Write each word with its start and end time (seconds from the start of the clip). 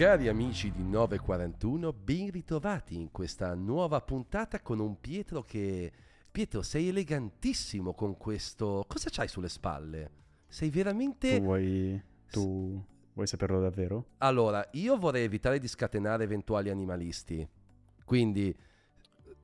Cari 0.00 0.28
amici 0.28 0.72
di 0.72 0.82
941, 0.82 1.92
ben 1.92 2.30
ritrovati 2.30 2.98
in 2.98 3.10
questa 3.10 3.52
nuova 3.52 4.00
puntata 4.00 4.58
con 4.60 4.78
un 4.78 4.98
Pietro 4.98 5.42
che... 5.42 5.92
Pietro, 6.30 6.62
sei 6.62 6.88
elegantissimo 6.88 7.92
con 7.92 8.16
questo... 8.16 8.82
Cosa 8.88 9.10
c'hai 9.10 9.28
sulle 9.28 9.50
spalle? 9.50 10.10
Sei 10.48 10.70
veramente... 10.70 11.36
Tu 11.36 11.42
vuoi... 11.42 12.02
Tu 12.30 12.82
vuoi 13.12 13.26
saperlo 13.26 13.60
davvero? 13.60 14.06
Allora, 14.16 14.66
io 14.72 14.96
vorrei 14.96 15.24
evitare 15.24 15.58
di 15.58 15.68
scatenare 15.68 16.24
eventuali 16.24 16.70
animalisti. 16.70 17.46
Quindi... 18.02 18.56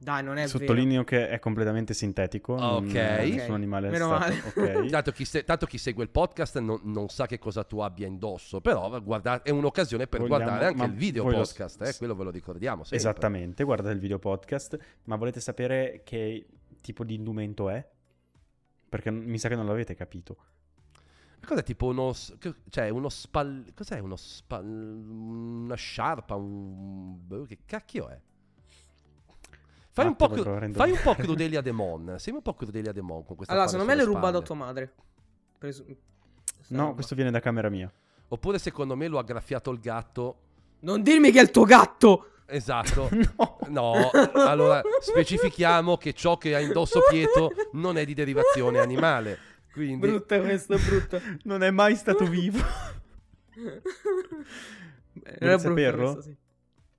Dai, 0.07 0.23
non 0.23 0.36
è 0.38 0.46
Sottolineo 0.46 1.02
che 1.02 1.28
è 1.28 1.41
completamente 1.41 1.92
sintetico. 1.92 2.52
Ok. 2.52 2.60
Non, 2.60 2.74
Ok. 2.87 2.92
nessun 2.95 3.55
animale 3.55 3.88
è 3.88 3.91
Meno 3.91 4.06
stato- 4.06 4.20
male. 4.55 4.83
ok. 4.84 4.87
Tanto 4.91 5.10
chi, 5.10 5.24
se- 5.24 5.42
tanto 5.42 5.66
chi 5.66 5.78
segue 5.78 6.05
il 6.05 6.10
podcast 6.10 6.60
non, 6.60 6.78
non 6.84 7.09
sa 7.09 7.27
che 7.27 7.41
cosa 7.41 7.64
tu 7.64 7.80
abbia 7.80 8.06
indosso, 8.06 8.61
però 8.61 9.02
guarda- 9.02 9.42
è 9.42 9.50
un'occasione 9.50 10.06
per 10.06 10.20
Vogliamo- 10.20 10.45
guardare 10.45 10.66
anche 10.66 10.84
il 10.84 10.92
video 10.97 11.24
voi 11.24 11.33
lo- 11.33 11.38
podcast, 11.41 11.83
eh, 11.83 11.95
quello 11.98 12.14
ve 12.14 12.23
lo 12.23 12.30
ricordiamo 12.30 12.83
sempre. 12.84 12.98
Esattamente, 12.98 13.64
guardate 13.64 13.95
il 13.95 13.98
video 13.98 14.20
podcast. 14.20 14.78
Ma 15.06 15.16
volete 15.16 15.41
sapere 15.41 16.02
che 16.05 16.47
tipo 16.80 17.02
di 17.02 17.14
indumento 17.14 17.69
è? 17.69 17.84
Perché 18.88 19.11
mi 19.11 19.38
sa 19.38 19.48
che 19.48 19.56
non 19.56 19.66
l'avete 19.66 19.97
capito. 19.97 20.36
Cos'è 21.45 21.64
tipo 21.64 21.86
uno... 21.86 22.12
Cioè 22.70 22.88
uno 22.91 23.09
spal... 23.09 23.64
Cos'è 23.75 23.98
uno 23.98 24.14
spal... 24.14 24.64
Una 24.64 25.75
sciarpa, 25.75 26.36
un... 26.36 27.27
boh, 27.27 27.42
Che 27.45 27.59
cacchio 27.66 28.09
è? 28.09 28.20
Fai 29.96 30.06
un, 30.09 30.14
po 30.16 30.28
cru- 30.28 30.73
fai 30.74 30.91
un 30.91 30.98
po' 31.02 31.14
Crudelia 31.14 31.62
Demon. 31.62 32.16
Sembra 32.18 32.34
un 32.34 32.42
po' 32.42 32.52
Crudelia 32.52 32.92
Demon 32.92 33.25
con 33.25 33.34
questa 33.34 33.55
Allora, 33.55 33.66
secondo 33.66 33.91
me 33.91 33.97
l'hai 33.97 34.05
rubato 34.05 34.36
a 34.36 34.42
tua 34.42 34.55
madre. 34.55 34.92
Presu- 35.56 35.86
sta 36.44 36.75
No, 36.75 36.83
roba. 36.83 36.92
questo 36.97 37.14
viene 37.14 37.30
da 37.30 37.41
camera 37.41 37.70
mia. 37.70 37.91
Oppure 38.28 38.58
secondo 38.58 38.94
me 38.94 39.08
lo 39.08 39.19
ha 39.19 39.22
graffiato 39.22 39.70
il 39.70 39.78
gatto. 39.80 40.36
Non 40.80 41.03
dirmi 41.03 41.30
che 41.30 41.38
è 41.38 41.42
il 41.42 41.50
tuo 41.50 41.64
gatto! 41.64 42.33
Esatto. 42.44 43.08
no. 43.41 43.56
No, 43.69 44.11
allora 44.34 44.83
specifichiamo 45.00 45.97
che 45.97 46.12
ciò 46.12 46.36
che 46.36 46.55
ha 46.55 46.60
indosso 46.60 47.00
Pietro 47.08 47.50
non 47.72 47.97
è 47.97 48.05
di 48.05 48.12
derivazione 48.12 48.78
animale. 48.78 49.38
Quindi 49.72 50.06
Brutta 50.06 50.38
questo, 50.41 50.77
brutta. 50.77 51.19
Non 51.44 51.62
è 51.62 51.70
mai 51.70 51.97
stato 51.97 52.27
vivo. 52.27 52.58
Era 55.22 55.55
brutta 55.56 55.58
saperlo? 55.58 56.12
questa, 56.12 56.20
sì. 56.31 56.36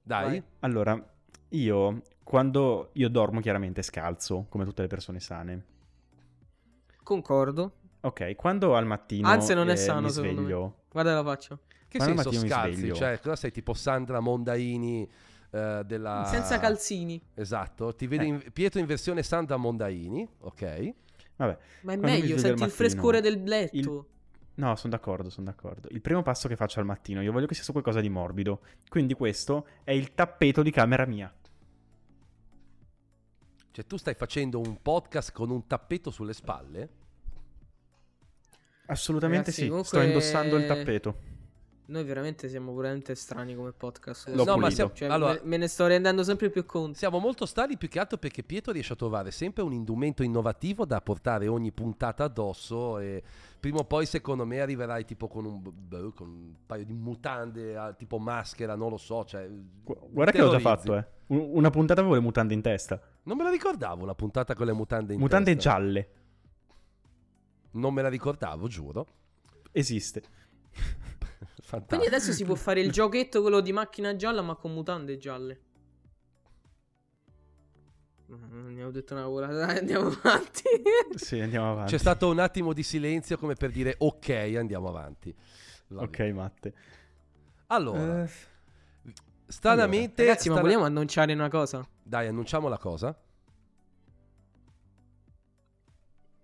dai, 0.02 0.26
Vai. 0.30 0.44
Allora, 0.62 1.14
io 1.50 2.02
quando 2.28 2.90
io 2.94 3.08
dormo 3.08 3.40
chiaramente 3.40 3.82
scalzo, 3.82 4.48
come 4.50 4.66
tutte 4.66 4.82
le 4.82 4.90
persone 4.90 5.22
sane. 5.22 5.64
Concordo. 7.02 7.72
Ok, 8.02 8.36
quando 8.36 8.76
al 8.76 8.86
mattino 8.86 9.30
Anzi, 9.30 9.54
non 9.54 9.70
è 9.70 9.74
eh, 9.74 9.78
sano, 9.78 10.02
mi 10.02 10.10
secondo 10.10 10.36
me. 10.36 10.42
sveglio, 10.42 10.76
Guarda 10.92 11.14
la 11.14 11.24
faccia. 11.24 11.58
che 11.88 11.98
Quando 11.98 12.20
al 12.20 12.24
senso 12.26 12.30
mattino 12.30 12.42
mi 12.42 12.50
scalzi? 12.50 12.78
sveglio. 12.80 12.96
Cioè, 12.96 13.20
cosa 13.22 13.36
sei 13.38 13.52
tipo 13.52 13.74
Sandra 13.74 14.20
Mondaini 14.20 15.10
eh, 15.52 15.84
della 15.86 16.26
Senza 16.30 16.60
calzini. 16.60 17.22
Esatto, 17.34 17.96
ti 17.96 18.08
vedi 18.08 18.26
Eh. 18.26 18.28
in- 18.28 18.44
Pietro 18.52 18.82
in 18.82 18.86
versione 18.88 19.24
Sandra 19.24 19.56
Mondaini, 19.56 20.28
ok? 20.40 20.94
vabbè, 21.38 21.58
Ma 21.84 21.94
è 21.94 21.96
meglio, 21.96 22.38
senti 22.38 22.48
il 22.48 22.52
mattino, 22.56 22.68
frescore 22.70 23.22
del 23.22 23.42
letto. 23.44 24.08
No, 24.56 24.76
sono 24.76 24.92
d'accordo, 24.94 25.30
sono 25.30 25.46
d'accordo. 25.46 25.88
Il 25.92 26.02
primo 26.02 26.24
passo 26.24 26.50
che 26.50 26.58
faccio 26.58 26.80
al 26.82 26.86
mattino, 26.86 27.22
io 27.22 27.32
voglio 27.32 27.46
che 27.46 27.54
sia 27.54 27.64
su 27.64 27.72
qualcosa 27.72 28.02
di 28.02 28.10
morbido. 28.10 28.60
Quindi 28.90 29.14
questo 29.14 29.66
è 29.86 29.92
il 29.92 30.14
tappeto 30.14 30.62
di 30.62 30.72
camera 30.72 31.06
mia. 31.06 31.32
Cioè 33.78 33.86
tu 33.86 33.96
stai 33.98 34.16
facendo 34.16 34.60
un 34.60 34.82
podcast 34.82 35.32
con 35.32 35.52
un 35.52 35.68
tappeto 35.68 36.10
sulle 36.10 36.34
spalle? 36.34 36.90
Assolutamente 38.88 39.52
Ragazzi, 39.52 39.62
sì, 39.62 39.68
comunque- 39.68 40.00
sto 40.00 40.02
indossando 40.02 40.58
il 40.58 40.66
tappeto. 40.66 41.16
Noi 41.86 42.04
veramente 42.04 42.50
siamo 42.50 42.74
veramente 42.74 43.14
strani 43.14 43.54
come 43.54 43.74
podcast. 43.74 44.30
L'ho 44.30 44.44
no, 44.46 44.54
ma 44.54 44.54
pulito. 44.54 44.72
siamo, 44.72 44.92
Cioè, 44.96 45.10
allora, 45.10 45.34
me, 45.34 45.42
me 45.44 45.58
ne 45.58 45.68
sto 45.68 45.86
rendendo 45.86 46.24
sempre 46.24 46.50
più 46.50 46.66
conto. 46.66 46.98
siamo 46.98 47.20
molto 47.20 47.46
strani 47.46 47.78
più 47.78 47.88
che 47.88 48.00
altro 48.00 48.18
perché 48.18 48.42
Pietro 48.42 48.72
riesce 48.72 48.94
a 48.94 48.96
trovare 48.96 49.30
sempre 49.30 49.62
un 49.62 49.74
indumento 49.74 50.24
innovativo 50.24 50.84
da 50.84 51.00
portare 51.00 51.48
ogni 51.48 51.72
puntata 51.72 52.24
addosso 52.24 52.98
e 52.98 53.22
prima 53.60 53.78
o 53.78 53.86
poi 53.86 54.08
secondo 54.08 54.44
me 54.44 54.60
arriverai 54.60 55.06
tipo 55.06 55.28
con 55.28 55.46
un, 55.46 55.62
con 56.16 56.28
un 56.28 56.54
paio 56.66 56.84
di 56.84 56.94
mutande 56.94 57.94
tipo 57.96 58.18
maschera, 58.18 58.74
non 58.74 58.90
lo 58.90 58.98
so, 58.98 59.24
cioè, 59.24 59.48
Gu- 59.84 60.10
Guarda 60.10 60.32
che 60.32 60.40
l'ho 60.40 60.50
già 60.50 60.60
fatto, 60.60 60.98
eh. 60.98 61.06
Un- 61.28 61.48
Una 61.54 61.70
puntata 61.70 62.00
avevo 62.00 62.16
le 62.16 62.22
mutande 62.22 62.56
in 62.56 62.62
testa. 62.64 63.00
Non 63.28 63.36
me 63.38 63.44
la 63.44 63.50
ricordavo 63.50 64.06
la 64.06 64.16
puntata 64.16 64.54
con 64.56 64.66
le 64.66 64.72
mutande 64.74 65.14
in 65.14 65.20
Mutande 65.20 65.54
testa. 65.54 65.70
gialle. 65.72 66.10
Non 67.72 67.94
me 67.94 68.02
la 68.02 68.08
ricordavo, 68.10 68.68
giuro. 68.68 69.06
Esiste. 69.74 70.24
Fantastico. 71.62 71.86
Quindi 71.88 72.06
adesso 72.08 72.32
si 72.32 72.46
può 72.46 72.56
fare 72.56 72.80
il 72.80 72.90
giochetto 72.92 73.42
quello 73.42 73.60
di 73.60 73.74
macchina 73.74 74.16
gialla 74.16 74.42
ma 74.42 74.56
con 74.56 74.74
mutande 74.74 75.18
gialle. 75.18 75.62
No, 78.28 78.38
Non 78.50 78.74
ne 78.74 78.84
ho 78.84 78.92
detto 78.92 79.14
una 79.14 79.26
volata, 79.28 79.54
dai, 79.54 79.78
andiamo 79.80 80.08
avanti. 80.08 80.64
Sì, 81.16 81.40
andiamo 81.40 81.72
avanti. 81.72 81.92
C'è 81.92 81.98
stato 81.98 82.30
un 82.30 82.40
attimo 82.40 82.72
di 82.74 82.84
silenzio 82.84 83.38
come 83.38 83.56
per 83.56 83.72
dire 83.72 83.96
ok, 83.98 84.30
andiamo 84.58 84.88
avanti. 84.88 85.36
Va 85.88 86.02
Ok, 86.04 86.18
bene. 86.18 86.34
Matte. 86.34 86.74
Allora, 87.68 88.24
Eh, 88.24 88.30
stranamente... 89.48 90.24
Ragazzi, 90.24 90.48
ma 90.48 90.56
strana- 90.56 90.62
vogliamo 90.62 90.86
annunciare 90.86 91.34
una 91.34 91.50
cosa? 91.50 91.86
Dai, 92.08 92.28
annunciamo 92.28 92.70
la 92.70 92.78
cosa. 92.78 93.20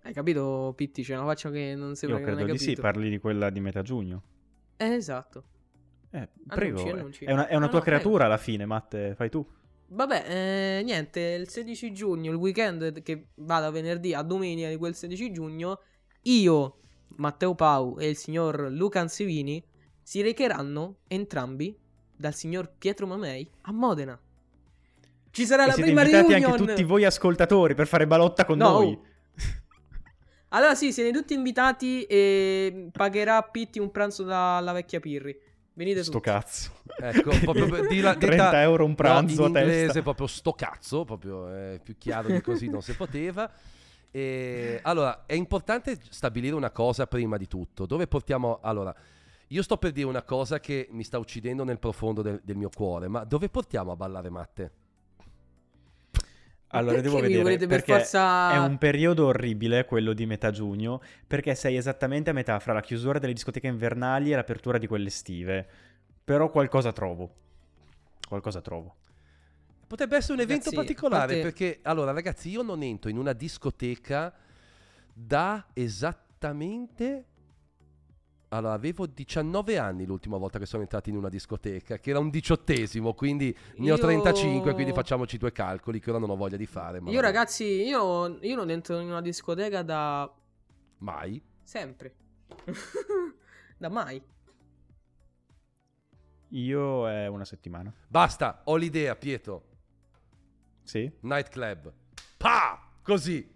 Hai 0.02 0.12
capito, 0.14 0.74
Pitti? 0.76 1.04
C'è 1.04 1.16
una 1.16 1.26
faccia 1.26 1.50
che 1.50 1.74
non 1.76 1.96
sembra 1.96 2.20
io 2.20 2.26
che 2.26 2.32
non 2.32 2.40
hai 2.40 2.46
credo 2.46 2.52
di 2.52 2.60
capito. 2.60 2.76
sì, 2.76 2.82
parli 2.82 3.10
di 3.10 3.18
quella 3.20 3.50
di 3.50 3.62
metà 3.62 3.82
giugno. 3.82 4.24
Eh, 4.76 4.86
esatto. 4.94 5.44
Eh, 6.10 6.28
prego. 6.48 6.82
Annunci, 6.82 6.88
eh. 6.88 7.00
annunci. 7.00 7.26
È 7.26 7.32
una, 7.32 7.48
è 7.48 7.56
una 7.56 7.68
No, 7.68 7.70
tua 7.70 7.80
no, 7.80 7.84
prego. 7.86 8.00
creatura 8.02 8.26
alla 8.26 8.38
fine, 8.38 8.66
Matte, 8.66 9.16
fai 9.16 9.30
tu. 9.30 9.46
Vabbè, 9.88 10.80
eh, 10.80 10.84
niente, 10.84 11.20
il 11.22 11.48
16 11.48 11.94
giugno, 11.94 12.32
il 12.32 12.38
weekend 12.38 13.02
che 13.02 13.28
va 13.36 13.60
da 13.62 13.70
venerdì 13.70 14.14
a 14.14 14.22
domenica 14.24 14.68
di 14.68 14.76
quel 14.76 14.96
16 14.96 15.32
giugno, 15.32 15.80
io, 16.24 16.80
Matteo 17.16 17.56
Pau 17.56 17.98
e 18.00 18.10
il 18.10 18.18
signor 18.18 18.70
Luca 18.72 19.00
Ansivini 19.00 19.64
si 20.02 20.22
recheranno 20.22 20.98
entrambi 21.08 21.78
dal 22.16 22.34
signor 22.34 22.74
Pietro 22.78 23.08
Mamei 23.08 23.50
a 23.62 23.72
Modena. 23.72 24.20
Ci 25.34 25.46
sarà 25.48 25.64
E 25.64 25.66
la 25.68 25.74
siete 25.74 25.90
prima 25.90 26.02
invitati 26.04 26.28
reunion! 26.32 26.52
anche 26.52 26.64
tutti 26.66 26.84
voi 26.84 27.06
ascoltatori 27.06 27.74
per 27.74 27.88
fare 27.88 28.06
balotta 28.06 28.46
con 28.46 28.58
No. 28.60 28.70
noi. 28.70 29.00
Allora 30.50 30.76
sì, 30.76 30.94
siete 30.94 31.12
tutti 31.12 31.34
invitati 31.34 32.04
e 32.04 32.90
pagherà 32.92 33.42
Pitti 33.42 33.80
un 33.80 33.90
pranzo 33.90 34.22
dalla 34.24 34.72
vecchia 34.72 35.00
Pirri. 35.00 35.36
Venite 35.74 36.04
Sto 36.04 36.12
tutti. 36.12 36.30
cazzo. 36.30 36.72
Ecco, 37.00 37.32
proprio 37.40 37.66
di 37.90 38.00
la- 38.00 38.14
30 38.16 38.44
detta- 38.44 38.62
euro 38.62 38.84
un 38.84 38.92
No, 38.92 38.96
pranzo 38.96 39.48
in 39.48 39.50
a 39.50 39.60
testa. 39.60 39.72
inglese 39.74 40.02
proprio 40.04 40.28
sto 40.28 40.54
cazzo, 40.54 41.04
proprio 41.06 41.50
eh, 41.52 41.80
più 41.84 41.98
chiaro 41.98 42.28
di 42.28 42.40
così 42.42 42.70
non 42.70 42.84
si 42.84 42.94
poteva. 42.94 43.50
E, 44.12 44.78
allora, 44.84 45.24
è 45.26 45.34
importante 45.34 45.98
stabilire 46.12 46.54
una 46.54 46.70
cosa 46.70 47.08
prima 47.08 47.38
di 47.38 47.48
tutto. 47.48 47.88
Dove 47.88 48.06
portiamo... 48.06 48.60
Allora, 48.62 48.94
io 49.48 49.64
sto 49.64 49.78
per 49.78 49.92
dire 49.92 50.06
una 50.06 50.22
cosa 50.22 50.60
che 50.60 50.88
mi 50.92 51.04
sta 51.04 51.18
uccidendo 51.18 51.64
nel 51.64 51.80
profondo 51.80 52.22
del, 52.22 52.40
del 52.44 52.58
mio 52.58 52.70
cuore, 52.72 53.08
ma 53.08 53.24
dove 53.24 53.50
portiamo 53.50 53.92
a 53.92 53.96
ballare 53.96 54.30
matte? 54.30 54.72
Allora, 56.76 56.94
Perché 56.96 57.08
devo 57.08 57.22
vedere 57.22 57.44
volete 57.44 57.68
per 57.68 57.78
perché 57.78 57.94
forza- 58.00 58.52
è 58.54 58.58
un 58.58 58.78
periodo 58.78 59.28
orribile 59.28 59.86
quello 59.86 60.14
di 60.14 60.26
metà 60.26 60.50
giugno, 60.50 61.02
perché 61.28 61.54
sei 61.54 61.76
esattamente 61.78 62.32
a 62.32 62.34
metà 62.34 62.58
fra 62.60 62.74
la 62.74 62.82
chiusura 62.82 63.20
delle 63.20 63.34
discoteche 63.34 63.68
invernali 63.68 64.32
e 64.32 64.36
l'apertura 64.36 64.78
di 64.80 64.88
quelle 64.88 65.08
estive. 65.08 65.68
Però 66.24 66.50
qualcosa 66.50 66.92
trovo. 66.92 67.32
Qualcosa 68.28 68.62
trovo. 68.62 68.96
Potrebbe 69.86 70.16
essere 70.16 70.34
un 70.34 70.40
evento 70.40 70.72
Ragazzi, 70.72 70.76
particolare 70.76 71.34
parte- 71.34 71.42
perché, 71.42 71.80
allora 71.84 72.12
ragazzi, 72.12 72.50
io 72.50 72.64
non 72.64 72.82
entro 72.82 73.10
in 73.10 73.18
una 73.18 73.34
discoteca 73.34 74.34
da 75.14 75.68
esattamente... 75.74 77.26
Allora, 78.54 78.74
avevo 78.74 79.08
19 79.08 79.80
anni 79.80 80.06
l'ultima 80.06 80.38
volta 80.38 80.60
che 80.60 80.68
sono 80.68 80.84
entrato 80.84 81.10
in 81.10 81.16
una 81.18 81.30
discoteca, 81.30 81.98
che 81.98 82.10
era 82.12 82.20
un 82.20 82.30
diciottesimo, 82.30 83.14
quindi 83.16 83.56
ne 83.78 83.92
ho 83.92 83.96
Io- 83.96 84.02
35, 84.02 84.74
quindi 84.74 84.94
facciamoci 84.94 85.38
due 85.38 85.52
calcoli 85.52 86.00
che 86.00 86.12
ora 86.12 86.20
non 86.20 86.30
ho 86.30 86.36
voglia 86.36 86.58
di 86.58 86.68
fare. 86.68 87.00
Ma 87.00 87.10
Io 87.10 87.16
vabbè. 87.16 87.26
ragazzi, 87.26 87.64
io, 87.64 88.38
io 88.42 88.56
non 88.56 88.70
entro 88.70 89.00
in 89.00 89.08
una 89.08 89.22
discoteca 89.22 89.82
da 89.82 90.32
Mai? 91.00 91.42
sempre. 91.64 92.14
da 93.78 93.90
mai. 93.90 94.22
Io 96.50 97.10
è 97.10 97.26
una 97.26 97.46
settimana. 97.46 97.92
Basta, 98.08 98.62
ho 98.66 98.76
l'idea, 98.76 99.16
Pietro. 99.16 99.64
Sì? 100.84 101.12
Nightclub. 101.22 101.92
Pa! 102.38 102.80
Così. 103.02 103.52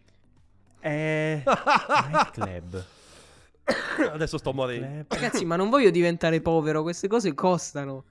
È... 0.80 1.44
Nightclub. 1.46 2.86
Adesso 4.12 4.38
sto 4.38 4.54
morendo. 4.54 5.06
Ragazzi, 5.08 5.46
ma 5.46 5.56
non 5.56 5.70
voglio 5.70 5.90
diventare 5.90 6.42
povero, 6.42 6.82
queste 6.84 7.08
cose 7.08 7.34
costano. 7.34 8.04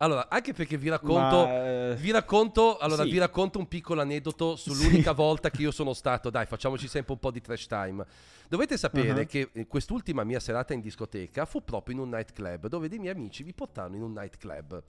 Allora, 0.00 0.28
anche 0.28 0.52
perché 0.52 0.76
vi 0.76 0.88
racconto, 0.88 1.44
Ma, 1.44 1.90
eh, 1.90 1.96
vi 1.96 2.12
racconto, 2.12 2.78
allora, 2.78 3.02
sì. 3.02 3.10
vi 3.10 3.18
racconto 3.18 3.58
un 3.58 3.66
piccolo 3.66 4.00
aneddoto 4.00 4.54
sull'unica 4.54 5.10
volta 5.10 5.50
che 5.50 5.62
io 5.62 5.72
sono 5.72 5.92
stato. 5.92 6.30
Dai, 6.30 6.46
facciamoci 6.46 6.86
sempre 6.86 7.14
un 7.14 7.18
po' 7.18 7.32
di 7.32 7.40
trash 7.40 7.66
time. 7.66 8.04
Dovete 8.48 8.76
sapere 8.76 9.10
Uh-huh. 9.10 9.26
che 9.26 9.50
eh, 9.52 9.66
quest'ultima 9.66 10.22
mia 10.22 10.38
serata 10.38 10.72
in 10.72 10.80
discoteca 10.80 11.44
fu 11.46 11.64
proprio 11.64 11.96
in 11.96 12.00
un 12.00 12.10
nightclub 12.10 12.68
dove 12.68 12.88
dei 12.88 12.98
miei 12.98 13.14
amici 13.14 13.42
mi 13.42 13.52
portarono 13.52 13.96
in 13.96 14.02
un 14.02 14.12
nightclub. 14.12 14.82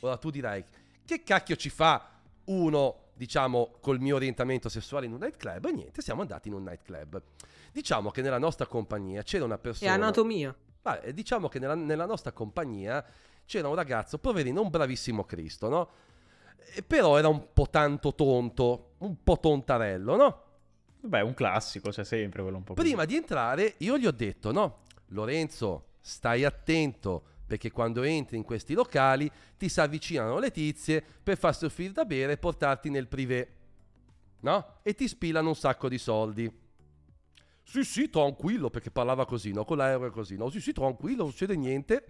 Ora 0.00 0.16
tu 0.16 0.30
dirai, 0.30 0.64
che 1.04 1.22
cacchio 1.22 1.54
ci 1.54 1.70
fa 1.70 2.10
uno, 2.46 2.96
diciamo, 3.14 3.76
col 3.80 4.00
mio 4.00 4.16
orientamento 4.16 4.68
sessuale 4.68 5.06
in 5.06 5.12
un 5.12 5.20
nightclub? 5.20 5.64
E 5.66 5.72
niente, 5.72 6.02
siamo 6.02 6.22
andati 6.22 6.48
in 6.48 6.54
un 6.54 6.64
nightclub. 6.64 7.22
Diciamo 7.76 8.10
che 8.10 8.22
nella 8.22 8.38
nostra 8.38 8.66
compagnia 8.66 9.22
c'era 9.22 9.44
una 9.44 9.56
È 9.56 9.58
persona. 9.58 9.92
anatomia. 9.92 10.56
Vabbè, 10.80 11.12
diciamo 11.12 11.46
che 11.48 11.58
nella, 11.58 11.74
nella 11.74 12.06
nostra 12.06 12.32
compagnia 12.32 13.04
c'era 13.44 13.68
un 13.68 13.74
ragazzo, 13.74 14.16
poverino, 14.16 14.62
un 14.62 14.70
bravissimo 14.70 15.24
Cristo, 15.24 15.68
no? 15.68 15.90
E 16.74 16.82
però 16.82 17.18
era 17.18 17.28
un 17.28 17.52
po' 17.52 17.68
tanto 17.68 18.14
tonto, 18.14 18.92
un 19.00 19.22
po' 19.22 19.38
tontarello, 19.38 20.16
no? 20.16 20.42
Beh, 21.00 21.18
è 21.18 21.22
un 21.22 21.34
classico, 21.34 21.90
c'è 21.90 22.02
sempre 22.02 22.40
quello 22.40 22.56
un 22.56 22.64
po' 22.64 22.72
così. 22.72 22.86
Prima 22.86 23.04
di 23.04 23.14
entrare 23.14 23.74
io 23.80 23.98
gli 23.98 24.06
ho 24.06 24.10
detto, 24.10 24.52
no, 24.52 24.78
Lorenzo, 25.08 25.88
stai 26.00 26.44
attento 26.44 27.24
perché 27.46 27.70
quando 27.70 28.04
entri 28.04 28.38
in 28.38 28.42
questi 28.42 28.72
locali 28.72 29.30
ti 29.58 29.68
si 29.68 29.82
avvicinano 29.82 30.38
le 30.38 30.50
tizie 30.50 31.04
per 31.22 31.36
farsi 31.36 31.66
offrire 31.66 31.92
da 31.92 32.06
bere 32.06 32.32
e 32.32 32.36
portarti 32.38 32.88
nel 32.88 33.06
privé, 33.06 33.52
no? 34.40 34.78
E 34.82 34.94
ti 34.94 35.06
spilano 35.06 35.48
un 35.48 35.54
sacco 35.56 35.90
di 35.90 35.98
soldi. 35.98 36.64
Sì, 37.68 37.82
sì, 37.82 38.08
tranquillo, 38.08 38.70
perché 38.70 38.92
parlava 38.92 39.26
così, 39.26 39.52
no? 39.52 39.64
Con 39.64 39.78
l'aereo 39.78 40.12
così, 40.12 40.36
no? 40.36 40.48
Sì, 40.50 40.60
sì, 40.60 40.72
tranquillo, 40.72 41.22
non 41.22 41.30
succede 41.32 41.56
niente. 41.56 42.04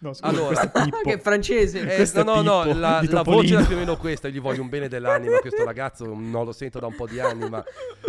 No, 0.00 0.12
scusa, 0.12 0.26
Allora- 0.26 0.68
che 1.04 1.12
è 1.12 1.20
francese. 1.20 1.80
Eh, 1.80 2.10
no, 2.24 2.42
no, 2.42 2.42
no, 2.42 2.62
Pippo 2.64 2.78
la, 2.78 3.00
la 3.08 3.22
voce 3.22 3.54
era 3.54 3.64
più 3.64 3.76
o 3.76 3.78
meno 3.78 3.96
questa. 3.96 4.28
Gli 4.28 4.40
voglio 4.40 4.62
un 4.62 4.68
bene 4.68 4.88
dell'anima. 4.88 5.38
Questo 5.38 5.62
ragazzo 5.64 6.12
non 6.12 6.44
lo 6.44 6.50
sento 6.50 6.80
da 6.80 6.88
un 6.88 6.96
po' 6.96 7.06
di 7.06 7.20
anni, 7.20 7.48
ma 7.48 7.64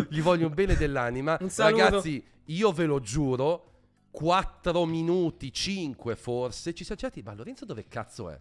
gli 0.09 0.21
voglio 0.21 0.47
un 0.47 0.53
bene 0.55 0.75
dell'anima. 0.75 1.37
Un. 1.39 1.49
Ragazzi, 1.55 2.25
io 2.45 2.71
ve 2.71 2.85
lo 2.85 2.99
giuro, 2.99 3.65
4 4.09 4.83
minuti, 4.85 5.53
5 5.53 6.15
forse, 6.15 6.73
ci 6.73 6.83
siamo 6.83 6.99
certi. 6.99 7.21
Ma 7.21 7.35
Lorenzo 7.35 7.63
dove 7.63 7.85
cazzo 7.87 8.27
è? 8.31 8.39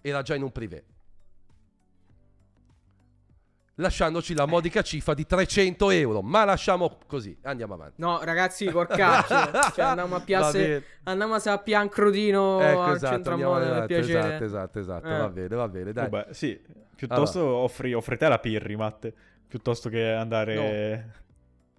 Era 0.00 0.22
già 0.22 0.34
in 0.34 0.44
un 0.44 0.50
privé. 0.50 0.84
Lasciandoci 3.76 4.34
la 4.34 4.46
modica 4.46 4.82
cifra 4.82 5.14
di 5.14 5.26
300 5.26 5.90
euro. 5.90 6.22
Ma 6.22 6.44
lasciamo 6.44 6.98
così, 7.06 7.36
andiamo 7.42 7.74
avanti. 7.74 7.94
No, 7.96 8.20
ragazzi, 8.22 8.66
porcaccio. 8.66 9.34
cioè, 9.74 9.84
andiamo 9.84 10.16
a 10.16 10.20
bene. 10.20 10.84
Andiamo 11.04 11.34
a 11.34 11.38
Sappian 11.40 11.88
Crodino 11.88 12.60
Ecco, 12.60 12.82
al 12.82 12.94
esatto, 12.94 13.36
per 13.36 13.84
piacere. 13.86 14.18
esatto, 14.18 14.44
esatto, 14.44 14.78
esatto. 14.78 15.06
Eh. 15.08 15.18
Va 15.18 15.28
bene, 15.28 15.56
va 15.56 15.68
bene, 15.68 15.92
dai. 15.92 16.08
Vabbè, 16.08 16.32
sì, 16.32 16.60
piuttosto 16.94 17.44
offri, 17.44 17.92
offri 17.94 18.16
te 18.16 18.28
la 18.28 18.38
Pirri, 18.38 18.76
Matte, 18.76 19.12
piuttosto 19.48 19.88
che 19.88 20.12
andare... 20.12 21.22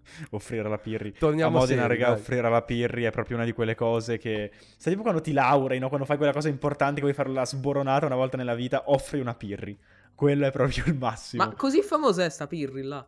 offrire 0.32 0.68
la 0.70 0.78
Pirri. 0.78 1.14
Torniamo 1.14 1.58
a 1.58 1.60
Modena, 1.62 1.84
seri, 1.84 1.94
raga, 1.94 2.08
dai. 2.12 2.20
offrire 2.20 2.50
la 2.50 2.62
Pirri 2.62 3.04
è 3.04 3.12
proprio 3.12 3.38
una 3.38 3.46
di 3.46 3.54
quelle 3.54 3.76
cose 3.76 4.18
che... 4.18 4.52
Sai 4.78 4.92
tipo 4.92 5.02
quando 5.02 5.22
ti 5.22 5.32
laurei, 5.32 5.80
no? 5.80 5.88
Quando 5.88 6.06
fai 6.06 6.18
quella 6.18 6.34
cosa 6.34 6.50
importante 6.50 6.96
che 6.96 7.02
vuoi 7.02 7.14
fare 7.14 7.30
la 7.30 7.46
sboronata 7.46 8.06
una 8.06 8.16
volta 8.16 8.38
nella 8.38 8.56
vita, 8.56 8.84
offri 8.88 9.20
una 9.20 9.34
Pirri. 9.34 9.78
Quello 10.16 10.46
è 10.46 10.52
proprio 10.52 10.84
il 10.88 10.96
massimo. 10.96 11.44
Ma 11.46 11.54
così 11.54 11.82
famosa 11.82 12.24
è 12.24 12.30
sta 12.30 12.48
Pirri 12.48 12.82
là? 12.84 13.06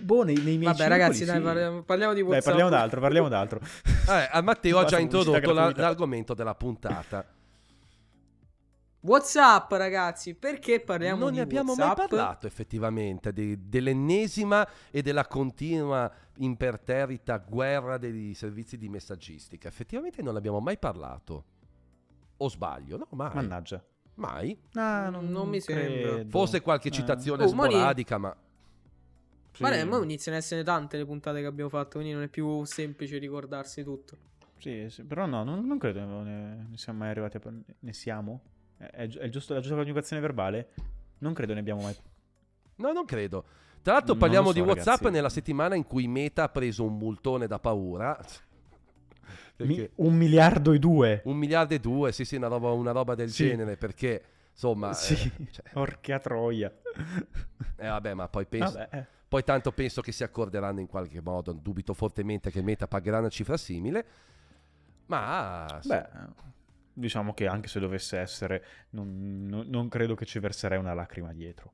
Boh, 0.00 0.22
nei, 0.22 0.36
nei 0.36 0.58
miei 0.58 0.72
Vabbè, 0.72 0.88
ragazzi, 0.88 1.24
dai, 1.24 1.36
sì. 1.38 1.42
parliamo, 1.42 1.82
parliamo 1.82 2.12
di 2.12 2.20
Dai, 2.20 2.28
WhatsApp. 2.28 2.46
parliamo 2.48 2.70
d'altro, 2.70 3.00
parliamo 3.00 3.28
d'altro. 3.28 3.60
Eh, 4.06 4.28
a 4.32 4.42
Matteo 4.42 4.78
ha 4.78 4.84
già 4.84 4.98
introdotto 4.98 5.52
la- 5.52 5.72
l'argomento 5.74 6.34
della 6.34 6.54
puntata. 6.54 7.26
WhatsApp, 9.00 9.72
ragazzi, 9.72 10.34
perché 10.34 10.80
parliamo 10.80 11.20
non 11.24 11.30
di 11.30 11.36
ne 11.38 11.42
abbiamo 11.42 11.72
WhatsApp? 11.72 11.96
mai 11.98 12.06
parlato 12.08 12.46
effettivamente 12.46 13.32
de- 13.32 13.58
dell'ennesima 13.66 14.66
e 14.90 15.00
della 15.00 15.26
continua 15.26 16.10
imperterrita 16.36 17.38
guerra 17.38 17.96
dei 17.96 18.34
servizi 18.34 18.76
di 18.76 18.88
messaggistica. 18.90 19.68
Effettivamente 19.68 20.20
non 20.22 20.32
ne 20.34 20.38
abbiamo 20.38 20.60
mai 20.60 20.76
parlato. 20.78 21.44
O 22.38 22.48
sbaglio? 22.48 22.96
No, 22.96 23.06
mai. 23.10 23.34
Mannaggia. 23.34 23.82
Mai. 24.16 24.56
Ah, 24.74 25.08
Non 25.10 25.48
mi 25.48 25.60
sembra. 25.60 26.12
credo. 26.12 26.30
Forse 26.30 26.60
qualche 26.60 26.88
Eh. 26.88 26.92
citazione 26.92 27.44
Oh, 27.44 27.48
sporadica, 27.48 28.18
ma 28.18 28.34
Sì. 29.52 29.62
Ma 29.62 29.70
ne- 29.70 29.80
iniziano 30.02 30.36
ad 30.36 30.42
essere 30.42 30.62
tante 30.64 30.96
le 30.96 31.04
puntate 31.04 31.40
che 31.40 31.46
abbiamo 31.46 31.70
fatto, 31.70 31.98
quindi 31.98 32.12
non 32.12 32.22
è 32.22 32.28
più 32.28 32.64
semplice 32.64 33.18
ricordarsi 33.18 33.82
tutto. 33.84 34.16
Sì, 34.58 34.86
sì, 34.88 35.04
però 35.04 35.26
no, 35.26 35.44
non, 35.44 35.64
non 35.66 35.78
credo 35.78 36.00
ne, 36.22 36.66
ne 36.70 36.76
siamo 36.76 37.00
mai 37.00 37.10
arrivati 37.10 37.36
a... 37.36 37.40
Ne 37.80 37.92
siamo? 37.92 38.40
È, 38.76 38.84
è 38.84 39.08
è 39.08 39.28
giusto, 39.28 39.52
la 39.54 39.60
giusta 39.60 39.76
coniugazione 39.76 40.20
verbale? 40.22 40.68
Non 41.18 41.34
credo 41.34 41.52
ne 41.54 41.60
abbiamo 41.60 41.82
mai... 41.82 41.94
no, 42.76 42.92
non 42.92 43.04
credo. 43.04 43.44
Tra 43.82 43.92
l'altro 43.92 44.12
Non 44.12 44.18
parliamo 44.22 44.48
so, 44.48 44.54
di 44.54 44.60
WhatsApp 44.60 44.86
ragazzi. 44.86 45.10
nella 45.12 45.28
settimana 45.28 45.74
in 45.74 45.84
cui 45.86 46.08
Meta 46.08 46.44
ha 46.44 46.48
preso 46.48 46.84
un 46.84 46.96
multone 46.96 47.46
da 47.46 47.58
paura. 47.58 48.18
Mi- 49.58 49.88
un 49.96 50.14
miliardo 50.14 50.72
e 50.72 50.78
due. 50.78 51.20
un 51.24 51.36
miliardo 51.36 51.74
e 51.74 51.78
due, 51.80 52.12
sì, 52.12 52.24
sì, 52.24 52.36
una 52.36 52.48
roba, 52.48 52.70
una 52.72 52.92
roba 52.92 53.14
del 53.14 53.30
Sì. 53.30 53.46
genere, 53.48 53.76
perché 53.76 54.22
insomma, 54.52 54.92
sì, 54.92 55.14
eh, 55.14 55.46
cioè, 55.52 55.64
porca 55.72 56.18
troia. 56.18 56.72
eh, 57.76 57.86
vabbè, 57.88 58.14
ma 58.14 58.28
poi 58.28 58.46
penso, 58.46 58.78
Vabbè, 58.78 58.96
eh. 58.96 59.06
Poi 59.28 59.42
tanto 59.42 59.72
penso 59.72 60.00
che 60.00 60.12
si 60.12 60.22
accorderanno 60.22 60.78
in 60.80 60.86
qualche 60.86 61.20
modo. 61.20 61.52
Dubito 61.52 61.92
fortemente 61.92 62.50
che 62.52 62.62
Meta 62.62 62.86
pagherà 62.86 63.18
una 63.18 63.28
cifra 63.28 63.56
simile. 63.56 64.06
Ma 65.06 65.78
sì. 65.82 65.88
Beh, 65.88 66.06
diciamo 66.92 67.34
che 67.34 67.48
anche 67.48 67.66
se 67.66 67.80
dovesse 67.80 68.18
essere, 68.18 68.64
non, 68.90 69.46
non- 69.48 69.66
non 69.68 69.88
credo 69.88 70.14
che 70.14 70.24
ci 70.24 70.38
verserei 70.38 70.78
una 70.78 70.94
lacrima 70.94 71.32
dietro. 71.32 71.72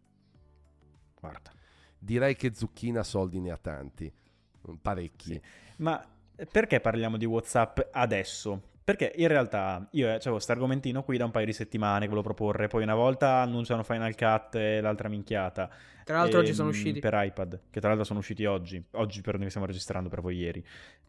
Guarda. 1.20 1.53
direi 1.99 2.35
che 2.35 2.55
Zucchina 2.55 3.03
soldi 3.03 3.41
ne 3.41 3.50
ha 3.50 3.58
tanti. 3.58 4.11
Parecchi. 4.81 5.32
Sì. 5.35 5.43
Ma 5.79 6.03
perché 6.50 6.81
parliamo 6.81 7.16
di 7.16 7.25
WhatsApp 7.25 7.81
adesso? 7.92 8.62
Perché 8.82 9.12
in 9.16 9.28
realtà 9.28 9.87
io 9.92 10.08
eh, 10.08 10.14
avevo 10.14 10.32
questo 10.32 10.52
argomentino 10.52 11.02
qui 11.02 11.16
da 11.16 11.25
un 11.25 11.31
paio 11.31 11.46
di 11.46 11.52
settimane 11.52 12.00
che 12.00 12.08
volevo 12.08 12.26
proporre, 12.26 12.66
poi 12.66 12.82
una 12.82 12.94
volta 12.94 13.40
annunciano 13.42 13.84
Final 13.84 14.16
Cut 14.16 14.56
e 14.56 14.81
l'altra 14.81 15.08
minchiata. 15.08 15.70
Tra 16.04 16.16
l'altro 16.19 16.40
oggi 16.40 16.48
Ehm, 16.48 16.54
sono 16.56 16.69
usciti. 16.70 16.98
Per 16.98 17.12
iPad, 17.14 17.60
che 17.70 17.78
tra 17.78 17.88
l'altro 17.88 18.04
sono 18.04 18.19
usciti 18.19 18.44
oggi, 18.46 18.82
oggi 18.92 19.20
per 19.20 19.38
noi 19.38 19.48
stiamo 19.48 19.66
registrando, 19.66 20.08
per 20.08 20.20
voi 20.20 20.37
ieri. 20.37 20.64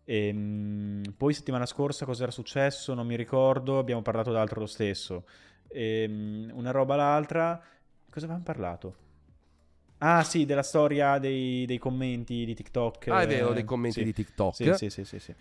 Ehm, 0.06 1.01
poi 1.18 1.34
settimana 1.34 1.66
scorsa 1.66 2.06
cosa 2.06 2.24
era 2.24 2.31
successo? 2.31 2.94
Non 2.94 3.07
mi 3.07 3.16
ricordo, 3.16 3.80
abbiamo 3.80 4.01
parlato 4.04 4.31
d'altro 4.31 4.60
lo 4.60 4.68
stesso. 4.68 5.25
Ehm, 5.69 6.51
una 6.54 6.72
roba 6.72 6.95
l'altra, 6.95 7.60
cosa 8.10 8.25
avevamo 8.25 8.44
parlato? 8.44 8.95
Ah 10.03 10.24
sì, 10.24 10.46
della 10.46 10.63
storia 10.63 11.20
dei, 11.20 11.65
dei 11.65 11.77
commenti 11.77 12.43
di 12.43 12.55
TikTok. 12.55 13.08
Ah, 13.10 13.22
è 13.22 13.27
vero, 13.27 13.51
eh, 13.51 13.53
dei 13.53 13.63
commenti 13.63 14.00
sì. 14.00 14.03
di 14.03 14.13
TikTok. 14.13 14.55
Sì, 14.55 14.74
sì, 14.74 14.89
sì, 14.89 15.05
sì, 15.05 15.20
sì. 15.20 15.36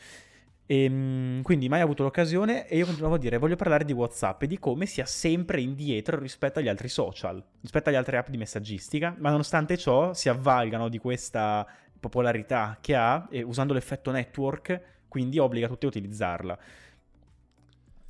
Ehm, 0.66 1.42
quindi 1.42 1.68
mai 1.68 1.80
avuto 1.80 2.02
l'occasione 2.02 2.68
e 2.68 2.76
io 2.76 2.84
continuavo 2.84 3.16
a 3.16 3.18
dire 3.18 3.38
voglio 3.38 3.56
parlare 3.56 3.84
di 3.84 3.92
WhatsApp 3.92 4.42
e 4.42 4.46
di 4.46 4.58
come 4.58 4.86
sia 4.86 5.04
sempre 5.04 5.60
indietro 5.60 6.18
rispetto 6.18 6.60
agli 6.60 6.68
altri 6.68 6.88
social, 6.88 7.42
rispetto 7.60 7.88
agli 7.88 7.96
altri 7.96 8.18
app 8.18 8.28
di 8.28 8.36
messaggistica, 8.36 9.16
ma 9.18 9.30
nonostante 9.30 9.76
ciò 9.76 10.12
si 10.12 10.28
avvalgano 10.28 10.88
di 10.88 10.98
questa 10.98 11.66
popolarità 11.98 12.78
che 12.80 12.94
ha 12.94 13.26
e 13.30 13.42
usando 13.42 13.72
l'effetto 13.72 14.10
network, 14.10 14.80
quindi 15.08 15.38
obbliga 15.38 15.66
tutti 15.66 15.86
a 15.86 15.88
utilizzarla. 15.88 16.58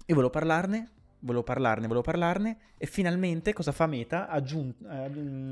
E 0.05 0.13
volevo 0.13 0.31
parlarne, 0.31 0.91
volevo 1.21 1.43
parlarne, 1.43 1.87
volevo 1.87 2.03
parlarne 2.03 2.57
e 2.77 2.87
finalmente 2.87 3.53
cosa 3.53 3.73
fa 3.73 3.87
Meta? 3.87 4.29
Aggiun- 4.29 4.75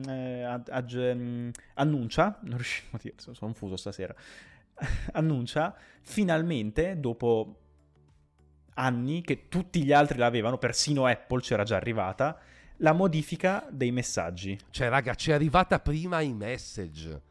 eh, 0.09 0.43
ad- 0.43 0.69
agg- 0.71 1.15
mm, 1.15 1.49
annuncia, 1.75 2.39
non 2.43 2.57
riuscivo 2.57 2.97
a 2.97 3.01
dire, 3.03 3.15
sono 3.19 3.37
confuso 3.39 3.77
stasera, 3.77 4.15
annuncia 5.13 5.75
finalmente 6.03 6.99
dopo 6.99 7.57
anni 8.75 9.23
che 9.23 9.49
tutti 9.49 9.83
gli 9.83 9.93
altri 9.93 10.19
l'avevano, 10.19 10.59
persino 10.59 11.07
Apple 11.07 11.41
c'era 11.41 11.65
già 11.65 11.77
arrivata, 11.77 12.39
la 12.79 12.93
modifica 12.93 13.67
dei 13.71 13.91
messaggi. 13.91 14.59
Cioè, 14.71 14.89
raga, 14.89 15.15
ci 15.15 15.31
è 15.31 15.35
arrivata 15.35 15.81
prima 15.81 16.21
iMessage. 16.21 17.11
Eh, 17.11 17.28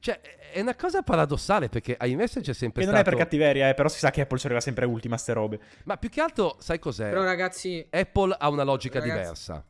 Cioè, 0.00 0.20
è 0.52 0.60
una 0.60 0.74
cosa 0.74 1.02
paradossale 1.02 1.68
perché 1.68 1.98
iMessage 2.00 2.52
è 2.52 2.54
sempre 2.54 2.82
E 2.82 2.86
non 2.86 2.94
stato... 2.94 3.08
è 3.10 3.12
per 3.12 3.22
cattiveria, 3.22 3.68
eh, 3.68 3.74
però 3.74 3.88
si 3.88 3.98
sa 3.98 4.10
che 4.10 4.22
Apple 4.22 4.38
ci 4.38 4.46
arriva 4.46 4.60
sempre 4.60 4.86
ultima 4.86 5.16
a 5.16 5.18
ste 5.18 5.34
robe. 5.34 5.60
Ma 5.84 5.96
più 5.98 6.08
che 6.08 6.20
altro, 6.22 6.56
sai 6.60 6.78
cos'è? 6.78 7.10
Però 7.10 7.22
ragazzi, 7.22 7.86
Apple 7.90 8.34
ha 8.38 8.48
una 8.48 8.62
logica 8.62 8.98
Ragazzi- 9.00 9.18
diversa. 9.20 9.64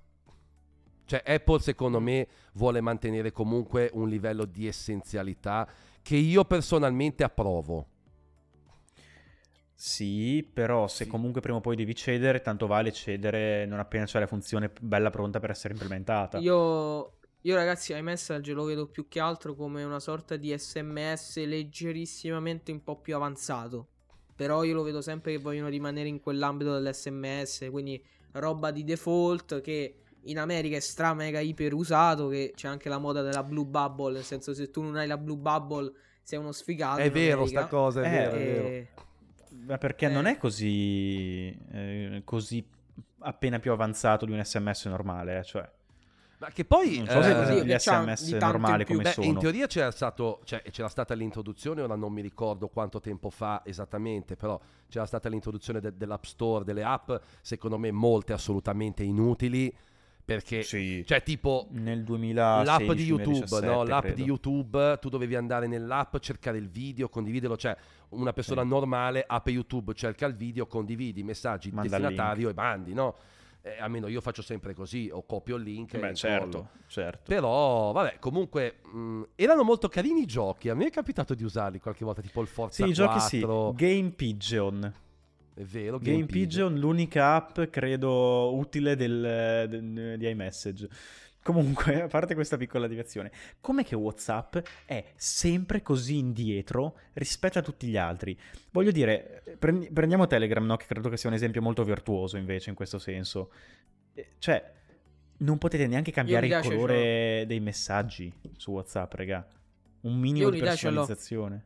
Cioè, 1.06 1.22
Apple, 1.24 1.60
secondo 1.60 2.00
me, 2.00 2.26
vuole 2.54 2.80
mantenere 2.80 3.30
comunque 3.32 3.90
un 3.94 4.08
livello 4.08 4.44
di 4.44 4.66
essenzialità 4.66 5.68
che 6.02 6.16
io 6.16 6.44
personalmente 6.44 7.24
approvo. 7.24 7.86
Sì, 9.74 10.48
però 10.52 10.88
se 10.88 11.04
Sì. 11.04 11.10
comunque 11.10 11.40
prima 11.40 11.58
o 11.58 11.60
poi 11.60 11.76
devi 11.76 11.94
cedere, 11.94 12.40
tanto 12.40 12.66
vale 12.66 12.92
cedere 12.92 13.66
non 13.66 13.78
appena 13.78 14.04
c'è 14.06 14.18
la 14.18 14.26
funzione 14.26 14.70
bella 14.80 15.10
pronta 15.10 15.38
per 15.38 15.50
essere 15.50 15.74
implementata. 15.74 16.38
io, 16.38 17.18
io 17.46 17.54
ragazzi 17.54 17.92
iMessage 17.92 18.52
lo 18.52 18.64
vedo 18.64 18.88
più 18.88 19.06
che 19.06 19.20
altro 19.20 19.54
come 19.54 19.84
una 19.84 20.00
sorta 20.00 20.36
di 20.36 20.56
SMS 20.56 21.36
leggerissimamente 21.44 22.72
un 22.72 22.82
po' 22.82 22.96
più 23.00 23.14
avanzato. 23.14 23.88
Però 24.34 24.64
io 24.64 24.74
lo 24.74 24.82
vedo 24.82 25.00
sempre 25.00 25.32
che 25.32 25.38
vogliono 25.38 25.68
rimanere 25.68 26.08
in 26.08 26.20
quell'ambito 26.20 26.72
dell'SMS, 26.78 27.68
quindi 27.70 28.02
roba 28.32 28.70
di 28.72 28.82
default 28.82 29.60
che 29.60 30.00
in 30.24 30.38
America 30.40 30.76
è 30.76 30.80
stra 30.80 31.14
mega 31.14 31.38
iper 31.38 31.72
usato, 31.72 32.26
che 32.28 32.52
c'è 32.54 32.66
anche 32.66 32.88
la 32.88 32.98
moda 32.98 33.22
della 33.22 33.44
blue 33.44 33.64
bubble, 33.64 34.14
nel 34.14 34.24
senso 34.24 34.52
se 34.52 34.70
tu 34.70 34.82
non 34.82 34.96
hai 34.96 35.06
la 35.06 35.16
blue 35.16 35.36
bubble 35.36 35.92
sei 36.22 36.40
uno 36.40 36.50
sfigato. 36.50 37.00
È 37.00 37.10
vero 37.12 37.42
America. 37.42 37.60
sta 37.60 37.68
cosa, 37.68 38.02
è 38.02 38.06
Eh, 38.06 38.10
vero, 38.10 38.30
è 38.32 38.40
E- 38.40 38.44
vero. 38.44 38.86
Ma 39.66 39.78
perché 39.78 40.06
Eh. 40.06 40.10
non 40.10 40.26
è 40.26 40.36
così, 40.36 41.56
eh, 41.70 42.22
così 42.24 42.68
appena 43.20 43.60
più 43.60 43.70
avanzato 43.70 44.26
di 44.26 44.32
un 44.32 44.44
sms 44.44 44.86
normale, 44.86 45.38
eh, 45.38 45.44
cioè... 45.44 45.70
Ma 46.38 46.48
che 46.48 46.64
poi... 46.64 46.98
Non 46.98 47.06
so 47.08 47.22
se 47.22 47.58
eh, 47.58 47.64
gli 47.64 47.74
sms 47.78 48.32
normali 48.32 48.84
come 48.84 49.02
Beh, 49.02 49.12
sono. 49.12 49.26
in 49.26 49.38
teoria 49.38 49.66
c'era, 49.66 49.90
stato, 49.90 50.40
cioè, 50.44 50.62
c'era 50.70 50.88
stata 50.88 51.14
l'introduzione, 51.14 51.80
ora 51.80 51.96
non 51.96 52.12
mi 52.12 52.20
ricordo 52.20 52.68
quanto 52.68 53.00
tempo 53.00 53.30
fa 53.30 53.62
esattamente, 53.64 54.36
però 54.36 54.60
c'era 54.88 55.06
stata 55.06 55.28
l'introduzione 55.30 55.80
de- 55.80 55.96
dell'App 55.96 56.24
Store, 56.24 56.64
delle 56.64 56.82
app, 56.84 57.10
secondo 57.40 57.78
me 57.78 57.90
molte 57.90 58.34
assolutamente 58.34 59.02
inutili, 59.02 59.74
perché, 60.26 60.62
Sì. 60.62 61.04
cioè 61.06 61.22
tipo 61.22 61.68
Nel 61.70 62.02
2016 62.02 62.66
l'app 62.66 62.96
di 62.96 63.04
YouTube, 63.04 63.24
2017, 63.46 63.66
no? 63.66 63.82
l'app 63.84 64.00
credo. 64.02 64.16
di 64.16 64.22
YouTube, 64.24 64.98
tu 65.00 65.08
dovevi 65.08 65.36
andare 65.36 65.66
nell'app, 65.68 66.16
cercare 66.18 66.58
il 66.58 66.68
video, 66.68 67.08
condividerlo, 67.08 67.56
cioè 67.56 67.74
una 68.10 68.32
persona 68.32 68.62
Sì. 68.62 68.68
normale 68.68 69.24
apre 69.26 69.52
YouTube, 69.52 69.94
cerca 69.94 70.26
il 70.26 70.34
video, 70.34 70.66
condividi 70.66 71.20
i 71.20 71.22
messaggi, 71.22 71.70
Manda 71.70 71.96
destinatario 71.96 72.48
e 72.50 72.54
mandi, 72.54 72.92
no? 72.92 73.14
Eh, 73.66 73.80
almeno 73.80 74.06
io 74.06 74.20
faccio 74.20 74.42
sempre 74.42 74.74
così, 74.74 75.10
o 75.12 75.24
copio 75.26 75.56
il 75.56 75.64
link 75.64 75.98
Beh, 75.98 76.14
certo, 76.14 76.68
certo. 76.86 77.22
Però, 77.26 77.90
vabbè, 77.90 78.18
comunque 78.20 78.76
mh, 78.84 79.22
erano 79.34 79.64
molto 79.64 79.88
carini 79.88 80.20
i 80.20 80.26
giochi. 80.26 80.68
A 80.68 80.74
me 80.74 80.86
è 80.86 80.90
capitato 80.90 81.34
di 81.34 81.42
usarli 81.42 81.80
qualche 81.80 82.04
volta, 82.04 82.20
tipo 82.22 82.40
il 82.40 82.46
Forza 82.46 82.84
Sì, 82.84 82.90
i 82.90 82.94
4. 82.94 83.04
giochi 83.04 83.26
sì. 83.26 83.84
Game 83.84 84.10
Pigeon. 84.10 84.92
È 85.54 85.62
vero, 85.62 85.98
Game, 85.98 86.26
Pigeon, 86.26 86.78
l'unica 86.78 87.34
app 87.34 87.58
credo 87.70 88.54
utile 88.54 88.94
del, 88.94 89.66
del- 89.68 90.14
di 90.18 90.28
iMessage. 90.28 90.86
Comunque, 91.46 92.02
a 92.02 92.08
parte 92.08 92.34
questa 92.34 92.56
piccola 92.56 92.88
direzione, 92.88 93.30
com'è 93.60 93.84
che 93.84 93.94
WhatsApp 93.94 94.56
è 94.84 95.12
sempre 95.14 95.80
così 95.80 96.18
indietro 96.18 96.98
rispetto 97.12 97.60
a 97.60 97.62
tutti 97.62 97.86
gli 97.86 97.96
altri? 97.96 98.36
Voglio 98.72 98.90
dire, 98.90 99.44
prendi- 99.56 99.88
prendiamo 99.92 100.26
Telegram, 100.26 100.66
no? 100.66 100.76
che 100.76 100.86
credo 100.86 101.08
che 101.08 101.16
sia 101.16 101.28
un 101.28 101.36
esempio 101.36 101.62
molto 101.62 101.84
virtuoso 101.84 102.36
invece 102.36 102.70
in 102.70 102.74
questo 102.74 102.98
senso. 102.98 103.52
Eh, 104.14 104.30
Cioè, 104.38 104.72
non 105.38 105.58
potete 105.58 105.86
neanche 105.86 106.10
cambiare 106.10 106.48
il 106.48 106.58
colore 106.60 107.44
dei 107.46 107.60
messaggi 107.60 108.32
su 108.56 108.72
WhatsApp, 108.72 109.12
raga. 109.12 109.46
Un 110.00 110.18
minimo 110.18 110.50
di 110.50 110.58
personalizzazione. 110.58 111.64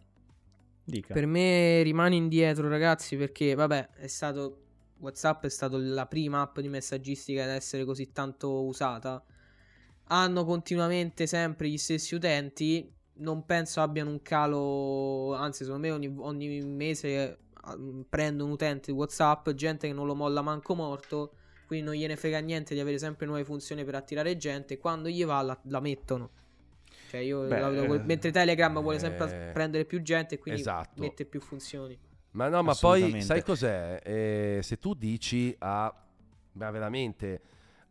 Dica. 0.85 1.15
Per 1.15 1.25
me 1.25 1.81
rimane 1.83 2.17
indietro, 2.17 2.69
ragazzi, 2.69 3.17
perché 3.17 3.55
vabbè, 3.55 3.93
è 3.95 4.09
stato 4.09 4.65
WhatsApp 4.99 5.47
è 5.47 5.49
stato 5.49 5.79
la 5.79 6.05
prima 6.05 6.43
app 6.43 6.59
di 6.59 6.69
messaggistica 6.69 7.45
ad 7.45 7.49
essere 7.49 7.87
così 7.87 8.13
tanto 8.13 8.65
usata. 8.65 9.25
Hanno 10.13 10.45
continuamente 10.45 11.27
sempre 11.27 11.69
gli 11.69 11.79
stessi 11.79 12.15
utenti. 12.15 12.93
Non 13.15 13.45
penso 13.45 13.81
abbiano 13.81 14.11
un 14.11 14.23
calo, 14.23 15.35
anzi, 15.35 15.65
secondo 15.65 15.87
me 15.87 15.93
ogni, 15.93 16.15
ogni 16.19 16.61
mese 16.63 17.39
ah, 17.53 17.77
prendo 18.09 18.45
un 18.45 18.53
utente 18.53 18.91
di 18.93 18.97
WhatsApp, 18.97 19.51
gente 19.51 19.87
che 19.87 19.93
non 19.93 20.07
lo 20.07 20.15
molla 20.15 20.43
manco 20.43 20.75
morto. 20.75 21.35
Quindi 21.67 21.87
non 21.87 21.95
gliene 21.95 22.17
frega 22.17 22.39
niente 22.41 22.75
di 22.75 22.81
avere 22.81 22.99
sempre 22.99 23.27
nuove 23.27 23.45
funzioni 23.45 23.85
per 23.85 23.95
attirare 23.95 24.37
gente. 24.37 24.79
Quando 24.79 25.09
gli 25.09 25.25
va, 25.25 25.43
la, 25.43 25.59
la 25.65 25.81
mettono. 25.81 26.31
Cioè, 27.11 27.21
io 27.21 27.47
Beh, 27.47 27.61
la 27.61 27.71
eh, 27.71 27.99
mentre 28.05 28.31
Telegram 28.31 28.81
vuole 28.81 28.99
sempre 28.99 29.49
eh, 29.49 29.53
prendere 29.53 29.85
più 29.85 30.01
gente 30.03 30.37
e 30.37 30.39
quindi 30.39 30.61
esatto. 30.61 31.01
mette 31.01 31.25
più 31.25 31.41
funzioni. 31.41 31.99
Ma 32.33 32.49
no, 32.49 32.63
ma 32.63 32.75
poi 32.75 33.21
sai 33.23 33.43
cos'è? 33.43 34.01
Eh, 34.05 34.61
se 34.63 34.79
tu 34.79 34.95
dici 34.95 35.55
a 35.59 35.93
ma 36.53 36.71
veramente 36.71 37.41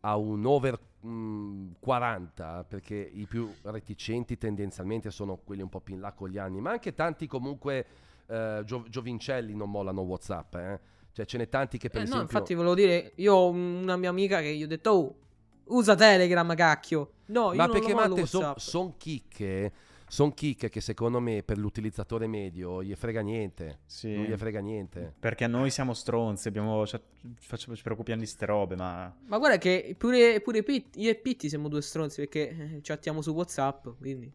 a 0.00 0.16
un 0.16 0.44
over 0.46 0.78
mh, 1.00 1.72
40, 1.80 2.64
perché 2.68 2.94
i 2.96 3.26
più 3.26 3.52
reticenti 3.62 4.38
tendenzialmente 4.38 5.10
sono 5.10 5.36
quelli 5.44 5.62
un 5.62 5.68
po' 5.68 5.80
più 5.80 5.94
in 5.94 6.00
là 6.00 6.12
con 6.12 6.28
gli 6.28 6.38
anni, 6.38 6.60
ma 6.60 6.70
anche 6.70 6.94
tanti 6.94 7.26
comunque 7.26 7.86
eh, 8.26 8.62
gio- 8.64 8.86
giovincelli 8.88 9.54
non 9.54 9.70
mollano 9.70 10.02
WhatsApp, 10.02 10.54
eh. 10.54 10.80
Cioè 11.12 11.24
ce 11.24 11.38
n'è 11.38 11.48
tanti 11.48 11.76
che 11.76 11.88
per 11.90 12.02
Eh, 12.02 12.04
no, 12.04 12.10
esempio 12.14 12.32
infatti 12.32 12.54
volevo 12.54 12.74
dire, 12.74 13.12
io 13.16 13.34
ho 13.34 13.50
una 13.50 13.96
mia 13.96 14.10
amica 14.10 14.40
che 14.40 14.54
gli 14.54 14.62
ho 14.62 14.68
detto, 14.68 14.90
oh, 14.90 15.16
usa 15.64 15.94
Telegram, 15.96 16.54
cacchio. 16.54 17.12
No, 17.26 17.50
io 17.52 17.56
Ma 17.56 17.68
perché 17.68 17.94
Matte 17.94 18.26
sono 18.26 18.54
son 18.56 18.96
chicche, 18.96 19.72
son 20.10 20.34
chicche 20.34 20.68
che 20.68 20.80
secondo 20.80 21.20
me 21.20 21.44
per 21.44 21.56
l'utilizzatore 21.56 22.26
medio 22.26 22.82
gli 22.82 22.92
frega 22.96 23.20
niente, 23.20 23.78
Sì. 23.86 24.12
non 24.12 24.24
gli 24.24 24.36
frega 24.36 24.58
niente. 24.60 25.14
Perché 25.18 25.46
noi 25.46 25.70
siamo 25.70 25.94
stronzi, 25.94 26.48
abbiamo, 26.48 26.84
cioè, 26.84 27.00
facciamo- 27.38 27.76
ci 27.76 27.82
preoccupiamo 27.84 28.20
di 28.20 28.26
ste 28.26 28.44
robe, 28.46 28.74
ma... 28.74 29.14
Ma 29.26 29.38
guarda 29.38 29.56
che 29.58 29.94
pure, 29.96 30.40
pure 30.40 30.64
Pit- 30.64 30.96
io 30.96 31.10
e 31.10 31.14
Pitti 31.14 31.48
siamo 31.48 31.68
due 31.68 31.80
stronzi 31.80 32.22
perché 32.22 32.48
eh, 32.50 32.78
chattiamo 32.82 33.22
su 33.22 33.30
WhatsApp, 33.32 33.86
quindi... 33.98 34.30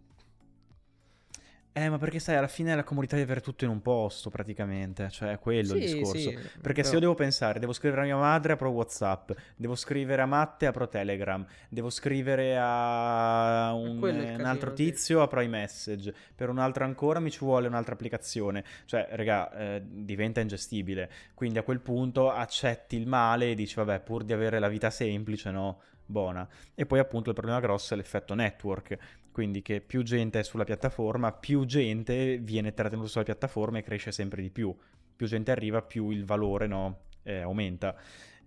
Eh, 1.78 1.90
ma 1.90 1.98
perché 1.98 2.20
sai, 2.20 2.38
alla 2.38 2.48
fine 2.48 2.72
è 2.72 2.76
la 2.76 2.86
comodità 2.86 3.18
di 3.18 3.22
avere 3.22 3.42
tutto 3.42 3.66
in 3.66 3.70
un 3.70 3.82
posto, 3.82 4.30
praticamente, 4.30 5.10
cioè 5.10 5.32
è 5.34 5.40
quello 5.40 5.74
il 5.74 5.82
Sì, 5.86 5.96
discorso. 5.98 6.18
sì, 6.18 6.38
Perché 6.62 6.84
se 6.84 6.92
però- 6.92 6.94
io 6.94 7.00
devo 7.00 7.16
pensare, 7.16 7.60
devo 7.60 7.74
scrivere 7.74 8.02
a 8.04 8.06
mia 8.06 8.16
madre, 8.16 8.54
apro 8.54 8.70
WhatsApp, 8.70 9.32
devo 9.58 9.76
scrivere 9.76 10.22
a 10.22 10.26
Matte, 10.26 10.68
apro 10.68 10.88
Telegram, 10.88 11.46
devo 11.68 11.90
scrivere 11.90 12.58
a 12.58 13.74
un, 13.74 13.98
il 14.08 14.24
casino, 14.24 14.48
altro 14.48 14.70
sì. 14.70 14.76
tizio, 14.86 15.22
apro 15.22 15.42
iMessage, 15.42 16.14
per 16.34 16.48
un 16.48 16.60
altro 16.60 16.86
ancora 16.86 17.20
mi 17.20 17.30
ci 17.30 17.40
vuole 17.40 17.68
un'altra 17.68 17.94
applicazione. 17.94 18.64
Cioè, 18.86 19.10
raga, 19.12 19.52
eh, 19.52 19.82
diventa 19.86 20.40
ingestibile. 20.40 21.12
Quindi 21.34 21.58
a 21.60 21.64
quel 21.64 21.82
punto 21.82 22.32
accetti 22.32 22.96
il 22.96 23.06
male 23.06 23.52
e 23.52 23.54
dici, 23.54 23.76
vabbè, 23.76 24.00
pur 24.00 24.24
di 24.24 24.32
avere 24.32 24.60
la 24.60 24.70
vita 24.70 24.90
semplice, 24.90 25.52
no? 25.52 25.82
Buona. 26.06 26.48
E 26.74 26.86
poi 26.86 27.00
appunto 27.00 27.30
il 27.32 27.36
problema 27.36 27.60
grosso 27.60 27.96
è 27.96 27.98
l'effetto 27.98 28.34
network, 28.34 28.98
quindi 29.36 29.62
che 29.62 29.82
più 29.82 30.02
gente 30.02 30.40
è 30.40 30.44
sulla 30.44 30.64
piattaforma, 30.64 31.34
più 31.34 31.66
gente 31.66 32.38
viene 32.38 32.74
trattenuta 32.74 33.10
sulla 33.10 33.26
piattaforma 33.26 33.80
e 33.80 33.84
cresce 33.84 34.14
sempre 34.14 34.42
di 34.42 34.50
più. 34.50 34.74
Più 35.14 35.28
gente 35.28 35.52
arriva, 35.52 35.82
più 35.82 36.10
il 36.10 36.24
valore 36.24 36.68
no, 36.68 37.00
eh, 37.24 37.42
aumenta. 37.42 37.98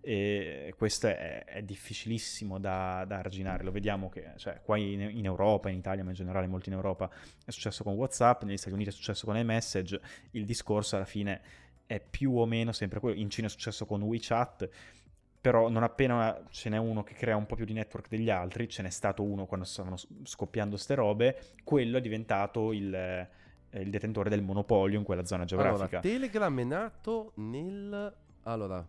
E 0.00 0.72
questo 0.78 1.08
è, 1.08 1.44
è 1.44 1.62
difficilissimo 1.62 2.58
da, 2.58 3.04
da 3.06 3.18
arginare. 3.18 3.64
Lo 3.64 3.70
vediamo 3.70 4.08
che 4.08 4.30
cioè, 4.36 4.62
qua 4.62 4.78
in, 4.78 5.02
in 5.12 5.26
Europa, 5.26 5.68
in 5.68 5.76
Italia, 5.76 6.02
ma 6.02 6.08
in 6.08 6.16
generale 6.16 6.46
molti 6.46 6.70
in 6.70 6.76
Europa, 6.76 7.10
è 7.44 7.50
successo 7.50 7.84
con 7.84 7.92
WhatsApp, 7.92 8.44
negli 8.44 8.56
Stati 8.56 8.72
Uniti 8.72 8.88
è 8.88 8.92
successo 8.92 9.26
con 9.26 9.36
iMessage. 9.36 10.00
Il 10.30 10.46
discorso 10.46 10.96
alla 10.96 11.04
fine 11.04 11.42
è 11.84 12.00
più 12.00 12.34
o 12.34 12.46
meno 12.46 12.72
sempre 12.72 12.98
quello. 12.98 13.20
In 13.20 13.28
Cina 13.28 13.48
è 13.48 13.50
successo 13.50 13.84
con 13.84 14.00
WeChat 14.00 14.70
però 15.40 15.68
non 15.68 15.82
appena 15.82 16.42
ce 16.50 16.68
n'è 16.68 16.76
uno 16.76 17.02
che 17.02 17.14
crea 17.14 17.36
un 17.36 17.46
po' 17.46 17.54
più 17.54 17.64
di 17.64 17.72
network 17.72 18.08
degli 18.08 18.30
altri, 18.30 18.68
ce 18.68 18.82
n'è 18.82 18.90
stato 18.90 19.22
uno 19.22 19.46
quando 19.46 19.64
stavano 19.64 19.96
scoppiando 20.24 20.76
ste 20.76 20.94
robe, 20.94 21.40
quello 21.64 21.98
è 21.98 22.00
diventato 22.00 22.72
il, 22.72 22.92
eh, 22.94 23.28
il 23.80 23.90
detentore 23.90 24.30
del 24.30 24.42
monopolio 24.42 24.98
in 24.98 25.04
quella 25.04 25.24
zona 25.24 25.44
geografica. 25.44 25.84
Allora, 25.84 26.00
Telegram 26.00 26.58
è 26.58 26.64
nato 26.64 27.32
nel... 27.36 28.16
Allora, 28.42 28.86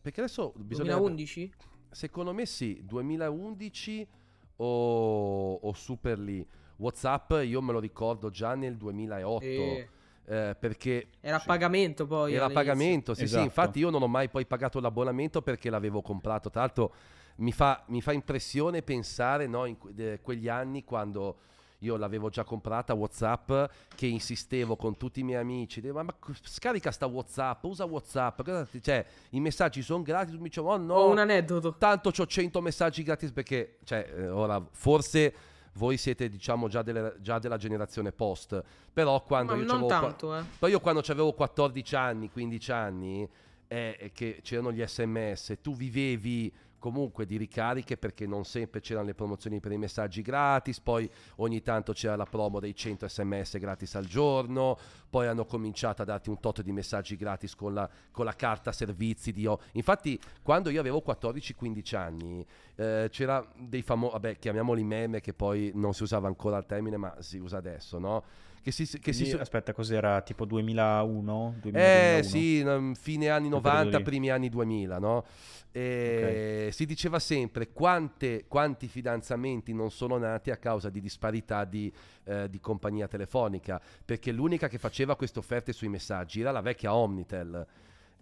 perché 0.00 0.20
adesso 0.20 0.52
bisogna... 0.56 0.96
2011? 0.96 1.52
Secondo 1.90 2.32
me 2.32 2.46
sì, 2.46 2.80
2011 2.84 4.08
o, 4.56 5.54
o 5.54 5.72
super 5.74 6.18
lì. 6.18 6.46
WhatsApp 6.76 7.32
io 7.44 7.60
me 7.60 7.72
lo 7.72 7.78
ricordo 7.78 8.30
già 8.30 8.54
nel 8.54 8.76
2008, 8.76 9.44
Eh, 9.44 9.88
eh, 10.26 10.56
perché 10.58 11.08
era 11.20 11.36
a 11.36 11.40
sì, 11.40 11.46
pagamento 11.46 12.06
poi. 12.06 12.32
era 12.34 12.44
a 12.44 12.46
all'inizio. 12.46 12.72
pagamento, 12.72 13.14
sì 13.14 13.22
Esatto. 13.24 13.40
sì, 13.40 13.46
infatti 13.46 13.78
io 13.80 13.90
non 13.90 14.02
ho 14.02 14.08
mai 14.08 14.28
poi 14.28 14.46
pagato 14.46 14.80
l'abbonamento 14.80 15.42
perché 15.42 15.70
l'avevo 15.70 16.02
comprato, 16.02 16.50
tra 16.50 16.60
l'altro 16.60 16.92
mi 17.36 17.52
fa, 17.52 17.82
mi 17.88 18.00
fa 18.00 18.12
impressione 18.12 18.82
pensare 18.82 19.46
no, 19.46 19.64
in 19.64 19.78
que- 19.78 19.94
de- 19.94 20.20
quegli 20.20 20.48
anni 20.48 20.84
quando 20.84 21.38
io 21.78 21.96
l'avevo 21.96 22.28
già 22.28 22.44
comprata 22.44 22.94
WhatsApp 22.94 23.50
che 23.96 24.06
insistevo 24.06 24.76
con 24.76 24.96
tutti 24.96 25.18
i 25.18 25.22
miei 25.24 25.40
amici, 25.40 25.80
ma, 25.90 26.04
ma 26.04 26.14
scarica 26.42 26.92
sta 26.92 27.06
WhatsApp, 27.06 27.64
usa 27.64 27.84
WhatsApp, 27.84 28.40
cioè 28.80 29.04
i 29.30 29.40
messaggi 29.40 29.82
sono 29.82 30.02
gratis, 30.02 30.34
mi 30.34 30.44
dicevo 30.44 30.70
oh 30.72 30.76
no, 30.76 30.94
Ho 30.94 31.10
un 31.10 31.18
aneddoto. 31.18 31.74
tanto 31.78 32.12
ho 32.16 32.26
100 32.26 32.60
messaggi 32.60 33.02
gratis 33.02 33.32
perché, 33.32 33.78
cioè, 33.82 34.08
eh, 34.16 34.28
ora 34.28 34.64
forse 34.70 35.34
voi 35.74 35.96
siete 35.96 36.28
diciamo 36.28 36.68
già, 36.68 36.82
delle- 36.82 37.16
già 37.20 37.38
della 37.38 37.56
generazione 37.56 38.12
post, 38.12 38.62
però 38.92 39.22
quando 39.24 39.52
Ma 39.54 39.58
io 39.60 39.64
non 39.66 39.80
c'avevo 39.80 39.86
qua- 39.88 40.00
tanto, 40.08 40.36
eh. 40.36 40.42
poi 40.58 40.70
io 40.70 40.80
quando 40.80 41.00
avevo 41.06 41.32
14 41.32 41.96
anni, 41.96 42.30
15 42.30 42.72
anni, 42.72 43.28
eh, 43.68 43.96
e 43.98 44.12
che 44.12 44.40
c'erano 44.42 44.70
gli 44.72 44.84
sms, 44.86 45.56
tu 45.62 45.74
vivevi 45.74 46.52
comunque 46.82 47.26
di 47.26 47.36
ricariche 47.36 47.96
perché 47.96 48.26
non 48.26 48.44
sempre 48.44 48.80
c'erano 48.80 49.06
le 49.06 49.14
promozioni 49.14 49.60
per 49.60 49.70
i 49.70 49.78
messaggi 49.78 50.20
gratis, 50.20 50.80
poi 50.80 51.08
ogni 51.36 51.62
tanto 51.62 51.92
c'era 51.92 52.16
la 52.16 52.24
promo 52.24 52.58
dei 52.58 52.74
100 52.74 53.06
sms 53.06 53.58
gratis 53.58 53.94
al 53.94 54.04
giorno, 54.04 54.76
poi 55.08 55.28
hanno 55.28 55.44
cominciato 55.44 56.02
a 56.02 56.04
darti 56.04 56.28
un 56.28 56.40
tot 56.40 56.60
di 56.60 56.72
messaggi 56.72 57.14
gratis 57.14 57.54
con 57.54 57.72
la, 57.72 57.88
con 58.10 58.24
la 58.24 58.34
carta 58.34 58.72
servizi 58.72 59.30
di... 59.30 59.46
O- 59.46 59.60
Infatti 59.74 60.18
quando 60.42 60.70
io 60.70 60.80
avevo 60.80 61.04
14-15 61.06 61.96
anni 61.96 62.44
eh, 62.74 63.06
c'era 63.12 63.46
dei 63.56 63.82
famosi, 63.82 64.14
vabbè 64.14 64.38
chiamiamoli 64.38 64.82
meme 64.82 65.20
che 65.20 65.34
poi 65.34 65.70
non 65.74 65.94
si 65.94 66.02
usava 66.02 66.26
ancora 66.26 66.58
il 66.58 66.66
termine 66.66 66.96
ma 66.96 67.14
si 67.20 67.38
usa 67.38 67.58
adesso, 67.58 68.00
no? 68.00 68.24
Che 68.62 68.70
si, 68.70 68.84
che 68.84 69.12
si 69.12 69.22
Quindi, 69.22 69.30
so- 69.30 69.40
Aspetta, 69.40 69.72
cos'era? 69.72 70.20
Tipo 70.20 70.44
2001? 70.44 71.56
2000, 71.60 71.78
Eh 71.84 72.20
2001? 72.20 72.22
sì, 72.22 72.62
no, 72.62 72.92
fine 72.94 73.28
anni 73.28 73.48
Quel 73.48 73.60
periodo 73.60 73.78
90, 73.84 73.98
lì. 73.98 74.04
primi 74.04 74.30
anni 74.30 74.48
2000, 74.48 74.98
no? 75.00 75.24
E 75.72 76.68
Si 76.70 76.86
diceva 76.86 77.18
sempre 77.18 77.72
quante- 77.72 78.44
quanti 78.46 78.86
fidanzamenti 78.86 79.72
non 79.74 79.90
sono 79.90 80.16
nati 80.16 80.50
a 80.52 80.56
causa 80.58 80.90
di 80.90 81.00
disparità 81.00 81.64
di, 81.64 81.92
eh, 82.24 82.48
di 82.48 82.60
compagnia 82.60 83.08
telefonica, 83.08 83.80
perché 84.04 84.30
l'unica 84.30 84.68
che 84.68 84.78
faceva 84.78 85.16
queste 85.16 85.40
offerte 85.40 85.72
sui 85.72 85.88
messaggi 85.88 86.40
era 86.40 86.52
la 86.52 86.60
vecchia 86.60 86.94
Omnitel. 86.94 87.66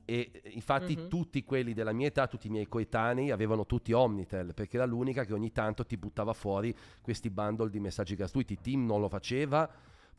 E 0.06 0.30
eh, 0.32 0.50
infatti 0.54 0.96
Mhm. 0.96 1.08
tutti 1.08 1.44
quelli 1.44 1.74
della 1.74 1.92
mia 1.92 2.06
età, 2.06 2.26
tutti 2.26 2.46
i 2.46 2.50
miei 2.50 2.66
coetanei, 2.66 3.30
avevano 3.30 3.66
tutti 3.66 3.92
Omnitel, 3.92 4.54
perché 4.54 4.76
era 4.76 4.86
l'unica 4.86 5.24
che 5.24 5.34
ogni 5.34 5.52
tanto 5.52 5.84
ti 5.84 5.98
buttava 5.98 6.32
fuori 6.32 6.74
questi 7.02 7.28
bundle 7.28 7.68
di 7.68 7.78
messaggi 7.78 8.14
gratuiti. 8.16 8.58
Team 8.60 8.86
non 8.86 9.00
lo 9.00 9.08
faceva, 9.08 9.68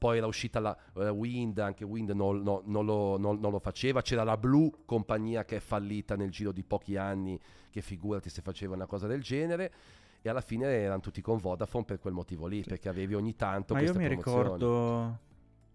poi 0.02 0.18
era 0.18 0.26
uscita 0.26 0.60
la 0.60 0.76
eh, 0.96 1.10
Wind, 1.10 1.60
anche 1.60 1.86
Wind 1.86 2.10
non, 2.10 2.42
no- 2.42 2.64
non 2.66 2.86
lo, 2.86 3.20
non- 3.20 3.40
non 3.40 3.52
lo 3.52 3.60
faceva, 3.60 4.02
c'era 4.02 4.24
la 4.24 4.36
Blue 4.36 4.72
compagnia 4.84 5.46
che 5.46 5.58
è 5.58 5.60
fallita 5.60 6.16
nel 6.16 6.32
giro 6.32 6.52
di 6.52 6.64
pochi 6.64 6.98
anni, 6.98 7.40
che 7.70 7.82
figurati 7.82 8.28
se 8.28 8.42
faceva 8.42 8.74
una 8.74 8.88
cosa 8.88 9.06
del 9.06 9.22
genere, 9.22 9.72
e 10.24 10.28
alla 10.28 10.42
fine 10.42 10.66
erano 10.66 11.02
tutti 11.02 11.22
con 11.22 11.38
Vodafone 11.38 11.86
per 11.86 12.00
quel 12.00 12.14
motivo 12.16 12.48
lì, 12.48 12.64
perché 12.64 12.90
avevi 12.90 13.14
ogni 13.14 13.36
tanto 13.36 13.76
Ma 13.76 13.82
io 13.82 13.94
mi 13.94 14.06
promozioni. 14.08 14.38
ricordo. 14.42 15.20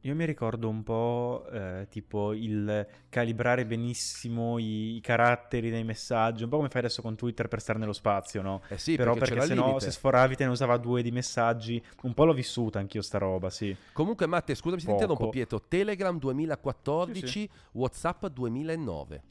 Io 0.02 0.14
mi 0.14 0.24
ricordo 0.24 0.68
un 0.68 0.84
po' 0.84 1.46
eh, 1.50 1.88
tipo 1.90 2.32
il 2.32 2.86
calibrare 3.08 3.66
benissimo 3.66 4.58
i, 4.58 4.96
i 4.96 5.00
caratteri 5.00 5.68
dei 5.68 5.82
messaggi, 5.82 6.44
un 6.44 6.48
po' 6.48 6.56
come 6.56 6.68
fai 6.68 6.82
adesso 6.82 7.02
con 7.02 7.16
Twitter 7.16 7.48
per 7.48 7.60
stare 7.60 7.78
nello 7.78 7.92
spazio, 7.92 8.40
no? 8.40 8.62
Eh 8.68 8.78
sì, 8.78 8.94
Però 8.94 9.14
perché, 9.14 9.34
perché, 9.34 9.46
se 9.48 9.54
no, 9.54 9.80
se 9.80 9.90
sforavi 9.90 10.36
te 10.36 10.44
ne 10.44 10.50
usava 10.50 10.76
due 10.76 11.02
di 11.02 11.10
messaggi, 11.10 11.82
un 12.02 12.14
po' 12.14 12.24
l'ho 12.24 12.34
vissuta 12.34 12.78
anch'io 12.78 13.02
sta 13.02 13.18
roba, 13.18 13.50
sì. 13.50 13.74
Comunque 13.92 14.26
Matte, 14.26 14.54
scusami 14.54 14.80
se 14.80 14.86
ti 14.86 14.92
interrompo 14.92 15.28
Pietro, 15.28 15.60
Telegram 15.66 16.16
2014, 16.16 17.26
Sì, 17.26 17.50
Whatsapp 17.72 18.26
2009. 18.26 19.22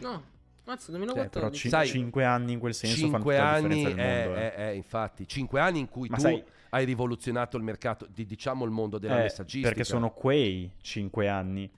No, 0.00 0.22
mazza, 0.64 0.86
Cioè, 0.86 0.96
2014. 0.96 1.28
però 1.30 1.50
ci- 1.50 1.68
Sai, 1.68 1.86
cinque 1.86 2.24
anni 2.24 2.52
in 2.52 2.58
quel 2.58 2.74
senso 2.74 2.96
fanno 2.96 3.12
Cinque 3.12 3.34
tutta 3.34 3.44
la 3.46 3.52
anni, 3.56 3.68
differenza 3.74 4.02
del 4.04 4.24
mondo. 4.28 4.40
eh, 4.40 4.54
eh, 4.68 4.74
infatti, 4.74 5.28
cinque 5.28 5.60
anni 5.60 5.78
in 5.78 5.88
cui 5.88 6.08
Ma 6.08 6.16
tu 6.16 6.22
sai- 6.22 6.44
hai 6.70 6.84
rivoluzionato 6.84 7.56
il 7.56 7.62
mercato, 7.62 8.06
di, 8.12 8.26
diciamo 8.26 8.64
il 8.64 8.70
mondo 8.70 8.98
della 8.98 9.18
Eh, 9.20 9.22
messaggistica. 9.22 9.68
perché 9.68 9.84
sono 9.84 10.10
quei 10.10 10.70
cinque 10.80 11.28
anni. 11.28 11.70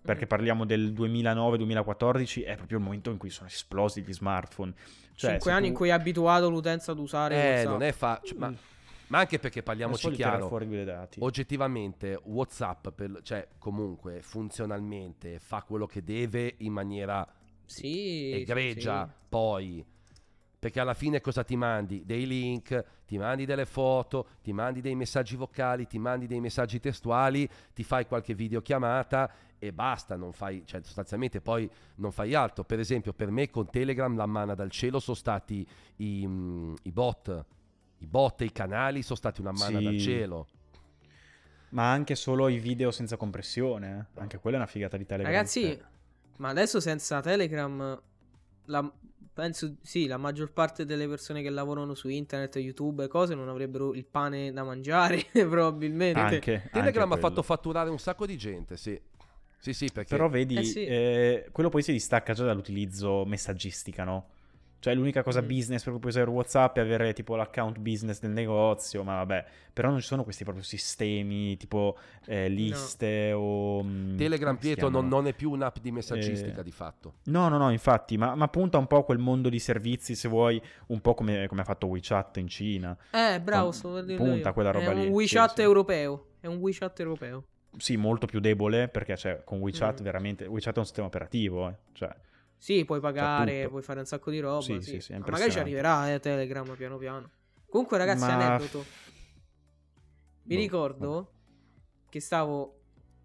Perché 0.00 0.24
Mm. 0.24 0.28
parliamo 0.28 0.64
del 0.64 0.92
2009-2014, 0.94 2.42
è 2.42 2.56
proprio 2.56 2.78
il 2.78 2.84
momento 2.84 3.10
in 3.10 3.18
cui 3.18 3.30
sono 3.30 3.48
esplosi 3.48 4.00
gli 4.02 4.12
smartphone. 4.12 4.72
Cioè, 5.14 5.30
5 5.32 5.50
se 5.50 5.56
anni 5.56 5.64
tu- 5.66 5.68
in 5.72 5.74
cui 5.74 5.90
hai 5.90 5.98
abituato 5.98 6.48
l'utenza 6.48 6.92
ad 6.92 6.98
usare 6.98 7.34
Eh, 7.34 7.48
WhatsApp. 7.50 7.66
non 7.72 7.82
è 7.82 7.92
facile, 7.92 8.38
ma, 8.38 8.54
ma 9.08 9.18
anche 9.18 9.38
perché 9.38 9.62
parliamoci 9.62 10.10
chiaro. 10.12 10.46
fuori 10.48 10.66
due 10.68 10.84
dati. 10.84 11.18
Oggettivamente, 11.20 12.18
WhatsApp, 12.24 12.88
per- 12.90 13.20
cioè 13.22 13.46
comunque 13.58 14.22
funzionalmente 14.22 15.38
fa 15.40 15.62
quello 15.62 15.86
che 15.86 16.02
deve 16.04 16.54
in 16.58 16.72
maniera 16.72 17.26
Sì, 17.68 18.32
egregia, 18.32 19.06
sì. 19.06 19.12
poi. 19.28 19.84
Perché 20.60 20.80
alla 20.80 20.94
fine 20.94 21.20
cosa 21.20 21.44
ti 21.44 21.54
mandi? 21.54 22.04
Dei 22.04 22.26
link, 22.26 22.84
ti 23.06 23.16
mandi 23.16 23.44
delle 23.44 23.64
foto, 23.64 24.26
ti 24.42 24.52
mandi 24.52 24.80
dei 24.80 24.96
messaggi 24.96 25.36
vocali, 25.36 25.86
ti 25.86 26.00
mandi 26.00 26.26
dei 26.26 26.40
messaggi 26.40 26.80
testuali, 26.80 27.48
ti 27.72 27.84
fai 27.84 28.06
qualche 28.06 28.34
videochiamata 28.34 29.30
e 29.60 29.72
basta, 29.72 30.16
non 30.16 30.32
fai, 30.32 30.62
cioè 30.66 30.80
sostanzialmente 30.82 31.40
poi 31.40 31.70
non 31.96 32.10
fai 32.10 32.34
altro. 32.34 32.64
Per 32.64 32.80
esempio, 32.80 33.12
per 33.12 33.30
me 33.30 33.48
con 33.50 33.70
Telegram 33.70 34.16
la 34.16 34.26
manna 34.26 34.54
dal 34.56 34.70
cielo 34.70 34.98
sono 34.98 35.16
stati 35.16 35.64
i, 35.98 36.26
mm, 36.26 36.74
i 36.82 36.90
bot. 36.90 37.44
I 37.98 38.06
bot 38.06 38.40
e 38.40 38.46
i 38.46 38.52
canali 38.52 39.02
sono 39.02 39.16
stati 39.16 39.40
una 39.40 39.52
manna 39.52 39.78
Sì. 39.78 39.84
dal 39.84 39.98
cielo. 39.98 40.46
Ma 41.70 41.90
anche 41.92 42.14
solo 42.16 42.48
i 42.48 42.58
video 42.58 42.90
senza 42.90 43.16
compressione. 43.16 44.08
eh. 44.14 44.20
Anche 44.20 44.38
quella 44.38 44.56
è 44.56 44.60
una 44.60 44.68
figata 44.68 44.96
di 44.96 45.04
Telegram. 45.04 45.32
Ragazzi, 45.32 45.62
cioè. 45.62 45.78
Ma 46.38 46.48
adesso 46.48 46.80
senza 46.80 47.20
Telegram, 47.20 48.00
la- 48.64 48.92
penso 49.32 49.76
sì, 49.82 50.08
la 50.08 50.16
maggior 50.16 50.52
parte 50.52 50.84
delle 50.84 51.06
persone 51.06 51.42
che 51.42 51.50
lavorano 51.50 51.94
su 51.94 52.08
internet, 52.08 52.56
YouTube 52.56 53.04
e 53.04 53.06
cose 53.08 53.34
non 53.36 53.48
avrebbero 53.48 53.94
il 53.94 54.04
pane 54.04 54.52
da 54.52 54.64
mangiare, 54.64 55.24
probabilmente. 55.30 56.18
Anche, 56.18 56.68
Telegram 56.72 57.10
anche 57.12 57.24
ha 57.24 57.28
fatto 57.28 57.42
fatturare 57.42 57.90
un 57.90 57.98
sacco 57.98 58.26
di 58.26 58.36
gente, 58.36 58.76
sì. 58.76 59.00
Sì, 59.60 59.72
sì, 59.72 59.90
perché... 59.92 60.16
Però 60.16 60.28
vedi, 60.28 60.56
Eh 60.56 60.64
sì. 60.64 60.84
eh, 60.84 61.48
quello 61.52 61.68
poi 61.68 61.82
si 61.82 61.92
distacca 61.92 62.32
già 62.32 62.44
dall'utilizzo 62.44 63.24
messaggistica, 63.24 64.04
no? 64.04 64.28
Cioè 64.80 64.94
l'unica 64.94 65.24
cosa 65.24 65.42
Mm. 65.42 65.46
business 65.48 65.82
per 65.82 65.90
cui 65.92 66.00
puoi 66.00 66.12
usare 66.12 66.30
WhatsApp 66.30 66.76
è 66.76 66.80
avere 66.80 67.12
tipo 67.12 67.34
l'account 67.34 67.78
business 67.78 68.20
del 68.20 68.30
negozio, 68.30 69.02
ma 69.02 69.16
vabbè, 69.16 69.44
però 69.72 69.90
non 69.90 69.98
ci 69.98 70.06
sono 70.06 70.22
questi 70.22 70.44
proprio 70.44 70.62
sistemi 70.64 71.56
tipo 71.56 71.96
eh, 72.26 72.48
liste 72.48 73.32
o... 73.32 73.82
mm, 73.82 74.16
Telegram, 74.16 74.56
Pietro, 74.56 74.88
non, 74.88 75.08
non 75.08 75.26
è 75.26 75.32
più 75.34 75.50
un'app 75.50 75.78
di 75.80 75.90
messaggistica 75.90 76.60
Eh, 76.60 76.62
di 76.62 76.70
fatto. 76.70 77.14
No, 77.24 77.48
no, 77.48 77.58
no, 77.58 77.70
infatti, 77.70 78.16
ma, 78.16 78.36
ma 78.36 78.46
punta 78.46 78.78
un 78.78 78.86
po' 78.86 78.98
a 78.98 79.04
quel 79.04 79.18
mondo 79.18 79.48
di 79.48 79.58
servizi, 79.58 80.14
se 80.14 80.28
vuoi, 80.28 80.62
un 80.88 81.00
po' 81.00 81.14
come, 81.14 81.48
come 81.48 81.62
ha 81.62 81.64
fatto 81.64 81.88
WeChat 81.88 82.36
in 82.36 82.46
Cina. 82.46 82.96
Eh, 83.10 83.40
bravo, 83.40 83.72
sto 83.72 83.92
per 83.94 84.04
dirlo 84.04 84.24
punta 84.24 84.48
io. 84.48 84.54
quella 84.54 84.70
roba 84.70 84.90
È 84.92 84.94
lì, 84.94 85.00
un 85.00 85.06
sì, 85.06 85.10
WeChat 85.12 85.54
sì. 85.56 85.60
europeo. 85.62 86.26
È 86.40 86.46
un 86.46 86.56
WeChat 86.58 87.00
europeo. 87.00 87.44
Sì, 87.76 87.96
molto 87.96 88.26
più 88.26 88.38
debole, 88.38 88.86
perché 88.88 89.16
cioè, 89.16 89.42
con 89.44 89.58
WeChat 89.58 90.00
Mm. 90.00 90.04
veramente... 90.04 90.46
WeChat 90.46 90.76
è 90.76 90.78
un 90.78 90.84
sistema 90.84 91.06
operativo, 91.08 91.68
eh, 91.68 91.74
cioè... 91.94 92.14
Sì, 92.58 92.84
puoi 92.84 93.00
pagare, 93.00 93.68
puoi 93.68 93.82
fare 93.82 94.00
un 94.00 94.06
sacco 94.06 94.30
di 94.30 94.40
roba. 94.40 94.60
Sì, 94.60 94.80
Sì, 94.82 95.00
sì, 95.00 95.12
Ma 95.12 95.26
magari 95.28 95.50
ci 95.50 95.58
arriverà 95.58 96.12
eh, 96.12 96.18
Telegram 96.20 96.74
piano 96.76 96.98
piano. 96.98 97.30
Comunque, 97.68 97.96
ragazzi, 97.98 98.24
Ma- 98.24 98.34
aneddoto. 98.34 98.84
Mi 100.44 100.54
Boh, 100.54 100.60
ricordo 100.60 101.32
che 102.08 102.20
stavo 102.20 102.80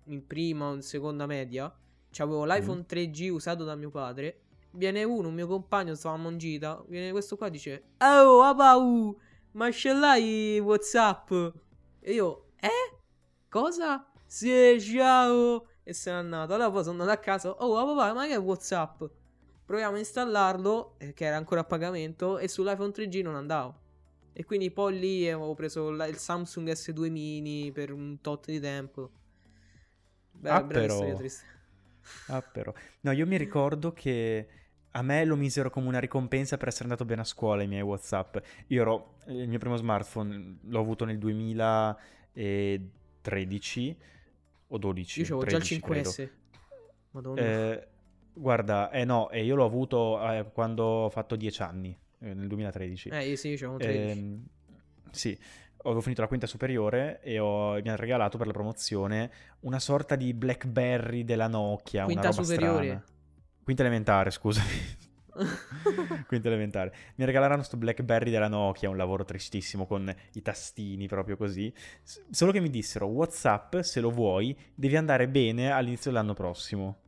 in 0.05 0.25
prima 0.27 0.67
o 0.67 0.75
in 0.75 0.81
seconda 0.81 1.25
media. 1.25 1.73
C'avevo 2.11 2.45
l'iPhone 2.45 2.85
3G 2.85 3.29
usato 3.31 3.63
da 3.63 3.75
mio 3.75 3.89
padre. 3.89 4.41
Viene 4.71 5.03
uno, 5.03 5.29
un 5.29 5.33
mio 5.33 5.47
compagno, 5.47 5.95
stavamo 5.95 6.29
in 6.29 6.37
gita. 6.37 6.83
Viene 6.87 7.11
questo 7.11 7.35
qua 7.35 7.47
e 7.47 7.51
dice: 7.51 7.83
Oh, 7.99 8.41
Abau, 8.43 9.17
ma 9.51 9.71
ce 9.71 9.93
l'hai 9.93 10.59
WhatsApp? 10.59 11.31
E 12.01 12.13
io, 12.13 12.49
eh? 12.59 12.99
Cosa? 13.49 14.05
Sì, 14.25 14.79
ciao. 14.79 15.67
E 15.83 15.93
se 15.93 16.11
n'è 16.11 16.17
andato. 16.17 16.53
Allora 16.53 16.69
poi 16.69 16.83
sono 16.83 17.01
andato 17.01 17.19
a 17.19 17.23
casa. 17.23 17.49
Oh, 17.49 17.95
papà, 17.95 18.13
ma 18.13 18.27
che 18.27 18.33
è 18.33 18.39
WhatsApp? 18.39 19.03
Proviamo 19.73 19.95
a 19.95 19.99
installarlo, 19.99 20.93
eh, 20.99 21.13
che 21.15 21.25
era 21.25 21.35
ancora 21.35 21.61
a 21.61 21.63
pagamento, 21.63 22.37
e 22.37 22.47
sull'iPhone 22.47 22.91
3G 22.91 23.23
non 23.23 23.33
andavo. 23.33 23.75
E 24.31 24.45
quindi 24.45 24.69
poi 24.69 24.99
lì 24.99 25.27
avevo 25.27 25.55
preso 25.55 25.89
la- 25.89 26.05
il 26.05 26.17
Samsung 26.17 26.69
S2 26.69 27.09
mini 27.09 27.71
per 27.71 27.91
un 27.91 28.21
tot 28.21 28.45
di 28.45 28.59
tempo. 28.59 29.09
Beh, 30.31 30.49
Ah, 30.51 30.63
però. 30.63 30.93
storia 30.93 31.15
triste. 31.15 31.43
Ah, 32.27 32.43
però. 32.43 32.71
No, 33.01 33.11
io 33.13 33.25
mi 33.25 33.35
ricordo 33.35 33.93
che 33.93 34.47
a 34.91 35.01
me 35.01 35.25
lo 35.25 35.35
misero 35.35 35.71
come 35.71 35.87
una 35.87 35.99
ricompensa 35.99 36.55
per 36.57 36.67
essere 36.67 36.83
andato 36.83 37.03
bene 37.03 37.21
a 37.21 37.23
scuola 37.23 37.63
i 37.63 37.67
miei 37.67 37.81
WhatsApp. 37.81 38.37
Io 38.67 38.81
ero 38.81 39.15
il 39.25 39.47
mio 39.47 39.57
primo 39.57 39.75
smartphone 39.75 40.59
l'ho 40.61 40.79
avuto 40.79 41.03
nel 41.03 41.17
2013 41.17 43.97
o 44.67 44.77
12. 44.77 45.21
Io 45.21 45.25
avevo 45.25 45.45
già 45.45 45.57
il 45.57 45.63
13, 45.63 45.81
credo. 45.81 46.09
5S. 46.11 46.29
Madonna. 47.11 47.41
Eh, 47.41 47.87
guarda, 48.33 48.89
eh 48.91 49.05
no, 49.05 49.29
e 49.29 49.43
io 49.43 49.55
l'ho 49.55 49.65
avuto 49.65 50.19
eh, 50.31 50.45
quando 50.51 50.83
ho 50.83 51.09
fatto 51.09 51.35
10 51.35 51.61
anni, 51.61 51.97
eh, 52.19 52.33
nel 52.33 52.47
2013. 52.47 53.09
Eh, 53.09 53.29
io 53.29 53.35
sì, 53.35 53.49
io 53.49 53.57
c'avevo 53.57 53.77
13. 53.77 54.19
Ehm, 54.19 54.45
sì, 55.11 55.37
avevo 55.83 56.01
finito 56.01 56.21
la 56.21 56.27
quinta 56.27 56.47
superiore 56.47 57.19
e 57.21 57.39
ho- 57.39 57.73
mi 57.73 57.87
hanno 57.87 57.95
regalato 57.97 58.37
per 58.37 58.47
la 58.47 58.53
promozione 58.53 59.31
una 59.61 59.79
sorta 59.79 60.15
di 60.15 60.33
Blackberry 60.33 61.23
della 61.23 61.47
Nokia, 61.47 62.05
Quinta 62.05 62.21
una 62.27 62.31
roba 62.31 62.43
superiore. 62.43 62.85
strana. 62.85 63.03
Quinta 63.63 63.81
elementare, 63.83 64.29
scusami. 64.31 64.67
Quinta 66.27 66.47
elementare. 66.47 66.93
Mi 67.15 67.25
regalarono 67.25 67.63
sto 67.63 67.77
Blackberry 67.77 68.29
della 68.29 68.47
Nokia, 68.47 68.89
un 68.89 68.97
lavoro 68.97 69.23
tristissimo 69.25 69.85
con 69.85 70.13
i 70.33 70.41
tastini 70.41 71.07
proprio 71.07 71.37
così. 71.37 71.73
S- 72.03 72.23
Solo 72.29 72.51
che 72.51 72.59
mi 72.59 72.69
dissero 72.69 73.07
WhatsApp, 73.07 73.77
se 73.79 73.99
lo 73.99 74.09
vuoi, 74.11 74.55
devi 74.75 74.95
andare 74.95 75.27
bene 75.27 75.71
all'inizio 75.71 76.11
dell'anno 76.11 76.33
prossimo. 76.33 76.99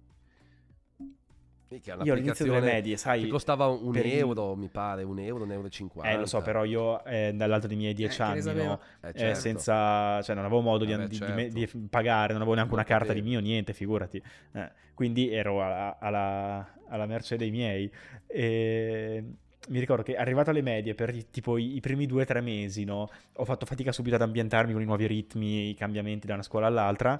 Mica, 1.67 1.97
Io 2.03 2.13
all'inizio 2.13 2.45
delle 2.45 2.59
medie, 2.59 2.95
sai, 2.95 3.21
Che 3.23 3.27
costava 3.27 3.65
un 3.67 3.91
per 3.91 4.05
euro, 4.05 4.55
mi 4.55 4.69
pare, 4.69 5.01
un 5.03 5.17
euro, 5.17 5.43
un 5.45 5.51
euro 5.51 5.67
e 5.67 5.69
cinquanta. 5.71 6.11
Eh, 6.11 6.17
lo 6.19 6.27
so, 6.27 6.41
però 6.41 6.63
io 6.63 7.03
eh, 7.05 7.31
dall'altro 7.33 7.67
dei 7.67 7.77
miei 7.77 7.93
dieci 7.95 8.17
che 8.17 8.23
ne 8.23 8.39
anni, 8.39 8.53
no? 8.53 8.79
Eh, 9.01 9.07
Eh, 9.09 9.13
certo. 9.17 9.39
senza, 9.39 10.21
cioè 10.21 10.35
non 10.35 10.45
avevo 10.45 10.61
modo 10.61 10.85
di, 10.85 10.91
Vabbè, 10.91 11.03
di- 11.07 11.09
di 11.09 11.17
certo. 11.17 11.33
me- 11.33 11.47
di 11.49 11.67
pagare, 11.89 12.33
non 12.33 12.41
avevo 12.41 12.53
neanche 12.55 12.75
Non 12.75 12.83
una 12.83 12.87
carta 12.87 13.13
di 13.13 13.21
mio, 13.23 13.39
niente, 13.39 13.73
figurati. 13.73 14.21
Eh, 14.53 14.71
quindi 14.93 15.31
ero 15.33 15.63
alla, 15.63 15.97
alla- 15.99 16.73
alla 16.87 17.05
merce 17.07 17.35
dei 17.35 17.49
miei. 17.49 17.91
E 18.27 19.23
mi 19.69 19.79
ricordo 19.79 20.03
che 20.03 20.15
arrivato 20.15 20.51
alle 20.51 20.61
medie, 20.61 20.93
per 20.93 21.25
tipo 21.25 21.57
i, 21.57 21.77
i 21.77 21.79
primi 21.79 22.05
due 22.05 22.21
o 22.21 22.25
tre 22.25 22.41
mesi, 22.41 22.83
no, 22.83 23.09
ho 23.33 23.43
fatto 23.45 23.65
fatica 23.65 23.91
subito 23.91 24.13
ad 24.15 24.21
ambientarmi 24.21 24.71
con 24.71 24.83
i 24.83 24.85
nuovi 24.85 25.07
ritmi, 25.07 25.71
i 25.71 25.73
cambiamenti 25.73 26.27
da 26.27 26.35
una 26.35 26.43
scuola 26.43 26.67
all'altra. 26.67 27.19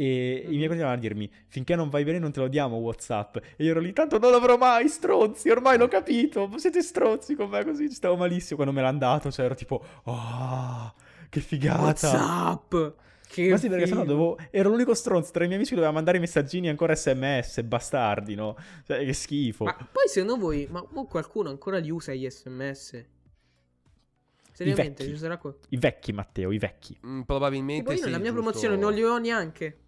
E 0.00 0.44
i 0.44 0.54
miei 0.54 0.68
continuavano 0.68 0.96
a 0.96 1.00
dirmi: 1.00 1.28
Finché 1.48 1.74
non 1.74 1.88
vai 1.88 2.04
bene, 2.04 2.20
non 2.20 2.30
te 2.30 2.38
lo 2.38 2.46
diamo 2.46 2.76
WhatsApp. 2.76 3.38
E 3.56 3.64
io 3.64 3.72
ero 3.72 3.80
lì, 3.80 3.92
tanto 3.92 4.20
non 4.20 4.30
l'avrò 4.30 4.56
mai, 4.56 4.86
stronzi. 4.88 5.50
Ormai 5.50 5.76
l'ho 5.76 5.88
capito. 5.88 6.48
Siete 6.56 6.82
stronzi 6.82 7.34
con 7.34 7.48
me 7.48 7.64
così. 7.64 7.88
Ci 7.88 7.96
stavo 7.96 8.14
malissimo 8.14 8.54
quando 8.54 8.72
me 8.72 8.80
l'hanno 8.80 8.98
dato. 8.98 9.28
Cioè, 9.32 9.46
ero 9.46 9.56
tipo, 9.56 9.82
oh, 10.04 10.94
Che 11.28 11.40
figata. 11.40 11.82
WhatsApp. 11.82 12.74
Che 13.26 13.48
Ma 13.48 13.56
sì, 13.56 13.68
perché 13.68 13.88
sennò 13.88 14.04
dovevo... 14.04 14.38
ero 14.52 14.68
l'unico 14.70 14.94
stronzo 14.94 15.32
tra 15.32 15.42
i 15.42 15.46
miei 15.46 15.58
amici 15.58 15.70
che 15.70 15.76
doveva 15.76 15.92
mandare 15.94 16.18
i 16.18 16.20
messaggini 16.20 16.68
ancora 16.68 16.94
sms, 16.94 17.62
bastardi, 17.62 18.36
no? 18.36 18.56
Cioè, 18.86 19.04
che 19.04 19.12
schifo. 19.12 19.64
Ma 19.64 19.74
poi 19.74 20.06
secondo 20.06 20.36
voi, 20.36 20.68
ma 20.70 20.80
qualcuno 21.08 21.50
ancora 21.50 21.78
li 21.78 21.90
usa 21.90 22.14
gli 22.14 22.30
sms? 22.30 23.04
Seriamente, 24.52 25.02
vecchi. 25.02 25.14
ci 25.14 25.18
sarà 25.20 25.36
qua. 25.38 25.52
I 25.70 25.76
vecchi, 25.76 26.12
Matteo, 26.12 26.52
i 26.52 26.58
vecchi. 26.58 26.96
Mm, 27.04 27.22
probabilmente 27.22 27.80
Tipo 27.80 27.90
io 27.92 27.98
sì, 27.98 28.04
nella 28.04 28.18
mia 28.18 28.30
giusto. 28.30 28.42
promozione 28.42 28.76
non 28.76 28.92
li 28.92 29.02
ho 29.02 29.18
neanche. 29.18 29.78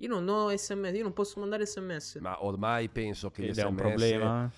Io 0.00 0.08
non 0.08 0.28
ho 0.28 0.48
sms, 0.56 0.96
io 0.96 1.02
non 1.02 1.12
posso 1.12 1.40
mandare 1.40 1.66
sms. 1.66 2.16
Ma 2.20 2.44
ormai 2.44 2.88
penso 2.88 3.30
che 3.30 3.42
gli 3.42 3.48
Ed 3.48 3.58
è 3.58 3.64
un 3.64 3.74
SMS 3.76 3.80
problema. 3.80 4.50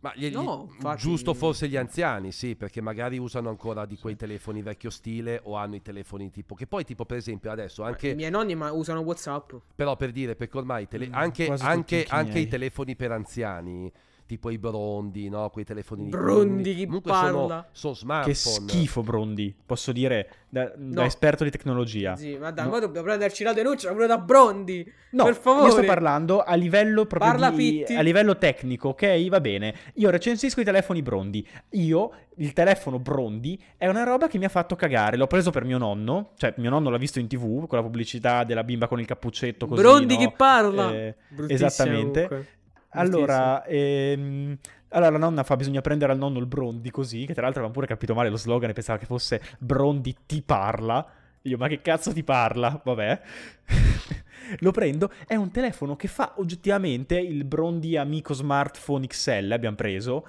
Ma 0.00 0.12
gli- 0.14 0.30
No, 0.30 0.68
infatti- 0.72 1.00
giusto 1.00 1.34
forse 1.34 1.66
gli 1.68 1.76
anziani, 1.76 2.30
sì, 2.30 2.54
perché 2.54 2.80
magari 2.80 3.18
usano 3.18 3.48
ancora 3.48 3.84
di 3.84 3.98
quei 3.98 4.14
telefoni 4.14 4.62
vecchio 4.62 4.90
stile 4.90 5.40
o 5.42 5.56
hanno 5.56 5.74
i 5.74 5.82
telefoni 5.82 6.30
tipo 6.30 6.54
che 6.54 6.68
poi 6.68 6.84
tipo 6.84 7.04
per 7.04 7.16
esempio 7.16 7.50
adesso 7.50 7.82
I 7.82 7.86
anche 7.86 8.14
miei 8.14 8.30
nonni 8.30 8.54
ma 8.54 8.70
usano 8.70 9.00
WhatsApp. 9.00 9.54
però 9.74 9.96
per 9.96 10.12
dire 10.12 10.36
perché 10.36 10.56
ormai 10.56 10.84
i 10.84 10.88
tele- 10.88 11.08
Mm, 11.08 11.14
anche, 11.14 11.46
anche- 11.58 11.96
i 12.02 12.06
anche 12.10 12.38
i 12.38 12.46
telefoni 12.46 12.94
per 12.94 13.10
anziani 13.10 13.92
tipo 14.28 14.50
i 14.50 14.58
brondi, 14.58 15.28
no? 15.30 15.48
Quei 15.48 15.64
telefoni 15.64 16.04
Brondi, 16.08 16.74
chi 16.74 16.84
comunque 16.84 17.10
parla? 17.10 17.30
sono, 17.30 17.64
sono 17.72 17.94
smartphone. 17.94 18.66
Che 18.66 18.72
schifo, 18.74 19.02
Brondi. 19.02 19.54
Posso 19.64 19.90
dire, 19.90 20.28
da, 20.50 20.64
da 20.76 21.00
No. 21.00 21.02
esperto 21.02 21.44
di 21.44 21.50
tecnologia. 21.50 22.14
Sì, 22.14 22.36
ma 22.36 22.50
dai, 22.50 22.66
No. 22.66 22.70
ma 22.72 22.78
dobbiamo 22.78 23.06
prenderci 23.06 23.42
la 23.42 23.54
denuncia 23.54 23.90
pure 23.90 24.06
da 24.06 24.18
Brondi. 24.18 24.92
No, 25.12 25.24
per 25.24 25.36
favore. 25.36 25.66
io 25.68 25.72
sto 25.72 25.84
parlando 25.84 26.40
a 26.42 26.54
livello 26.54 27.06
proprio 27.06 27.30
Parla, 27.30 27.50
di, 27.50 27.56
Pitti. 27.78 27.94
a 27.94 28.02
livello 28.02 28.36
tecnico, 28.36 28.90
ok? 28.90 29.28
Va 29.28 29.40
bene. 29.40 29.74
Io 29.94 30.10
recensisco 30.10 30.60
i 30.60 30.64
telefoni 30.64 31.00
Brondi. 31.00 31.46
Io, 31.70 32.10
il 32.36 32.52
telefono 32.52 32.98
Brondi, 32.98 33.58
è 33.78 33.88
una 33.88 34.02
roba 34.04 34.28
che 34.28 34.36
mi 34.36 34.44
ha 34.44 34.50
fatto 34.50 34.76
cagare. 34.76 35.16
L'ho 35.16 35.26
preso 35.26 35.50
per 35.50 35.64
mio 35.64 35.78
nonno, 35.78 36.32
cioè 36.36 36.52
mio 36.58 36.68
nonno 36.68 36.90
l'ha 36.90 36.98
visto 36.98 37.18
in 37.18 37.26
tv, 37.26 37.66
con 37.66 37.78
la 37.78 37.82
pubblicità 37.84 38.44
della 38.44 38.62
bimba 38.62 38.86
con 38.86 39.00
il 39.00 39.06
cappuccetto 39.06 39.66
così, 39.66 39.80
Brondi 39.80 40.14
no? 40.14 40.20
che 40.20 40.32
parla. 40.36 40.92
Eh, 40.92 41.14
esattamente. 41.48 42.26
comunque. 42.28 42.56
Allora, 42.90 43.64
ehm, 43.64 44.56
allora 44.88 45.10
la 45.10 45.18
nonna 45.18 45.42
fa 45.42 45.56
bisogna 45.56 45.80
prendere 45.80 46.12
al 46.12 46.18
nonno 46.18 46.38
il 46.38 46.46
Brondi 46.46 46.90
così, 46.90 47.26
che 47.26 47.34
tra 47.34 47.42
l'altro 47.42 47.60
aveva 47.60 47.74
pure 47.74 47.86
capito 47.86 48.14
male 48.14 48.30
lo 48.30 48.36
slogan 48.36 48.70
e 48.70 48.72
pensava 48.72 48.98
che 48.98 49.06
fosse 49.06 49.40
Brondi 49.58 50.16
ti 50.26 50.42
parla. 50.42 51.06
Io, 51.42 51.56
ma 51.56 51.68
che 51.68 51.80
cazzo 51.80 52.12
ti 52.12 52.24
parla? 52.24 52.80
Vabbè. 52.82 53.20
lo 54.60 54.70
prendo, 54.70 55.10
è 55.26 55.34
un 55.34 55.50
telefono 55.50 55.96
che 55.96 56.08
fa 56.08 56.34
oggettivamente 56.36 57.18
il 57.18 57.44
Brondi 57.44 57.96
amico 57.96 58.32
smartphone 58.32 59.06
XL, 59.06 59.52
abbiamo 59.52 59.76
preso. 59.76 60.26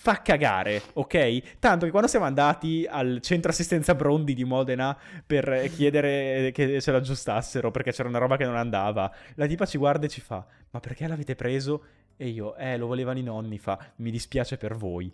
Fa 0.00 0.22
cagare, 0.22 0.80
ok? 0.92 1.58
Tanto 1.58 1.84
che 1.84 1.90
quando 1.90 2.08
siamo 2.08 2.24
andati 2.24 2.86
al 2.88 3.18
centro 3.20 3.50
assistenza 3.50 3.96
Brondi 3.96 4.32
di 4.32 4.44
Modena 4.44 4.96
per 5.26 5.68
chiedere 5.74 6.52
che 6.52 6.80
ce 6.80 6.92
l'aggiustassero 6.92 7.72
perché 7.72 7.90
c'era 7.90 8.08
una 8.08 8.18
roba 8.18 8.36
che 8.36 8.44
non 8.44 8.54
andava, 8.56 9.12
la 9.34 9.46
tipa 9.46 9.66
ci 9.66 9.76
guarda 9.76 10.06
e 10.06 10.08
ci 10.08 10.20
fa: 10.20 10.46
Ma 10.70 10.78
perché 10.78 11.08
l'avete 11.08 11.34
preso? 11.34 11.82
E 12.16 12.28
io, 12.28 12.54
eh, 12.56 12.76
lo 12.76 12.86
volevano 12.86 13.18
i 13.18 13.22
nonni, 13.22 13.58
fa, 13.58 13.76
mi 13.96 14.12
dispiace 14.12 14.56
per 14.56 14.76
voi. 14.76 15.12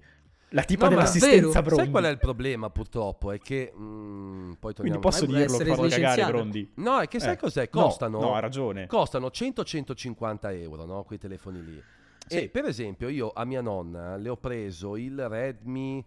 La 0.51 0.63
tipa 0.63 0.85
No, 0.85 0.91
dell'assistenza? 0.91 1.63
Brondi. 1.63 1.83
Sai 1.83 1.91
qual 1.91 2.05
è 2.05 2.11
il 2.11 2.19
problema 2.19 2.71
purtroppo? 2.71 3.33
È 3.33 3.39
che 3.39 3.73
mm, 3.75 4.53
poi 4.61 4.75
Quindi 4.75 4.99
posso 4.99 5.25
dirlo 5.25 5.43
essere 5.45 5.71
fanno 5.71 5.89
cagare 5.89 5.97
licenziata. 5.99 6.31
Brondi. 6.31 6.73
No, 6.75 7.01
è 7.01 7.09
che 7.09 7.21
sai 7.21 7.33
Eh, 7.33 7.37
cos'è? 7.39 7.69
no, 7.73 7.83
Costano 7.83 8.21
No, 8.21 8.35
ha 8.35 8.39
ragione. 8.41 8.87
Costano 8.87 9.29
100-150 9.29 10.61
euro, 10.61 10.85
no? 10.85 11.03
Quei 11.05 11.19
telefoni 11.19 11.65
lì. 11.65 11.83
Sì. 12.27 12.43
E 12.45 12.49
per 12.49 12.65
esempio 12.65 13.09
io 13.09 13.31
a 13.35 13.45
mia 13.45 13.61
nonna 13.61 14.17
le 14.17 14.29
ho 14.29 14.37
preso 14.37 14.97
il 14.97 15.29
Redmi 15.29 16.05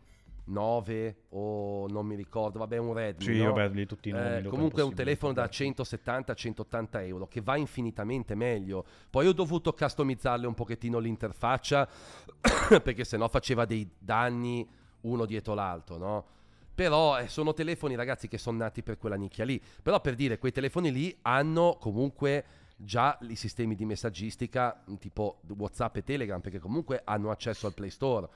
9 0.47 1.15
o 1.29 1.87
non 1.87 2.05
mi 2.05 2.15
ricordo, 2.15 2.59
vabbè 2.59 2.77
un 2.77 2.93
Redmi. 2.93 3.23
Sì, 3.23 3.37
no? 3.41 3.53
vabbè, 3.53 3.69
lì 3.69 3.85
tutti 3.85 4.09
i 4.09 4.11
nomi. 4.11 4.37
Eh, 4.37 4.43
comunque 4.43 4.81
è 4.81 4.85
un 4.85 4.93
telefono 4.93 5.33
da 5.33 5.45
ricordarsi. 5.45 5.93
170-180 5.93 7.05
euro 7.05 7.27
che 7.27 7.41
va 7.41 7.57
infinitamente 7.57 8.35
meglio. 8.35 8.85
Poi 9.09 9.27
ho 9.27 9.33
dovuto 9.33 9.73
customizzarle 9.73 10.47
un 10.47 10.53
pochettino 10.53 10.99
l'interfaccia 10.99 11.87
perché 12.81 13.03
sennò 13.03 13.27
faceva 13.27 13.65
dei 13.65 13.89
danni 13.97 14.67
uno 15.01 15.25
dietro 15.25 15.53
l'altro, 15.53 15.97
no? 15.97 16.25
Però 16.73 17.19
eh, 17.19 17.27
sono 17.27 17.53
telefoni, 17.53 17.95
ragazzi, 17.95 18.27
che 18.27 18.37
sono 18.37 18.57
nati 18.59 18.83
per 18.83 18.97
quella 18.97 19.15
nicchia 19.15 19.45
lì. 19.45 19.61
Però 19.81 19.99
per 19.99 20.15
dire, 20.15 20.37
quei 20.37 20.51
telefoni 20.51 20.91
lì 20.91 21.17
hanno 21.23 21.77
comunque 21.79 22.45
già 22.79 23.17
i 23.27 23.35
sistemi 23.35 23.75
di 23.75 23.85
messaggistica 23.85 24.83
tipo 24.99 25.41
WhatsApp 25.57 25.97
e 25.97 26.03
Telegram, 26.03 26.39
perché 26.39 26.59
comunque 26.59 27.01
hanno 27.03 27.31
accesso 27.31 27.65
al 27.67 27.73
Play 27.73 27.89
Store. 27.89 28.27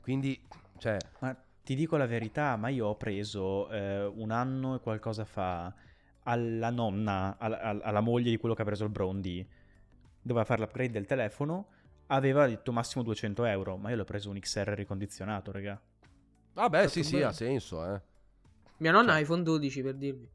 Quindi, 0.00 0.40
cioè, 0.78 0.96
Ma 1.20 1.36
ti 1.62 1.74
dico 1.74 1.96
la 1.96 2.06
verità, 2.06 2.56
ma 2.56 2.68
io 2.68 2.86
ho 2.86 2.96
preso 2.96 3.68
eh, 3.70 4.04
un 4.06 4.30
anno 4.30 4.74
e 4.76 4.80
qualcosa 4.80 5.24
fa 5.24 5.72
alla 6.24 6.70
nonna, 6.70 7.36
al- 7.38 7.52
al- 7.52 7.80
alla 7.84 8.00
moglie 8.00 8.30
di 8.30 8.38
quello 8.38 8.54
che 8.54 8.62
ha 8.62 8.64
preso 8.64 8.84
il 8.84 8.90
Brondi, 8.90 9.46
doveva 10.22 10.44
fare 10.44 10.60
l'upgrade 10.60 10.90
del 10.92 11.06
telefono, 11.06 11.66
aveva 12.06 12.46
detto 12.46 12.72
massimo 12.72 13.04
200 13.04 13.44
euro, 13.44 13.76
ma 13.76 13.90
io 13.90 13.96
l'ho 13.96 14.04
preso 14.04 14.30
un 14.30 14.38
XR 14.38 14.68
ricondizionato, 14.74 15.52
raga. 15.52 15.80
vabbè, 16.54 16.78
Fatto 16.78 16.88
sì, 16.90 17.04
sì, 17.04 17.12
bene. 17.14 17.24
ha 17.26 17.32
senso, 17.32 17.94
eh. 17.94 18.00
Mia 18.78 18.92
nonna 18.92 19.12
ha 19.12 19.14
Cioè. 19.16 19.22
iPhone 19.22 19.42
12 19.42 19.82
per 19.82 19.94
dirvi. 19.94 20.28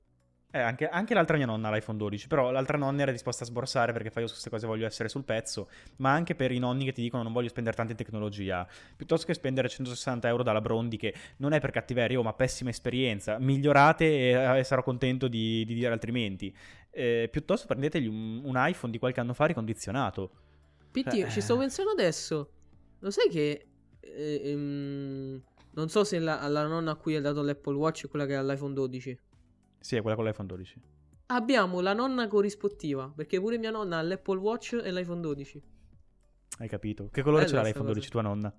Eh, 0.56 0.62
anche, 0.62 0.88
anche 0.88 1.14
l'altra 1.14 1.36
mia 1.36 1.46
nonna 1.46 1.68
ha 1.68 1.72
l'iPhone 1.74 1.98
12, 1.98 2.28
però 2.28 2.50
l'altra 2.50 2.78
nonna 2.78 3.02
era 3.02 3.12
disposta 3.12 3.44
a 3.44 3.48
sborsare 3.48 3.92
perché 3.92 4.10
fa 4.10 4.22
io 4.22 4.28
su 4.28 4.32
queste 4.34 4.50
cose 4.50 4.66
voglio 4.66 4.86
essere 4.86 5.10
sul 5.10 5.26
pezzo, 5.26 5.68
ma 5.98 6.14
anche 6.14 6.34
per 6.34 6.54
i 6.54 6.60
nonni 6.60 6.86
che 6.86 6.94
ti 6.94 7.02
dicono 7.02 7.24
non 7.24 7.34
voglio 7.34 7.50
spendere 7.50 7.76
tanta 7.76 7.92
in 7.92 7.98
tecnologia, 7.98 8.66
piuttosto 8.96 9.26
che 9.26 9.34
spendere 9.34 9.68
160 9.68 10.30
euro 10.30 10.44
dalla 10.44 10.62
Brondi 10.62 10.96
che 10.96 11.14
non 11.40 11.52
è 11.52 11.60
per 11.60 11.72
cattiveria, 11.72 12.18
oh, 12.18 12.24
ma 12.24 12.32
pessima 12.32 12.70
esperienza, 12.70 13.38
migliorate 13.38 14.06
e, 14.06 14.60
e 14.60 14.64
sarò 14.64 14.82
contento 14.82 15.28
di, 15.28 15.66
di 15.66 15.74
dire 15.74 15.92
altrimenti. 15.92 16.56
Eh, 16.90 17.28
piuttosto 17.30 17.68
prendetegli 17.68 18.08
un, 18.08 18.40
un 18.46 18.54
iPhone 18.56 18.94
di 18.94 18.98
qualche 18.98 19.20
anno 19.20 19.34
fa 19.34 19.48
ricondizionato. 19.48 20.32
Pitti, 20.90 21.20
Eh. 21.20 21.30
ci 21.30 21.42
sto 21.42 21.58
pensando 21.58 21.92
adesso. 21.92 22.50
Lo 23.00 23.12
sai 23.12 23.28
che... 23.28 23.66
eh, 24.00 24.42
ehm, 24.46 25.42
non 25.72 25.90
so 25.90 26.06
se 26.06 26.18
la, 26.20 26.48
la 26.48 26.66
nonna 26.66 26.92
a 26.92 26.96
cui 26.96 27.16
hai 27.16 27.22
dato 27.22 27.42
l'Apple 27.42 27.76
Watch 27.76 28.06
è 28.06 28.08
quella 28.08 28.26
che 28.26 28.36
ha 28.36 28.42
l'iPhone 28.42 28.74
12. 28.74 29.20
Sì, 29.86 29.96
è 29.98 30.02
quella 30.02 30.16
con 30.16 30.26
l'iPhone 30.26 30.48
12. 30.48 30.82
Abbiamo 31.28 31.80
la 31.80 31.94
nonna 31.94 32.28
corrispettiva, 32.28 33.08
perché 33.16 33.40
pure 33.40 33.60
mia 33.60 33.70
nonna 33.70 34.00
ha 34.00 34.02
l'Apple 34.02 34.40
Watch 34.40 34.82
e 34.84 34.92
l'iPhone 34.92 35.22
12. 35.22 35.64
Hai 36.58 36.68
capito? 36.68 37.10
Che 37.12 37.22
colore 37.22 37.44
Bella 37.44 37.50
ce 37.50 37.56
l'ha 37.58 37.62
l'iPhone 37.62 37.86
cosa. 37.86 37.94
12 37.94 38.10
tua 38.10 38.22
nonna? 38.24 38.56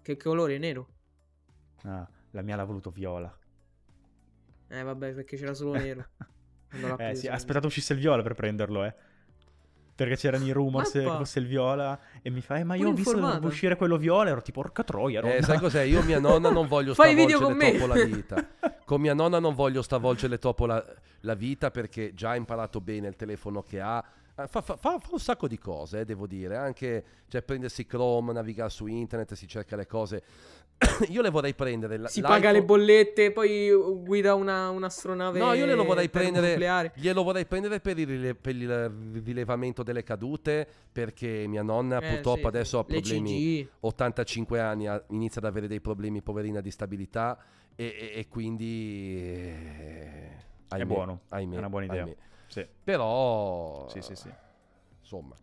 Che 0.00 0.16
colore 0.16 0.54
è 0.54 0.58
nero. 0.58 0.88
Ah, 1.82 2.08
la 2.30 2.42
mia 2.42 2.54
l'ha 2.54 2.62
voluto 2.62 2.90
viola. 2.90 3.36
Eh 4.68 4.82
vabbè, 4.84 5.14
perché 5.14 5.36
c'era 5.36 5.52
solo 5.52 5.72
nero. 5.72 6.06
Eh 6.98 7.14
sì, 7.16 7.26
ha 7.26 7.32
aspettato 7.32 7.66
uscisse 7.66 7.94
il 7.94 7.98
viola 7.98 8.22
per 8.22 8.34
prenderlo, 8.34 8.84
eh. 8.84 8.94
Perché 9.98 10.14
c'erano 10.16 10.44
i 10.44 10.52
rumors 10.52 10.94
Mappa. 10.94 11.10
che 11.10 11.16
fosse 11.16 11.38
il 11.40 11.46
viola 11.48 11.98
e 12.22 12.30
mi 12.30 12.40
fa, 12.40 12.54
eh, 12.58 12.62
ma 12.62 12.76
io 12.76 12.92
Pure 12.92 12.92
ho 12.92 12.96
visto 13.26 13.46
uscire 13.48 13.74
quello 13.74 13.96
viola, 13.96 14.30
ero 14.30 14.40
tipo, 14.42 14.60
porca 14.60 14.84
troia, 14.84 15.18
Eh, 15.20 15.28
nonna." 15.28 15.42
sai 15.42 15.58
cos'è? 15.58 15.82
Io 15.82 16.04
mia 16.04 16.20
nonna 16.20 16.50
non 16.50 16.68
voglio 16.68 16.92
stravolgere 16.94 17.34
con 17.42 17.52
me. 17.56 17.70
troppo 17.74 17.86
la 17.92 18.04
vita. 18.04 18.46
Con 18.88 19.00
mia 19.00 19.12
nonna 19.12 19.40
non 19.40 19.54
voglio 19.54 19.82
stravolgere 19.82 20.38
troppo 20.38 20.66
la, 20.66 20.82
la 21.22 21.34
vita 21.34 21.70
perché 21.72 22.14
già 22.14 22.30
ha 22.30 22.36
imparato 22.36 22.80
bene 22.80 23.08
il 23.08 23.16
telefono 23.16 23.60
che 23.60 23.80
ha. 23.80 23.98
Eh, 24.36 24.46
Fa, 24.46 24.60
fa- 24.62 24.76
fa- 24.76 24.98
fa 25.00 25.08
un 25.10 25.18
sacco 25.18 25.48
di 25.48 25.58
cose, 25.58 26.00
eh, 26.00 26.04
devo 26.04 26.28
dire. 26.28 26.56
Anche 26.56 27.04
cioè, 27.26 27.42
prendersi 27.42 27.84
Chrome, 27.84 28.32
navigare 28.32 28.70
su 28.70 28.86
internet, 28.86 29.34
si 29.34 29.48
cerca 29.48 29.74
le 29.74 29.86
cose. 29.88 30.22
io 31.08 31.22
le 31.22 31.30
vorrei 31.30 31.54
prendere. 31.54 32.08
Si 32.08 32.20
paga 32.20 32.52
le 32.52 32.60
l'iPhone- 32.60 32.64
bollette, 32.66 33.32
poi 33.32 33.70
guida 34.04 34.34
una, 34.34 34.70
un'astronave. 34.70 35.38
No, 35.38 35.52
io 35.52 35.66
glielo 35.66 35.84
vorrei 35.84 36.08
prendere. 36.08 36.50
nucleare. 36.50 36.92
Glielo 36.94 37.22
vorrei 37.24 37.46
prendere 37.46 37.80
per 37.80 37.98
il, 37.98 38.06
rile- 38.06 38.34
per 38.34 38.54
il 38.54 39.20
rilevamento 39.24 39.82
delle 39.82 40.02
cadute. 40.04 40.66
Perché 40.92 41.46
mia 41.48 41.62
nonna 41.62 41.98
Eh, 42.00 42.08
purtroppo 42.14 42.40
sì, 42.40 42.46
adesso 42.46 42.78
ha 42.78 42.84
le 42.86 42.94
problemi. 43.00 43.62
CG. 43.64 43.68
85 43.80 44.60
anni 44.60 44.86
ha- 44.86 45.02
inizia 45.10 45.40
ad 45.40 45.46
avere 45.48 45.66
dei 45.66 45.80
problemi, 45.80 46.22
poverina, 46.22 46.60
di 46.60 46.70
stabilità 46.70 47.36
e, 47.74 47.84
e- 47.84 48.12
e 48.20 48.28
quindi... 48.28 49.16
eh, 49.20 50.30
ahimè, 50.68 50.84
buono, 50.86 51.20
ahimè, 51.28 51.54
è 51.54 51.58
una 51.58 51.68
buona 51.68 51.86
idea. 51.86 52.08
Sì, 52.46 52.66
Però... 52.84 53.88
sì, 53.88 54.00
sì, 54.00 54.14
sì. 54.14 54.30
Insomma... 55.00 55.34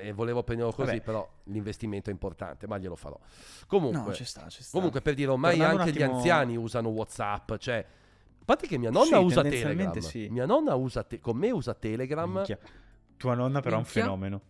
E 0.00 0.12
volevo 0.12 0.42
prenderlo 0.42 0.72
così, 0.72 0.90
Vabbè. 0.92 1.02
però 1.02 1.28
l'investimento 1.44 2.10
è 2.10 2.12
importante, 2.12 2.66
ma 2.66 2.78
glielo 2.78 2.96
farò. 2.96 3.18
Comunque, 3.66 4.00
No, 4.00 4.12
ci 4.14 4.24
sta, 4.24 4.48
ci 4.48 4.62
sta. 4.62 4.76
comunque 4.76 5.00
per 5.00 5.14
dire, 5.14 5.30
ormai 5.30 5.56
Tornando 5.56 5.82
anche 5.82 5.92
gli 5.92 6.02
attimo- 6.02 6.16
anziani 6.16 6.56
usano 6.56 6.88
WhatsApp, 6.90 7.54
cioè... 7.58 7.86
A 8.40 8.44
parte 8.54 8.66
che 8.66 8.78
mia 8.78 8.90
nonna 8.90 9.18
Sì, 9.18 9.24
usa 9.24 9.42
Telegram. 9.42 9.98
sì. 9.98 10.28
Mia 10.30 10.46
nonna 10.46 10.74
usa 10.74 11.02
te- 11.02 11.20
con 11.20 11.36
me 11.36 11.50
usa 11.50 11.74
Telegram. 11.74 12.30
Minchia. 12.32 12.58
Tua 13.18 13.34
nonna 13.34 13.60
però 13.60 13.74
è 13.74 13.78
un 13.78 13.82
Minchia. 13.84 14.02
fenomeno. 14.02 14.40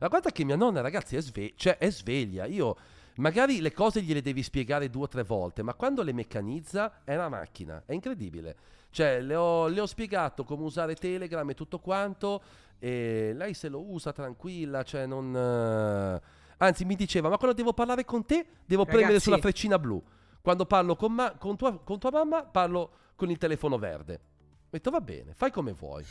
Ma 0.00 0.08
guarda 0.08 0.30
che 0.30 0.42
mia 0.44 0.56
nonna, 0.56 0.80
ragazzi, 0.80 1.16
è, 1.16 1.20
sve- 1.20 1.52
cioè, 1.54 1.76
è 1.76 1.90
sveglia. 1.90 2.46
Io 2.46 2.76
magari 3.16 3.60
le 3.60 3.72
cose 3.72 4.00
gliele 4.00 4.22
devi 4.22 4.42
spiegare 4.42 4.88
due 4.88 5.02
o 5.02 5.08
tre 5.08 5.22
volte, 5.22 5.62
ma 5.62 5.74
quando 5.74 6.02
le 6.02 6.14
meccanizza 6.14 7.02
è 7.04 7.14
una 7.14 7.28
macchina. 7.28 7.82
È 7.84 7.92
incredibile. 7.92 8.56
Cioè, 8.90 9.20
le 9.20 9.34
ho, 9.34 9.66
le 9.68 9.80
ho 9.80 9.86
spiegato 9.86 10.42
come 10.44 10.62
usare 10.62 10.94
Telegram 10.94 11.46
e 11.50 11.54
tutto 11.54 11.78
quanto. 11.78 12.40
E 12.78 13.32
lei 13.34 13.54
se 13.54 13.68
lo 13.68 13.82
usa 13.90 14.12
tranquilla, 14.12 14.82
cioè 14.82 15.06
non. 15.06 15.34
eh, 15.34 16.20
Anzi, 16.58 16.84
mi 16.84 16.94
diceva: 16.94 17.28
Ma 17.28 17.36
quando 17.38 17.56
devo 17.56 17.72
parlare 17.72 18.04
con 18.04 18.24
te, 18.24 18.46
devo 18.64 18.84
premere 18.84 19.06
Ragazzi- 19.08 19.24
sulla 19.24 19.38
freccina 19.38 19.78
blu. 19.78 20.02
Quando 20.40 20.64
parlo 20.66 20.94
con, 20.96 21.12
ma- 21.12 21.34
con 21.36 21.56
tua, 21.56 21.78
con 21.80 21.98
tua 21.98 22.10
mamma, 22.10 22.44
parlo 22.44 22.90
con 23.16 23.30
il 23.30 23.38
telefono 23.38 23.78
verde. 23.78 24.14
Ho 24.14 24.68
detto 24.70 24.90
va 24.90 25.00
bene, 25.00 25.32
fai 25.34 25.50
come 25.50 25.72
vuoi. 25.72 26.04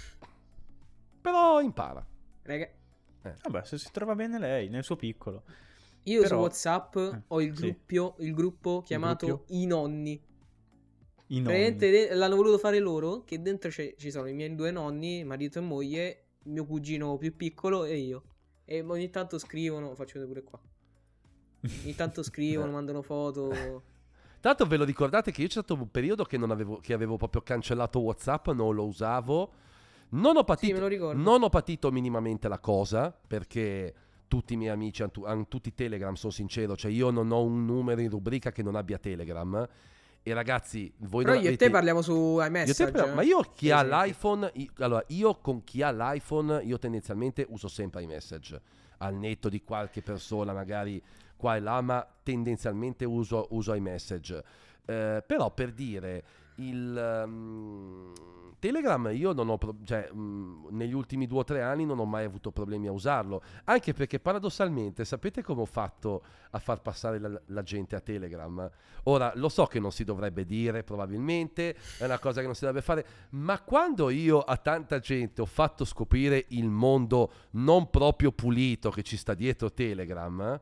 Però 1.21 1.61
impara. 1.61 2.05
Raga, 2.43 2.69
Vabbè, 3.43 3.63
se 3.65 3.77
si 3.77 3.89
trova 3.91 4.13
bene 4.13 4.37
lei, 4.37 4.69
nel 4.69 4.83
suo 4.83 4.95
piccolo. 4.95 5.43
io 6.03 6.21
su 6.21 6.27
Però- 6.27 6.41
WhatsApp 6.41 6.95
Eh, 6.97 7.21
ho 7.27 7.41
il, 7.41 7.55
sì. 7.55 7.61
gruppio, 7.63 8.15
il 8.19 8.33
gruppo 8.33 8.81
chiamato 8.83 9.25
gruppio? 9.25 9.55
I 9.55 9.65
Nonni. 9.65 10.21
I 11.27 11.41
nonni. 11.41 12.07
L'hanno 12.13 12.35
voluto 12.35 12.59
fare 12.59 12.77
loro, 12.79 13.23
che 13.23 13.41
dentro 13.41 13.71
ci 13.71 13.95
sono 14.11 14.27
i 14.27 14.33
miei 14.33 14.53
due 14.53 14.69
nonni, 14.69 15.23
marito 15.23 15.57
e 15.57 15.61
moglie, 15.63 16.07
il 16.09 16.17
mio 16.45 16.65
cugino 16.65 17.17
più 17.17 17.35
piccolo 17.35 17.83
e 17.85 17.97
io. 17.97 18.23
E 18.65 18.81
ogni 18.81 19.09
tanto 19.09 19.37
scrivono, 19.37 19.93
faccio 19.95 20.19
vedere 20.19 20.41
pure 20.41 20.43
qua. 20.43 20.59
Ogni 21.83 21.95
tanto 21.95 22.21
scrivono, 22.23 22.71
mandano 22.71 23.01
foto. 23.01 23.83
Tanto 24.45 24.67
ve 24.67 24.77
lo 24.77 24.83
ricordate 24.83 25.31
che 25.31 25.41
io 25.41 25.47
c'è 25.47 25.53
stato 25.53 25.73
un 25.73 25.89
periodo 25.89 26.23
che, 26.23 26.37
non 26.37 26.51
avevo, 26.51 26.77
che 26.77 26.93
avevo 26.93 27.17
proprio 27.17 27.41
cancellato 27.41 27.99
WhatsApp, 27.99 28.49
non 28.49 28.75
lo 28.75 28.85
usavo. 28.85 29.51
Non 30.09 30.35
ho 30.35 30.39
Sì, 30.41 30.45
patito, 30.45 30.87
ricordo. 30.87 31.19
non 31.19 31.41
ho 31.41 31.49
patito 31.49 31.91
minimamente 31.91 32.47
la 32.47 32.59
cosa 32.59 33.11
perché 33.27 33.93
tutti 34.27 34.53
i 34.53 34.57
miei 34.57 34.69
amici 34.71 35.01
hanno 35.01 35.47
tutti 35.47 35.73
Telegram, 35.73 36.13
sono 36.13 36.31
sincero. 36.31 36.75
Cioè 36.75 36.91
io 36.91 37.09
non 37.09 37.31
ho 37.31 37.41
un 37.41 37.65
numero 37.65 38.01
in 38.01 38.09
rubrica 38.11 38.51
che 38.51 38.61
non 38.61 38.75
abbia 38.75 38.99
Telegram. 38.99 39.67
E 40.27 40.33
ragazzi, 40.33 40.91
voi 41.01 41.23
Però 41.23 41.35
non 41.35 41.43
io 41.43 41.49
e 41.49 41.53
avete- 41.53 41.65
te 41.65 41.71
parliamo 41.71 42.01
su 42.01 42.11
Io 42.39 42.43
iMessage. 42.45 42.91
però- 42.91 43.05
eh. 43.07 43.13
ma 43.13 43.21
io 43.21 43.41
chi 43.53 43.69
ha 43.69 43.77
esempio. 43.83 44.01
l'iPhone, 44.01 44.49
i- 44.55 44.69
allora 44.79 45.03
io 45.09 45.35
con 45.35 45.63
chi 45.63 45.83
ha 45.83 45.91
l'iPhone, 45.91 46.63
io 46.63 46.79
tendenzialmente 46.79 47.45
uso 47.49 47.67
sempre 47.67 48.01
iMessage, 48.01 48.59
al 48.97 49.13
netto 49.13 49.49
di 49.49 49.61
qualche 49.63 50.01
persona 50.01 50.51
magari 50.51 50.99
qua 51.37 51.55
e 51.57 51.59
là, 51.59 51.79
ma 51.81 52.07
tendenzialmente 52.23 53.05
uso, 53.05 53.45
uso 53.51 53.75
iMessage. 53.75 54.43
Eh, 54.83 55.23
però 55.25 55.51
per 55.51 55.71
dire, 55.73 56.23
il 56.55 56.97
ehm, 56.97 58.13
Telegram 58.59 59.09
io 59.13 59.33
non 59.33 59.49
ho, 59.49 59.57
pro- 59.57 59.75
cioè 59.83 60.09
mh, 60.11 60.69
negli 60.71 60.93
ultimi 60.93 61.27
due 61.27 61.39
o 61.39 61.43
tre 61.43 61.61
anni 61.61 61.85
non 61.85 61.99
ho 61.99 62.05
mai 62.05 62.23
avuto 62.25 62.51
problemi 62.51 62.87
a 62.87 62.91
usarlo, 62.91 63.43
anche 63.65 63.93
perché 63.93 64.19
paradossalmente 64.19 65.05
sapete 65.05 65.43
come 65.43 65.61
ho 65.61 65.65
fatto 65.65 66.23
a 66.51 66.57
far 66.59 66.81
passare 66.81 67.19
la, 67.19 67.39
la 67.47 67.61
gente 67.61 67.95
a 67.95 67.99
Telegram? 67.99 68.67
Ora, 69.03 69.31
lo 69.35 69.49
so 69.49 69.65
che 69.67 69.79
non 69.79 69.91
si 69.91 70.03
dovrebbe 70.03 70.45
dire, 70.45 70.83
probabilmente, 70.83 71.75
è 71.99 72.05
una 72.05 72.17
cosa 72.17 72.39
che 72.39 72.45
non 72.47 72.55
si 72.55 72.61
dovrebbe 72.65 72.83
fare, 72.83 73.05
ma 73.31 73.61
quando 73.61 74.09
io 74.09 74.39
a 74.39 74.57
tanta 74.57 74.97
gente 74.99 75.41
ho 75.41 75.45
fatto 75.45 75.85
scoprire 75.85 76.45
il 76.49 76.67
mondo 76.69 77.31
non 77.51 77.89
proprio 77.91 78.31
pulito 78.31 78.89
che 78.89 79.03
ci 79.03 79.17
sta 79.17 79.33
dietro 79.35 79.71
Telegram, 79.71 80.59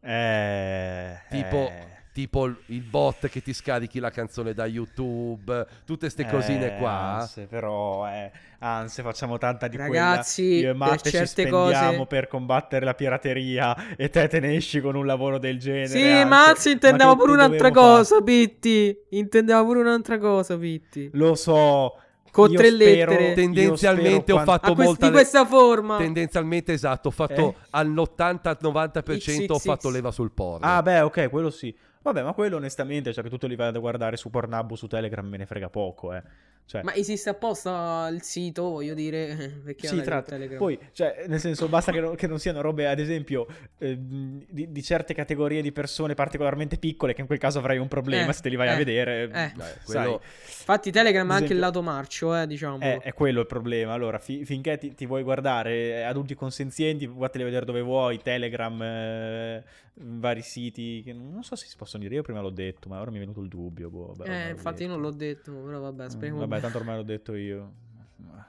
Eh, 0.00 1.18
Tipo- 1.30 1.68
eh, 1.68 2.04
tipo 2.16 2.46
il- 2.46 2.56
il 2.68 2.80
bot 2.80 3.28
che 3.28 3.42
ti 3.42 3.52
scarichi 3.52 3.98
la 3.98 4.08
canzone 4.10 4.54
da 4.54 4.64
YouTube, 4.64 5.66
tutte 5.84 5.98
queste 6.06 6.26
cosine 6.26 6.74
eh, 6.76 6.78
qua, 6.78 7.16
Anse, 7.20 7.42
però, 7.42 8.08
eh, 8.08 8.30
anse, 8.60 9.02
facciamo 9.02 9.36
tanta 9.36 9.68
di 9.68 9.76
Ragazzi, 9.76 10.42
quella. 10.42 10.56
Io 10.56 10.62
e 10.62 10.66
per 10.68 10.76
Matte 10.76 10.98
ci 11.02 11.10
certe 11.10 11.26
spendiamo 11.26 11.90
cose- 11.92 12.06
per 12.06 12.26
combattere 12.26 12.86
la 12.86 12.94
pirateria 12.94 13.94
e 13.96 14.08
te 14.08 14.26
te 14.28 14.40
ne 14.40 14.54
esci 14.56 14.80
con 14.80 14.94
un 14.94 15.04
lavoro 15.04 15.36
del 15.36 15.58
genere. 15.58 15.88
Sì, 15.88 16.02
Anse. 16.02 16.24
ma 16.24 16.46
anzi 16.46 16.68
Ma 16.68 16.74
intendevo 16.74 17.10
che 17.10 17.16
pure 17.18 17.32
un'altra 17.32 17.68
dovevo 17.68 17.86
fare? 17.86 17.96
cosa, 17.98 18.20
Pitti. 18.22 18.98
Intendevo 19.10 19.64
pure 19.66 19.80
un'altra 19.80 20.18
cosa, 20.18 20.56
Pitti. 20.56 21.10
Lo 21.12 21.34
so. 21.34 21.98
Con 22.30 22.50
io 22.50 22.58
tre 22.58 22.70
spero- 22.70 23.10
lettere. 23.12 23.32
Tendenzialmente 23.34 24.32
ho 24.32 24.38
fatto 24.40 24.70
A 24.72 24.74
quest- 24.74 24.88
molta 24.88 25.06
di 25.06 25.12
questa 25.12 25.44
forma. 25.46 25.96
tendenzialmente 25.98 26.72
esatto, 26.72 27.08
ho 27.08 27.10
fatto 27.10 27.52
Eh? 27.52 27.54
all'80-90% 27.70 29.52
ho 29.54 29.58
fatto 29.58 29.90
leva 29.90 30.10
sul 30.10 30.30
porno. 30.32 30.66
Ah, 30.66 30.82
beh, 30.82 31.00
ok, 31.00 31.30
quello 31.30 31.50
sì. 31.50 31.74
Vabbè, 32.06 32.22
ma 32.22 32.32
quello 32.34 32.54
onestamente, 32.56 33.12
cioè 33.12 33.24
che 33.24 33.30
tu 33.30 33.36
te 33.36 33.48
li 33.48 33.56
vai 33.56 33.66
a 33.74 33.78
guardare 33.78 34.16
su 34.16 34.30
Pornhub 34.30 34.70
o 34.70 34.76
su 34.76 34.86
Telegram, 34.86 35.26
me 35.26 35.38
ne 35.38 35.46
frega 35.46 35.68
poco, 35.68 36.14
eh. 36.14 36.22
Cioè, 36.66 36.82
Ma 36.82 36.94
esiste 36.94 37.30
apposta 37.30 38.08
il 38.12 38.22
sito, 38.22 38.62
voglio 38.70 38.94
dire, 38.94 39.60
perché 39.64 39.86
Sì, 39.86 40.00
tra 40.02 40.20
Telegram? 40.22 40.58
Poi, 40.58 40.76
cioè, 40.92 41.24
nel 41.28 41.38
senso, 41.38 41.68
basta 41.68 41.90
che, 41.92 42.00
non- 42.00 42.16
che 42.16 42.26
non 42.26 42.40
siano 42.40 42.60
robe, 42.60 42.88
ad 42.88 42.98
esempio, 42.98 43.46
eh, 43.78 43.96
di, 43.98 44.72
di 44.72 44.82
certe 44.82 45.14
categorie 45.14 45.62
di 45.62 45.70
persone 45.70 46.14
particolarmente 46.14 46.76
piccole, 46.78 47.12
che 47.14 47.20
in 47.20 47.28
quel 47.28 47.38
caso 47.38 47.58
avrai 47.60 47.78
un 47.78 47.86
problema 47.88 48.30
Eh, 48.30 48.32
se 48.32 48.40
te 48.42 48.48
li 48.48 48.56
vai 48.56 48.68
a 48.68 48.72
eh, 48.72 48.76
vedere. 48.76 49.22
eh. 49.24 49.28
Dai, 49.28 49.52
quello- 49.84 50.20
Infatti 50.46 50.90
Telegram 50.92 51.28
ha 51.30 51.34
anche 51.34 51.52
il 51.52 51.58
esempio- 51.58 51.66
lato 51.80 51.82
marcio, 51.82 52.36
eh, 52.36 52.46
diciamo. 52.48 52.78
è, 52.80 53.00
è 53.00 53.12
quello 53.14 53.40
il 53.40 53.46
problema. 53.46 53.92
Allora, 53.92 54.18
fi- 54.18 54.44
finché 54.44 54.76
ti, 54.78 54.92
ti 54.94 55.06
vuoi 55.06 55.22
guardare 55.22 55.72
eh, 55.72 56.02
adulti 56.02 56.34
consenzienti, 56.34 57.06
vattene 57.06 57.44
a 57.44 57.46
vedere 57.46 57.64
dove 57.64 57.80
vuoi, 57.80 58.18
Telegram, 58.20 58.82
eh, 58.82 59.64
vari 59.98 60.42
siti, 60.42 61.02
che 61.02 61.12
non 61.12 61.42
so 61.42 61.56
se 61.56 61.66
si 61.66 61.76
possono 61.76 62.02
dire, 62.02 62.16
io 62.16 62.22
prima 62.22 62.40
l'ho 62.40 62.50
detto, 62.50 62.88
ma 62.88 63.00
ora 63.00 63.10
mi 63.10 63.16
è 63.16 63.20
venuto 63.20 63.40
il 63.40 63.48
dubbio. 63.48 63.90
boh, 63.90 64.14
vabbè, 64.14 64.46
eh, 64.48 64.50
infatti 64.50 64.82
io 64.82 64.88
detto. 64.88 65.00
non 65.00 65.00
l'ho 65.00 65.16
detto, 65.16 65.52
però 65.52 65.80
vabbè, 65.80 66.04
Mm, 66.04 66.08
speriamo 66.08 66.40
Vabbè, 66.40 66.60
tanto 66.60 66.78
ormai 66.78 66.96
l'ho 66.96 67.02
detto 67.02 67.34
io. 67.34 67.72
Vabbè, 68.16 68.44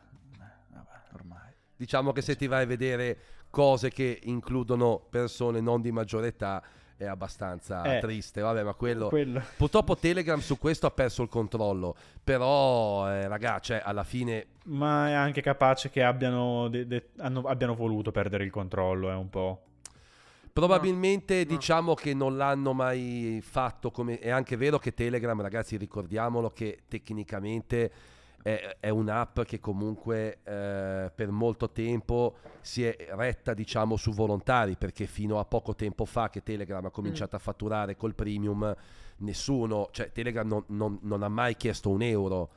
ormai. 1.13 1.51
Diciamo 1.75 2.11
che 2.11 2.21
se 2.21 2.35
ti 2.35 2.47
vai 2.47 2.63
a 2.63 2.65
vedere 2.65 3.17
cose 3.49 3.89
che 3.89 4.19
includono 4.23 5.05
persone 5.09 5.61
non 5.61 5.81
di 5.81 5.91
maggiore 5.91 6.27
età 6.27 6.61
è 6.97 7.05
abbastanza 7.05 7.83
Eh, 7.97 7.99
triste, 7.99 8.41
vabbè, 8.41 8.63
ma 8.63 8.73
quello... 8.73 9.07
Quello. 9.09 9.39
Purtroppo 9.55 9.95
Telegram 9.95 10.39
su 10.39 10.57
questo 10.57 10.87
ha 10.87 10.91
perso 10.91 11.21
il 11.21 11.29
controllo, 11.29 11.95
però 12.23 13.07
eh, 13.09 13.27
raga, 13.27 13.59
cioè 13.59 13.79
alla 13.83 14.03
fine 14.03 14.47
Ma 14.65 15.07
è 15.09 15.13
anche 15.13 15.41
capace 15.41 15.89
che 15.91 16.01
abbiano, 16.03 16.67
de- 16.69 16.87
de- 16.87 17.09
hanno- 17.17 17.41
abbiano 17.43 17.75
voluto 17.75 18.11
perdere 18.11 18.43
il 18.43 18.51
controllo, 18.51 19.11
è 19.11 19.15
un 19.15 19.29
po'. 19.29 19.61
Probabilmente 20.59 21.39
no. 21.39 21.43
diciamo 21.45 21.93
che 21.93 22.13
non 22.13 22.35
l'hanno 22.35 22.73
mai 22.73 23.39
fatto 23.43 23.91
come... 23.91 24.19
È 24.19 24.29
anche 24.29 24.55
vero 24.55 24.79
che 24.79 24.93
Telegram, 24.93 25.39
ragazzi, 25.41 25.77
ricordiamolo 25.77 26.49
che 26.49 26.79
tecnicamente 26.87 27.91
è, 28.41 28.77
è 28.79 28.89
un'app 28.89 29.41
che 29.41 29.59
comunque 29.59 30.39
eh, 30.43 31.11
per 31.13 31.29
molto 31.29 31.69
tempo 31.69 32.37
si 32.61 32.83
è 32.83 32.95
retta, 33.11 33.53
diciamo, 33.53 33.97
su 33.97 34.11
volontari, 34.11 34.75
perché 34.77 35.05
fino 35.05 35.39
a 35.39 35.45
poco 35.45 35.75
tempo 35.75 36.05
fa 36.05 36.29
che 36.29 36.41
Telegram 36.41 36.83
ha 36.85 36.89
cominciato 36.89 37.35
a 37.35 37.39
fatturare 37.39 37.95
col 37.95 38.15
premium, 38.15 38.75
nessuno, 39.17 39.89
cioè 39.91 40.11
Telegram 40.11 40.47
non, 40.47 40.63
non- 40.67 40.99
non 41.01 41.23
ha 41.23 41.29
mai 41.29 41.55
chiesto 41.55 41.89
un 41.89 42.01
euro. 42.01 42.49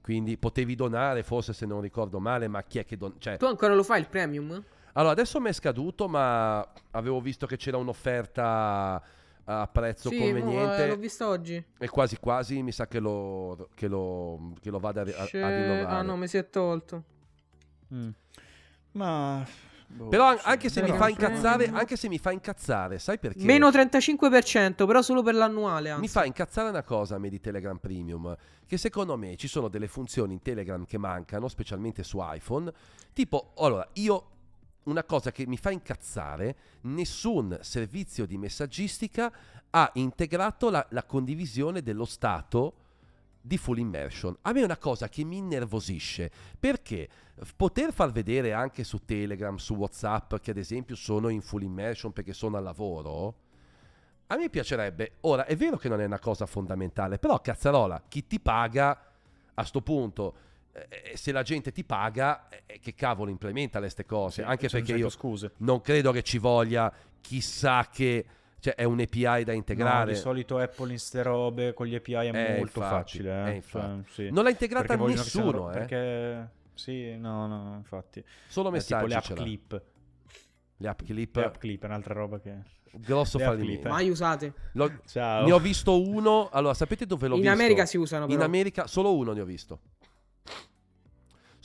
Quindi 0.00 0.38
potevi 0.38 0.74
donare, 0.74 1.22
forse 1.22 1.52
se 1.52 1.66
non 1.66 1.80
ricordo 1.80 2.18
male, 2.18 2.48
ma 2.48 2.62
chi 2.62 2.78
è 2.78 2.84
che 2.84 2.96
don- 2.96 3.16
cioè, 3.18 3.36
Tu 3.36 3.44
ancora 3.44 3.74
lo 3.74 3.82
fai 3.82 4.00
il 4.00 4.08
premium? 4.08 4.62
Allora, 4.92 5.12
adesso 5.12 5.40
mi 5.40 5.48
è 5.48 5.52
scaduto, 5.52 6.08
ma 6.08 6.66
avevo 6.92 7.20
visto 7.20 7.46
che 7.46 7.56
c'era 7.56 7.76
un'offerta 7.76 9.02
a 9.50 9.66
prezzo 9.66 10.10
sì, 10.10 10.18
mo, 10.18 10.24
eh, 10.26 10.32
conveniente 10.32 10.86
l'ho 10.88 10.96
visto 10.96 11.26
oggi. 11.26 11.64
e 11.78 11.88
quasi 11.88 12.18
quasi 12.18 12.62
mi 12.62 12.70
sa 12.70 12.86
che 12.86 12.98
lo, 12.98 13.68
che 13.74 13.88
lo, 13.88 14.52
che 14.60 14.68
lo 14.70 14.78
vada 14.78 15.00
a, 15.00 15.04
a- 15.04 15.26
rinnovare. 15.30 15.84
Ah 15.84 16.02
no, 16.02 16.16
mi 16.16 16.26
si 16.28 16.36
è 16.36 16.50
tolto. 16.50 17.02
Mm. 17.94 18.08
Ma. 18.92 19.46
boh, 19.86 20.08
Però 20.08 20.36
anche 20.42 20.68
se, 20.68 20.80
mi 20.82 20.88
però- 20.88 20.98
fa 20.98 21.08
incazzare, 21.08 21.64
sì. 21.64 21.70
anche 21.72 21.96
se 21.96 22.08
mi 22.08 22.18
fa 22.18 22.30
incazzare, 22.32 22.98
sai 22.98 23.18
perché? 23.18 23.42
Meno 23.42 23.70
35%, 23.70 24.86
però 24.86 25.00
solo 25.00 25.22
per 25.22 25.34
l'annuale. 25.34 25.88
Anzi. 25.90 26.00
Mi 26.02 26.08
fa 26.08 26.26
incazzare 26.26 26.68
una 26.68 26.82
cosa 26.82 27.14
a 27.14 27.18
me 27.18 27.30
di 27.30 27.40
Telegram 27.40 27.78
Premium, 27.78 28.36
che 28.66 28.76
secondo 28.76 29.16
me 29.16 29.36
ci 29.36 29.48
sono 29.48 29.68
delle 29.68 29.88
funzioni 29.88 30.34
in 30.34 30.42
Telegram 30.42 30.84
che 30.84 30.98
mancano, 30.98 31.48
specialmente 31.48 32.02
su 32.02 32.18
iPhone, 32.20 32.70
tipo, 33.14 33.52
allora, 33.56 33.88
io 33.94 34.26
una 34.88 35.04
cosa 35.04 35.30
che 35.30 35.46
mi 35.46 35.56
fa 35.56 35.70
incazzare, 35.70 36.56
nessun 36.82 37.58
servizio 37.60 38.26
di 38.26 38.38
messaggistica 38.38 39.32
ha 39.70 39.90
integrato 39.94 40.70
la, 40.70 40.84
la 40.90 41.04
condivisione 41.04 41.82
dello 41.82 42.04
stato 42.04 42.74
di 43.40 43.56
full 43.56 43.78
immersion. 43.78 44.36
A 44.42 44.52
me 44.52 44.60
è 44.60 44.64
una 44.64 44.76
cosa 44.76 45.08
che 45.08 45.24
mi 45.24 45.36
innervosisce, 45.36 46.30
perché 46.58 47.08
poter 47.56 47.92
far 47.92 48.10
vedere 48.10 48.52
anche 48.52 48.84
su 48.84 49.04
Telegram, 49.04 49.56
su 49.56 49.74
WhatsApp, 49.74 50.36
che 50.36 50.50
ad 50.50 50.56
esempio 50.56 50.96
sono 50.96 51.28
in 51.28 51.40
full 51.40 51.62
immersion 51.62 52.12
perché 52.12 52.32
sono 52.32 52.56
al 52.56 52.64
lavoro, 52.64 53.34
a 54.26 54.36
me 54.36 54.50
piacerebbe. 54.50 55.16
Ora, 55.22 55.46
è 55.46 55.56
vero 55.56 55.76
che 55.76 55.88
non 55.88 56.00
è 56.00 56.04
una 56.04 56.18
cosa 56.18 56.46
fondamentale, 56.46 57.18
però 57.18 57.40
cazzarola, 57.40 58.02
chi 58.08 58.26
ti 58.26 58.40
paga 58.40 59.12
a 59.54 59.64
sto 59.64 59.80
punto, 59.80 60.34
eh, 60.88 61.16
se 61.16 61.32
la 61.32 61.42
gente 61.42 61.72
ti 61.72 61.84
paga, 61.84 62.48
eh, 62.66 62.78
che 62.78 62.94
cavolo 62.94 63.30
implementa 63.30 63.78
queste 63.78 64.04
cose? 64.04 64.42
Sì, 64.42 64.48
Anche 64.48 64.68
perché 64.68 64.94
io 64.94 65.08
Scuse. 65.08 65.52
non 65.58 65.80
credo 65.80 66.12
che 66.12 66.22
ci 66.22 66.38
voglia 66.38 66.92
chissà 67.20 67.88
che... 67.90 68.24
Cioè, 68.60 68.74
è 68.74 68.82
un 68.82 68.98
API 68.98 69.44
da 69.44 69.52
No, 69.52 69.58
integrare. 69.58 70.12
di 70.14 70.18
solito 70.18 70.58
Apple 70.58 70.90
in 70.90 70.98
ste 70.98 71.22
robe 71.22 71.74
con 71.74 71.86
gli 71.86 71.94
API 71.94 72.12
è 72.12 72.26
Eh, 72.26 72.56
molto 72.58 72.80
infatti, 72.80 72.82
facile. 73.18 73.44
eh, 73.46 73.50
Eh? 73.50 73.54
infatti. 73.54 74.02
Cioè, 74.12 74.26
sì. 74.26 74.32
non 74.32 74.42
l'ha 74.42 74.50
integrata 74.50 74.86
Perché 74.96 75.02
siano 75.04 75.22
nessuno, 75.22 75.50
ro- 75.52 75.70
eh. 75.70 75.72
Perché. 75.74 76.50
Sì, 76.74 77.16
no, 77.16 77.46
no, 77.46 77.74
infatti. 77.76 78.24
Solo 78.48 78.72
È 78.72 78.80
tipo 78.80 78.96
messaggi 78.96 79.08
le 79.08 79.14
app 79.14 79.24
clip. 79.44 79.82
Le 80.78 80.88
app 80.88 81.02
clip, 81.02 81.36
Le 81.36 81.44
app 81.44 81.56
clip 81.56 81.82
è 81.82 81.86
un'altra 81.86 82.14
roba 82.14 82.40
che. 82.40 82.54
grosso 82.94 83.38
fallimento. 83.38 83.86
eh. 83.86 83.90
Mai 83.90 84.10
usate. 84.10 84.52
L'ho- 84.72 85.00
Ciao. 85.06 85.44
Ne 85.46 85.52
ho 85.52 85.58
visto 85.60 86.00
uno. 86.00 86.48
Allora, 86.50 86.74
sapete 86.74 87.06
dove 87.06 87.28
l'ho 87.28 87.34
In 87.36 87.42
visto? 87.42 87.54
America 87.56 87.86
si 87.86 87.96
usano 87.96 88.26
però. 88.26 88.36
In 88.38 88.44
America 88.44 88.88
solo 88.88 89.14
uno 89.14 89.32
ne 89.32 89.40
ho 89.40 89.44
visto. 89.44 89.80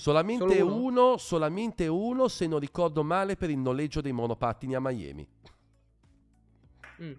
Solamente 0.03 0.59
uno? 0.59 0.75
uno? 0.75 1.17
solamente 1.17 1.87
uno, 1.87 2.27
se 2.27 2.45
non 2.45 2.59
ricordo 2.59 3.03
male, 3.05 3.37
per 3.37 3.49
il 3.49 3.57
noleggio 3.57 4.01
dei 4.01 4.11
monopattini 4.11 4.75
a 4.75 4.81
Miami. 4.81 5.25
Mm. 7.01 7.11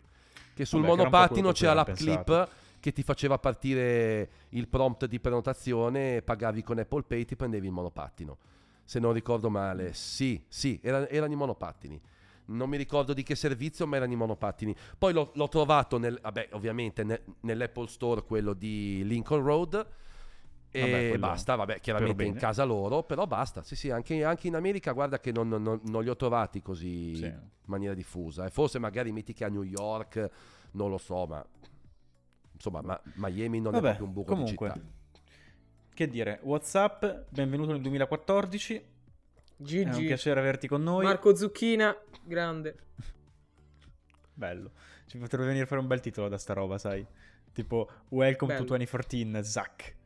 Che 0.52 0.64
sul 0.66 0.82
Vabbè, 0.82 0.94
monopattino 0.96 1.48
che 1.48 1.54
c'era 1.54 1.70
avevamo 1.80 1.88
l'app 1.88 1.96
clip 1.96 2.24
pensato. 2.24 2.50
che 2.80 2.92
ti 2.92 3.02
faceva 3.02 3.38
partire 3.38 4.30
il 4.50 4.68
prompt 4.68 5.06
di 5.06 5.18
prenotazione, 5.18 6.20
pagavi 6.20 6.62
con 6.62 6.78
Apple 6.78 7.04
Pay, 7.04 7.24
ti 7.24 7.36
prendevi 7.36 7.66
il 7.66 7.72
monopattino. 7.72 8.36
Se 8.84 8.98
non 9.00 9.14
ricordo 9.14 9.48
male, 9.48 9.94
sì, 9.94 10.44
sì, 10.46 10.78
era- 10.82 11.08
erano 11.08 11.32
i 11.32 11.36
monopattini. 11.36 11.98
Non 12.46 12.68
mi 12.68 12.76
ricordo 12.76 13.14
di 13.14 13.22
che 13.22 13.34
servizio, 13.34 13.86
ma 13.86 13.96
erano 13.96 14.12
i 14.12 14.16
monopattini. 14.16 14.76
Poi 14.98 15.14
l'ho, 15.14 15.30
l'ho 15.32 15.48
trovato, 15.48 15.96
nel, 15.96 16.18
vabbè, 16.20 16.50
ovviamente 16.52 17.02
ne- 17.02 17.22
nell'Apple 17.40 17.88
Store, 17.88 18.22
quello 18.24 18.52
di 18.52 19.02
Lincoln 19.04 19.42
Road. 19.42 19.86
E 20.76 20.80
Vabbè, 20.80 21.08
quello 21.10 21.18
basta, 21.28 21.54
vabbè, 21.54 21.78
chiaramente 21.78 22.24
in 22.24 22.34
casa 22.34 22.64
loro, 22.64 23.04
però 23.04 23.28
basta. 23.28 23.62
Sì, 23.62 23.76
sì, 23.76 23.90
anche, 23.90 24.24
anche 24.24 24.48
in 24.48 24.56
America, 24.56 24.90
guarda 24.90 25.20
che 25.20 25.30
non, 25.30 25.48
non- 25.48 25.80
non 25.84 26.02
li 26.02 26.08
ho 26.08 26.16
trovati 26.16 26.60
così 26.62 27.14
Sì. 27.14 27.24
in 27.26 27.40
maniera 27.66 27.94
diffusa. 27.94 28.44
E 28.44 28.50
forse 28.50 28.80
magari 28.80 29.12
metti 29.12 29.32
che 29.32 29.44
a 29.44 29.48
New 29.48 29.62
York, 29.62 30.28
non 30.72 30.90
lo 30.90 30.98
so, 30.98 31.26
ma 31.26 31.46
insomma, 32.52 32.80
ma 32.82 33.00
Miami 33.14 33.60
non 33.60 33.70
Vabbè, 33.70 33.84
è 33.92 33.96
proprio 33.96 34.06
un 34.06 34.12
buco 34.12 34.32
comunque, 34.34 34.68
di 34.72 34.80
città. 34.80 35.20
che 35.94 36.08
dire, 36.08 36.40
WhatsApp, 36.42 37.04
benvenuto 37.28 37.70
nel 37.70 37.80
2014. 37.80 38.74
È 38.74 39.82
un 39.84 39.90
piacere 40.06 40.40
averti 40.40 40.66
con 40.66 40.82
noi. 40.82 41.04
Marco 41.04 41.36
Zucchina, 41.36 41.96
grande. 42.24 42.76
Bello. 44.34 44.72
Ci 45.06 45.18
potrebbe 45.18 45.44
venire 45.44 45.62
a 45.64 45.66
fare 45.68 45.80
un 45.80 45.86
bel 45.86 46.00
titolo 46.00 46.28
da 46.28 46.36
sta 46.38 46.52
roba, 46.52 46.78
sai? 46.78 47.06
Tipo 47.52 47.88
Welcome 48.08 48.54
Bello. 48.54 48.64
to 48.64 48.74
2014, 48.74 49.44
Zack. 49.44 49.96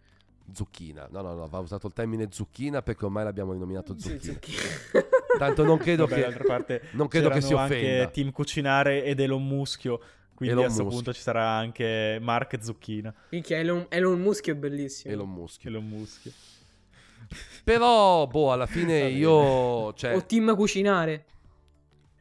Zucchina, 0.53 1.07
no, 1.11 1.21
no, 1.21 1.35
no, 1.35 1.47
va 1.49 1.59
usato 1.59 1.87
il 1.87 1.93
termine 1.93 2.29
zucchina 2.31 2.81
perché 2.83 3.05
ormai 3.05 3.25
l'abbiamo 3.25 3.53
rinominato 3.53 3.95
Sì, 3.99 4.11
zucchina. 4.11 4.33
Zucchina. 4.33 4.63
Tanto 5.39 5.63
non 5.65 5.77
credo 5.79 6.07
Vabbè, 6.07 6.15
che 6.15 6.21
d'altra 6.27 6.45
parte 6.45 6.83
non 6.93 7.07
credo 7.09 7.29
che 7.29 7.41
si 7.41 7.53
offenda. 7.53 8.03
anche 8.03 8.11
Team 8.13 8.33
Cucinare 8.33 9.05
ed 9.05 9.21
Elon 9.21 9.47
Muschio. 9.47 10.01
Quindi 10.35 10.55
Elon 10.55 10.71
a 10.71 10.73
questo 10.73 10.89
punto 10.89 11.13
ci 11.13 11.21
sarà 11.21 11.49
anche 11.51 12.19
Mark 12.21 12.57
Zucchina. 12.63 13.13
Minchia, 13.31 13.59
Elon, 13.59 13.87
Elon 13.89 14.21
Musk 14.21 14.49
è 14.49 14.55
bellissimo. 14.55 15.13
Elon 15.13 15.29
Musk. 15.31 15.65
Elon 15.67 15.87
Muschio. 15.87 16.33
Però, 17.65 18.27
boh, 18.27 18.53
alla 18.53 18.67
fine 18.67 19.09
io, 19.09 19.93
cioè, 19.95 20.15
O 20.15 20.25
team 20.25 20.55
cucinare. 20.57 21.25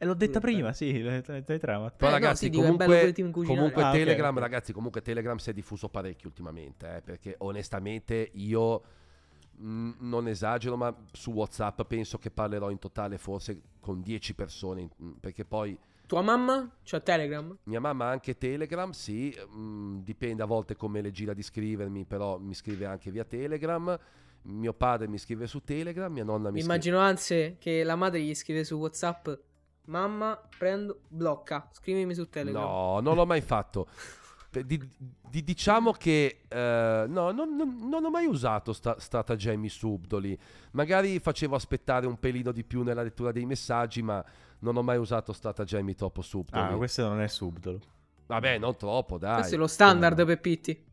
E 0.00 0.04
l'ho 0.06 0.14
detta 0.14 0.38
prima, 0.38 0.72
sì, 0.72 1.02
le, 1.02 1.22
le, 1.26 1.44
le 1.44 1.58
trama. 1.58 1.90
Però 1.90 2.08
Eh, 2.08 2.14
no, 2.14 2.18
ragazzi, 2.20 2.44
sì, 2.46 2.50
comunque, 2.52 3.12
comunque 3.12 3.82
Ah, 3.82 3.90
Telegram, 3.90 4.34
ok. 4.34 4.40
ragazzi, 4.40 4.72
comunque 4.72 5.02
Telegram 5.02 5.36
si 5.38 5.50
è 5.50 5.52
diffuso 5.52 5.88
parecchio 5.88 6.28
ultimamente, 6.28 6.96
eh, 6.96 7.00
perché 7.02 7.34
onestamente 7.38 8.30
io 8.34 8.82
mh, 9.56 9.90
non 9.98 10.28
esagero, 10.28 10.76
ma 10.76 10.94
su 11.12 11.32
WhatsApp 11.32 11.82
penso 11.82 12.18
che 12.18 12.30
parlerò 12.30 12.70
in 12.70 12.78
totale 12.78 13.18
forse 13.18 13.60
con 13.80 14.00
10 14.02 14.34
persone, 14.34 14.88
mh, 14.96 15.10
perché 15.20 15.44
poi 15.44 15.76
Tua 16.06 16.22
mamma? 16.22 16.70
C'ha 16.84 17.00
Telegram? 17.00 17.54
mia 17.64 17.80
mamma 17.80 18.06
ha 18.06 18.10
anche 18.10 18.38
Telegram, 18.38 18.90
sì, 18.92 19.28
mh, 19.30 19.98
dipende 20.04 20.42
a 20.42 20.46
volte 20.46 20.74
come 20.76 21.02
le 21.02 21.10
gira 21.10 21.34
di 21.34 21.42
scrivermi, 21.42 22.04
però 22.06 22.38
mi 22.38 22.54
scrive 22.54 22.86
anche 22.86 23.10
via 23.10 23.24
Telegram. 23.24 23.98
Mio 24.42 24.72
padre 24.72 25.08
mi 25.08 25.18
scrive 25.18 25.46
su 25.46 25.62
Telegram, 25.64 26.10
mia 26.10 26.24
nonna 26.24 26.48
mi 26.48 26.54
Mi 26.54 26.60
scrive 26.60 26.72
immagino 26.72 26.98
anzi 27.00 27.56
che 27.58 27.82
la 27.82 27.96
madre 27.96 28.22
gli 28.22 28.34
scrive 28.34 28.64
su 28.64 28.76
WhatsApp: 28.76 29.28
Mamma, 29.88 30.38
prendo, 30.58 31.00
blocca, 31.08 31.68
scrivimi 31.72 32.14
su 32.14 32.28
Telegram. 32.28 32.62
No, 32.62 33.00
non 33.00 33.14
l'ho 33.14 33.26
mai 33.26 33.40
fatto. 33.40 33.86
Di- 34.50 34.90
di- 35.30 35.44
diciamo 35.44 35.92
che 35.92 36.40
eh, 36.48 37.04
no, 37.06 37.30
non, 37.32 37.54
non- 37.54 37.86
non 37.86 38.02
ho 38.04 38.10
mai 38.10 38.24
usato 38.26 38.72
sta- 38.72 38.98
stratagemmi 38.98 39.68
subdoli. 39.68 40.36
Magari 40.72 41.18
facevo 41.20 41.54
aspettare 41.54 42.06
un 42.06 42.18
pelino 42.18 42.50
di 42.50 42.64
più 42.64 42.82
nella 42.82 43.02
lettura 43.02 43.30
dei 43.30 43.44
messaggi, 43.44 44.00
ma 44.00 44.24
non 44.60 44.74
ho 44.76 44.82
mai 44.82 44.96
usato 44.96 45.34
stratagemmi 45.34 45.94
troppo 45.94 46.22
subdoli. 46.22 46.72
Ah, 46.72 46.76
questo 46.76 47.06
non 47.06 47.20
è 47.20 47.28
subdolo. 47.28 47.78
Vabbè, 48.26 48.56
non 48.58 48.74
troppo, 48.76 49.18
dai. 49.18 49.34
Questo 49.36 49.54
è 49.54 49.58
lo 49.58 49.66
standard 49.66 50.18
no? 50.18 50.24
per 50.24 50.40
Pitti. 50.40 50.84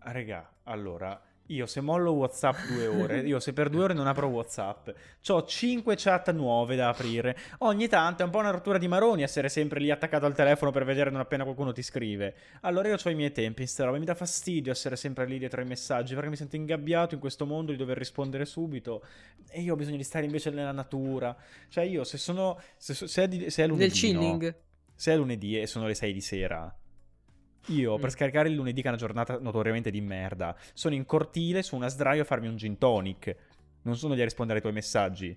Regà, 0.00 0.50
allora, 0.64 1.20
io 1.48 1.66
se 1.66 1.80
mollo 1.80 2.12
WhatsApp 2.12 2.56
due 2.68 2.86
ore, 2.86 3.20
io 3.26 3.38
se 3.40 3.52
per 3.52 3.68
due 3.68 3.84
ore 3.84 3.94
non 3.94 4.06
apro 4.06 4.26
WhatsApp, 4.28 4.88
ho 5.28 5.44
cinque 5.44 5.94
chat 5.96 6.32
nuove 6.32 6.76
da 6.76 6.88
aprire. 6.88 7.36
Ogni 7.58 7.88
tanto 7.88 8.22
è 8.22 8.24
un 8.24 8.30
po' 8.30 8.38
una 8.38 8.50
rottura 8.50 8.78
di 8.78 8.88
maroni 8.88 9.22
essere 9.22 9.48
sempre 9.48 9.80
lì 9.80 9.90
attaccato 9.90 10.26
al 10.26 10.34
telefono 10.34 10.70
per 10.70 10.84
vedere 10.84 11.10
non 11.10 11.20
appena 11.20 11.44
qualcuno 11.44 11.72
ti 11.72 11.82
scrive. 11.82 12.34
Allora 12.62 12.88
io 12.88 12.96
ho 13.02 13.10
i 13.10 13.14
miei 13.14 13.32
tempi 13.32 13.62
in 13.62 13.68
sta 13.68 13.84
roba, 13.84 13.98
mi 13.98 14.04
dà 14.04 14.14
fastidio 14.14 14.72
essere 14.72 14.96
sempre 14.96 15.26
lì 15.26 15.38
dietro 15.38 15.60
ai 15.60 15.66
messaggi 15.66 16.14
perché 16.14 16.28
mi 16.28 16.36
sento 16.36 16.56
ingabbiato 16.56 17.14
in 17.14 17.20
questo 17.20 17.46
mondo 17.46 17.72
di 17.72 17.78
dover 17.78 17.96
rispondere 17.96 18.44
subito 18.44 19.04
e 19.48 19.60
io 19.60 19.74
ho 19.74 19.76
bisogno 19.76 19.96
di 19.96 20.04
stare 20.04 20.24
invece 20.24 20.50
nella 20.50 20.72
natura. 20.72 21.36
Cioè 21.68 21.84
io 21.84 22.04
se 22.04 22.18
sono... 22.18 22.60
Se, 22.76 22.94
se 22.94 23.22
è, 23.22 23.28
di- 23.28 23.50
se 23.50 23.62
è 23.62 23.66
lunedì, 23.66 23.84
Nel 23.84 23.92
chilling. 23.92 24.42
no? 24.42 24.54
Se 24.94 25.12
è 25.12 25.16
lunedì 25.16 25.60
e 25.60 25.66
sono 25.66 25.86
le 25.86 25.94
6 25.94 26.12
di 26.12 26.20
sera, 26.20 26.74
io 27.66 27.96
per 27.96 28.06
Mm. 28.06 28.12
scaricare 28.12 28.48
il 28.48 28.54
lunedì, 28.54 28.80
che 28.80 28.86
è 28.86 28.90
una 28.90 28.98
giornata 28.98 29.38
notoriamente 29.38 29.90
di 29.90 30.00
merda, 30.00 30.54
sono 30.72 30.94
in 30.94 31.04
cortile 31.04 31.62
su 31.62 31.74
una 31.76 31.88
sdraio 31.88 32.22
a 32.22 32.24
farmi 32.24 32.48
un 32.48 32.56
gin 32.56 32.78
tonic. 32.78 33.36
Non 33.82 33.96
sono 33.96 34.14
lì 34.14 34.20
a 34.20 34.24
rispondere 34.24 34.56
ai 34.58 34.62
tuoi 34.62 34.74
messaggi. 34.74 35.36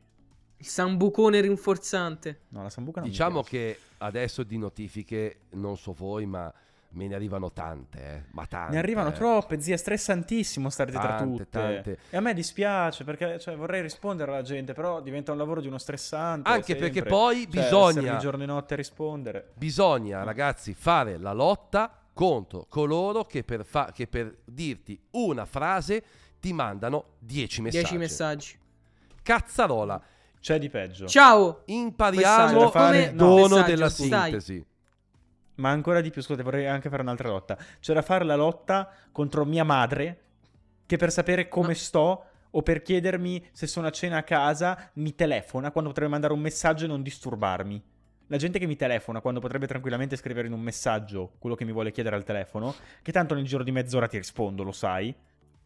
Il 0.61 0.65
sambucone 0.65 1.39
rinforzante. 1.41 2.41
No, 2.49 2.63
la 2.63 2.69
sambuca 2.69 2.99
non 3.01 3.09
Diciamo 3.09 3.43
che 3.43 3.77
adesso 3.99 4.43
di 4.43 4.57
notifiche, 4.57 5.41
non 5.51 5.77
so 5.77 5.93
voi, 5.93 6.25
ma 6.25 6.51
me 6.93 7.07
ne 7.07 7.13
arrivano 7.15 7.51
tante, 7.51 7.99
eh. 8.01 8.23
Ma 8.31 8.45
tante. 8.47 8.73
Ne 8.73 8.79
arrivano 8.79 9.09
eh. 9.09 9.13
troppe, 9.13 9.61
zia, 9.61 9.75
è 9.75 9.77
stressantissimo 9.77 10.69
stare 10.69 10.89
dietro 10.91 11.07
a 11.09 11.17
Tante, 11.17 11.37
tutte. 11.43 11.49
tante. 11.59 11.97
E 12.09 12.17
a 12.17 12.19
me 12.19 12.33
dispiace 12.33 13.03
perché 13.03 13.39
cioè, 13.39 13.55
vorrei 13.55 13.81
rispondere 13.81 14.31
alla 14.31 14.41
gente, 14.41 14.73
però 14.73 14.99
diventa 15.01 15.31
un 15.31 15.37
lavoro 15.37 15.61
di 15.61 15.67
uno 15.67 15.77
stressante. 15.77 16.49
Anche 16.49 16.73
sempre. 16.73 16.89
perché 16.89 17.07
poi 17.07 17.43
Cioè, 17.49 17.61
bisogna- 17.63 18.17
giorno 18.17 18.43
e 18.43 18.45
notte 18.47 18.73
a 18.73 18.77
rispondere. 18.77 19.51
Bisogna, 19.55 20.23
ragazzi, 20.23 20.73
fare 20.73 21.17
la 21.17 21.31
lotta 21.31 21.93
contro 22.19 22.65
coloro 22.67 23.23
che 23.23 23.45
per, 23.45 23.63
fa- 23.63 23.93
che 23.93 24.05
per 24.05 24.39
dirti 24.43 24.99
una 25.11 25.45
frase 25.45 26.03
ti 26.41 26.51
mandano 26.51 27.13
10 27.19 27.61
messaggi. 27.61 27.83
10 27.83 27.97
messaggi. 27.97 28.59
Cazzarola. 29.23 30.01
C'è 30.41 30.59
di 30.59 30.67
peggio. 30.69 31.07
Ciao. 31.07 31.61
Impariamo 31.67 32.45
Messaggio, 32.47 32.71
fare- 32.71 33.03
il 33.03 33.13
no. 33.15 33.25
dono 33.25 33.41
Messaggio, 33.55 33.63
della 33.69 33.89
stai. 33.89 34.07
sintesi. 34.09 34.65
Ma 35.55 35.69
ancora 35.69 36.01
di 36.01 36.09
più, 36.09 36.21
scusate, 36.21 36.43
vorrei 36.43 36.67
anche 36.67 36.89
fare 36.89 37.03
un'altra 37.03 37.29
lotta. 37.29 37.57
C'è 37.79 37.93
da 37.93 38.01
fare 38.01 38.25
la 38.25 38.35
lotta 38.35 38.91
contro 39.13 39.45
mia 39.45 39.63
madre, 39.63 40.21
che 40.85 40.97
per 40.97 41.13
sapere 41.13 41.47
come 41.47 41.67
Ma- 41.67 41.73
sto 41.73 42.25
o 42.49 42.61
per 42.61 42.81
chiedermi 42.81 43.47
se 43.53 43.65
sono 43.65 43.87
a 43.87 43.91
cena 43.91 44.17
a 44.17 44.23
casa 44.23 44.89
mi 44.95 45.15
telefona 45.15 45.71
quando 45.71 45.91
potrebbe 45.91 46.11
mandare 46.11 46.33
un 46.33 46.41
messaggio 46.41 46.83
e 46.83 46.89
non 46.89 47.01
disturbarmi. 47.01 47.81
La 48.31 48.37
gente 48.37 48.59
che 48.59 48.67
mi 48.67 48.75
telefona 48.75 49.21
quando 49.21 49.39
potrebbe 49.39 49.65
tranquillamente 49.65 50.15
scrivere 50.15 50.45
in 50.45 50.53
un 50.53 50.61
messaggio 50.61 51.33
quello 51.39 51.55
che 51.55 51.65
mi 51.65 51.71
vuole 51.71 51.91
chiedere 51.91 52.15
al 52.15 52.23
telefono, 52.23 52.75
che 53.01 53.11
tanto 53.11 53.33
nel 53.33 53.43
giro 53.43 53.63
di 53.63 53.71
mezz'ora 53.71 54.07
ti 54.07 54.17
rispondo, 54.17 54.61
lo 54.61 54.71
sai. 54.71 55.15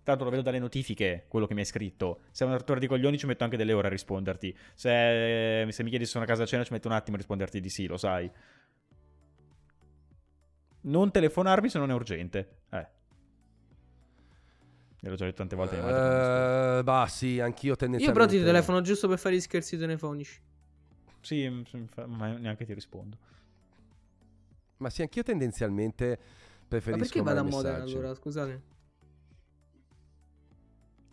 Tanto 0.02 0.23
lo 0.23 0.30
vedo 0.30 0.41
dalle 0.41 0.60
notifiche, 0.60 1.26
quello 1.28 1.45
che 1.45 1.54
mi 1.54 1.60
hai 1.60 1.65
scritto. 1.65 2.21
Se 2.32 2.43
è 2.45 2.47
una 2.47 2.56
rottura 2.56 2.80
di 2.80 2.88
coglioni 2.88 3.17
ci 3.17 3.26
metto 3.26 3.43
anche 3.43 3.58
delle 3.58 3.73
ore 3.73 3.88
a 3.88 3.89
risponderti. 3.89 4.56
Se, 4.73 5.67
se 5.69 5.84
mi 5.84 5.89
chiedi 5.89 6.06
se 6.06 6.12
sono 6.12 6.23
a 6.23 6.28
casa 6.28 6.43
a 6.43 6.45
cena 6.45 6.63
ci 6.63 6.71
metto 6.71 6.88
un 6.88 6.93
attimo 6.93 7.15
a 7.15 7.19
risponderti 7.19 7.60
di 7.60 7.69
sì, 7.69 7.86
lo 7.86 7.97
sai. 7.97 8.32
Non 10.82 11.12
telefonarmi 11.12 11.67
se 11.69 11.80
non 11.80 11.91
è 11.91 11.93
urgente. 11.93 12.60
Eh. 12.71 12.88
L'ho 15.02 15.15
già 15.15 15.26
detto 15.26 15.38
tante 15.38 15.56
volte. 15.58 15.78
Eh, 15.78 16.84
bah, 16.84 17.08
sì, 17.10 17.41
anch'io 17.41 17.71
Io 17.71 17.76
tendenzialmente. 17.76 18.12
però 18.12 18.26
ti 18.26 18.45
telefono 18.45 18.80
giusto 18.80 19.10
per 19.10 19.19
fare 19.19 19.36
gli 19.36 19.41
scherzi 19.41 19.78
telefonici. 19.78 20.52
Sì, 21.23 21.47
m- 21.49 21.63
m- 21.71 21.86
fa- 21.86 22.05
ma 22.05 22.27
neanche 22.38 22.65
ti 22.65 22.73
rispondo. 22.73 23.17
Ma 24.77 24.89
sì, 24.89 25.01
anch'io 25.01 25.23
tendenzialmente 25.23 26.17
Ma 26.19 26.65
preferisco 26.67 26.99
perché 27.03 27.21
vado 27.21 27.39
a 27.39 27.43
Modena 27.43 27.81
allora? 27.81 28.13
Scusate. 28.13 28.62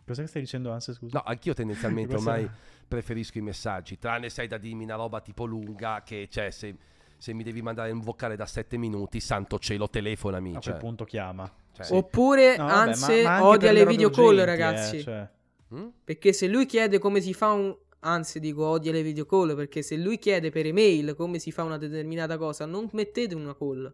Cosa 0.05 0.27
stai 0.27 0.41
dicendo, 0.41 0.71
Anse, 0.71 0.93
scusa? 0.93 1.17
No, 1.17 1.23
anch'io 1.25 1.53
tendenzialmente 1.53 2.13
ormai 2.15 2.49
preferisco 2.85 3.37
i 3.37 3.41
messaggi, 3.41 3.97
tranne 3.97 4.29
se 4.29 4.41
hai 4.41 4.47
da 4.47 4.57
dirmi 4.57 4.83
una 4.83 4.95
roba 4.95 5.21
tipo 5.21 5.45
lunga 5.45 6.01
che, 6.03 6.27
cioè, 6.29 6.51
se, 6.51 6.75
se 7.17 7.33
mi 7.33 7.43
devi 7.43 7.61
mandare 7.61 7.91
un 7.91 8.01
vocale 8.01 8.35
da 8.35 8.45
7 8.45 8.75
minuti, 8.77 9.21
santo 9.21 9.57
cielo, 9.57 9.89
telefonami. 9.89 10.49
A 10.49 10.59
cioè, 10.59 10.73
quel 10.73 10.77
punto 10.83 11.05
chiama. 11.05 11.49
cioè, 11.71 11.85
Sì. 11.85 11.93
Oppure, 11.93 12.57
No, 12.57 12.65
vabbè, 12.65 12.75
ma- 12.75 12.81
anzi, 12.91 13.21
ma 13.21 13.33
anche 13.35 13.45
odia 13.45 13.71
le 13.71 13.85
video 13.85 14.09
call, 14.09 14.43
ragazzi. 14.43 14.97
eh, 14.97 15.01
cioè. 15.01 15.29
mm? 15.75 15.87
Perché 16.03 16.33
se 16.33 16.47
lui 16.49 16.65
chiede 16.65 16.99
come 16.99 17.21
si 17.21 17.33
fa 17.33 17.51
un... 17.51 17.73
Anzi, 18.03 18.39
dico 18.39 18.65
odia 18.65 18.91
le 18.91 19.03
video 19.03 19.25
call, 19.25 19.55
perché 19.55 19.83
se 19.83 19.95
lui 19.95 20.17
chiede 20.17 20.49
per 20.49 20.65
email 20.65 21.13
come 21.15 21.37
si 21.37 21.51
fa 21.51 21.63
una 21.63 21.77
determinata 21.77 22.37
cosa, 22.37 22.65
non 22.65 22.89
mettete 22.93 23.35
una 23.35 23.55
call. 23.55 23.93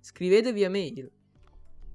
Scrivete 0.00 0.52
via 0.52 0.68
mail. 0.68 1.04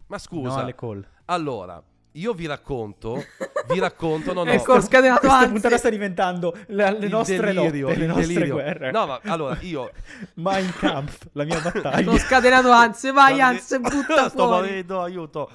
Ma 0.08 0.16
No, 0.16 0.18
scusa, 0.18 0.56
alle 0.60 0.74
call. 0.74 1.06
allora, 1.26 1.84
io 2.14 2.34
vi 2.34 2.46
racconto, 2.48 3.22
vi 3.72 3.78
racconto, 3.78 4.32
no, 4.34 4.44
no, 4.46 4.52
Ecco, 4.52 4.74
ho 4.74 4.82
scatenato 4.82 5.20
Questa 5.20 5.38
anzi. 5.38 5.52
puntata 5.52 5.78
sta 5.78 5.90
diventando 5.90 6.56
le, 6.68 6.98
le 6.98 7.08
nostre 7.10 7.38
delirio, 7.54 7.88
lotte, 7.88 8.00
le 8.00 8.06
nostre 8.08 8.26
delirio. 8.34 8.54
guerre. 8.54 8.92
No, 8.92 9.06
ma 9.06 9.20
allora, 9.26 9.58
io... 9.62 9.92
Mein 10.36 10.72
Kampf, 10.78 11.28
la 11.34 11.44
mia 11.44 11.60
battaglia. 11.60 12.10
Ho 12.10 12.18
scatenato 12.18 12.72
anzi, 12.72 13.12
vai 13.12 13.34
Guarda- 13.36 13.46
anzi, 13.48 13.80
butta 13.80 14.30
Sto 14.30 14.48
fuori. 14.48 14.68
morendo, 14.68 15.02
aiuto. 15.02 15.50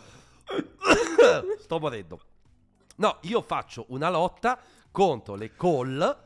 Sto 1.61 1.79
morendo. 1.81 2.21
No, 2.97 3.17
io 3.23 3.41
faccio 3.43 3.87
una 3.89 4.09
lotta 4.11 4.57
contro 4.95 5.35
le 5.35 5.57
call 5.57 6.17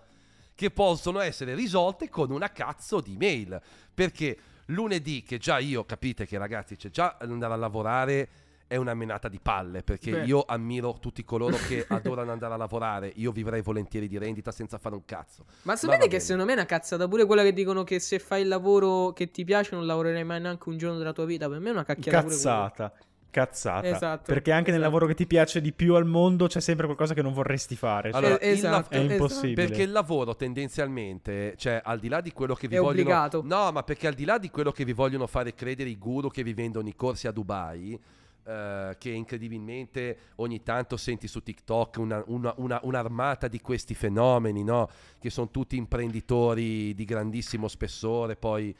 che 0.54 0.70
possono 0.70 1.20
essere 1.20 1.54
risolte 1.54 2.10
con 2.10 2.30
una 2.30 2.52
cazzo 2.52 3.00
di 3.00 3.16
mail. 3.16 3.58
Perché 3.94 4.36
Lunedì, 4.66 5.22
che 5.22 5.38
già 5.38 5.58
io, 5.58 5.86
capite 5.86 6.26
che 6.26 6.36
ragazzi, 6.36 6.76
c'è 6.76 6.90
già 6.90 7.16
andare 7.18 7.54
a 7.54 7.56
lavorare 7.56 8.28
è 8.66 8.76
una 8.76 8.92
menata 8.92 9.28
di 9.28 9.40
palle, 9.40 9.82
perché 9.82 10.10
Beh. 10.10 10.24
io 10.24 10.44
ammiro 10.46 10.98
tutti 11.00 11.24
coloro 11.24 11.56
che 11.56 11.86
adorano 11.88 12.32
andare 12.32 12.52
a 12.52 12.56
lavorare, 12.58 13.10
io 13.16 13.32
vivrei 13.32 13.62
volentieri 13.62 14.06
di 14.06 14.18
rendita 14.18 14.52
senza 14.52 14.76
fare 14.76 14.94
un 14.94 15.06
cazzo. 15.06 15.46
Ma 15.62 15.74
sapete 15.74 16.02
che 16.02 16.08
bene. 16.08 16.20
secondo 16.20 16.44
me 16.44 16.50
è 16.50 16.54
una 16.56 16.66
cazzata 16.66 17.08
pure 17.08 17.24
quella 17.24 17.42
che 17.42 17.54
dicono 17.54 17.82
che 17.82 17.98
se 17.98 18.18
fai 18.18 18.42
il 18.42 18.48
lavoro 18.48 19.14
che 19.14 19.30
ti 19.30 19.44
piace 19.44 19.74
non 19.74 19.86
lavorerai 19.86 20.22
mai 20.22 20.42
neanche 20.42 20.68
un 20.68 20.76
giorno 20.76 20.98
della 20.98 21.14
tua 21.14 21.24
vita. 21.24 21.48
Per 21.48 21.58
me 21.58 21.70
è 21.70 21.72
una 21.72 21.84
cacchiata. 21.84 22.20
Cazzata. 22.20 22.92
Cazzata. 23.30 23.86
Esatto, 23.86 24.32
Perché 24.32 24.50
anche 24.52 24.70
nel 24.70 24.80
esatto. 24.80 24.92
lavoro 24.94 25.06
che 25.06 25.14
ti 25.14 25.26
piace 25.26 25.60
di 25.60 25.72
più 25.72 25.94
al 25.94 26.06
mondo 26.06 26.46
c'è 26.46 26.60
sempre 26.60 26.86
qualcosa 26.86 27.14
che 27.14 27.22
non 27.22 27.32
vorresti 27.32 27.76
fare. 27.76 28.10
Cioè, 28.10 28.18
Allora, 28.20 28.40
esatto, 28.40 28.74
lav- 28.74 28.88
è 28.88 28.96
esatto. 28.96 29.12
impossibile. 29.12 29.66
Perché 29.66 29.82
il 29.82 29.92
lavoro 29.92 30.34
tendenzialmente, 30.34 31.54
cioè 31.56 31.80
al 31.84 31.98
di 31.98 32.08
là 32.08 32.20
di 32.20 32.32
quello 32.32 32.54
che 32.54 32.68
vi 32.68 32.76
È 32.76 32.78
vogliono... 32.78 33.00
obbligato. 33.00 33.42
No, 33.44 33.70
ma 33.72 33.82
perché 33.82 34.06
al 34.06 34.14
di 34.14 34.24
là 34.24 34.38
di 34.38 34.50
quello 34.50 34.72
che 34.72 34.84
vi 34.84 34.92
vogliono 34.92 35.26
fare 35.26 35.54
credere 35.54 35.88
i 35.90 35.98
guru 35.98 36.28
che 36.30 36.42
vi 36.42 36.54
vendono 36.54 36.88
i 36.88 36.94
corsi 36.96 37.26
a 37.26 37.30
Dubai, 37.32 37.98
eh, 38.46 38.96
che 38.98 39.10
incredibilmente 39.10 40.16
ogni 40.36 40.62
tanto 40.62 40.96
senti 40.96 41.28
su 41.28 41.42
TikTok 41.42 41.96
una- 41.98 42.22
una- 42.28 42.54
una- 42.56 42.80
un'armata 42.82 43.46
di 43.46 43.60
questi 43.60 43.94
fenomeni, 43.94 44.64
no? 44.64 44.88
Che 45.18 45.28
sono 45.30 45.50
tutti 45.50 45.76
imprenditori 45.76 46.94
di 46.94 47.04
grandissimo 47.04 47.68
spessore, 47.68 48.36
poi 48.36 48.74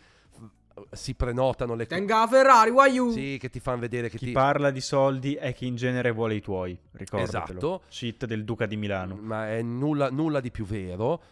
si 0.93 1.15
prenotano 1.15 1.75
le 1.75 1.87
cose... 1.87 1.99
Tenga 1.99 2.27
Ferrari, 2.27 2.71
why 2.71 2.91
you? 2.93 3.11
Sì, 3.11 3.37
che 3.41 3.49
ti 3.51 3.61
fanno 3.61 3.79
vedere 3.81 4.09
che 4.09 4.19
Chi 4.19 4.27
ti... 4.27 4.33
parla 4.33 4.71
di 4.71 4.81
soldi 4.81 5.35
è 5.35 5.53
chi 5.55 5.67
in 5.67 5.77
genere 5.77 6.11
vuole 6.11 6.35
i 6.35 6.41
tuoi. 6.41 6.79
Ricordatelo. 6.93 7.59
Esatto. 7.59 7.83
Cheat 7.89 8.27
del 8.27 8.45
Duca 8.45 8.67
di 8.67 8.77
Milano. 8.77 9.17
ma 9.21 9.49
è 9.51 9.63
nulla, 9.63 10.11
nulla 10.11 10.41
di 10.41 10.51
più 10.51 10.65
vero. 10.65 11.23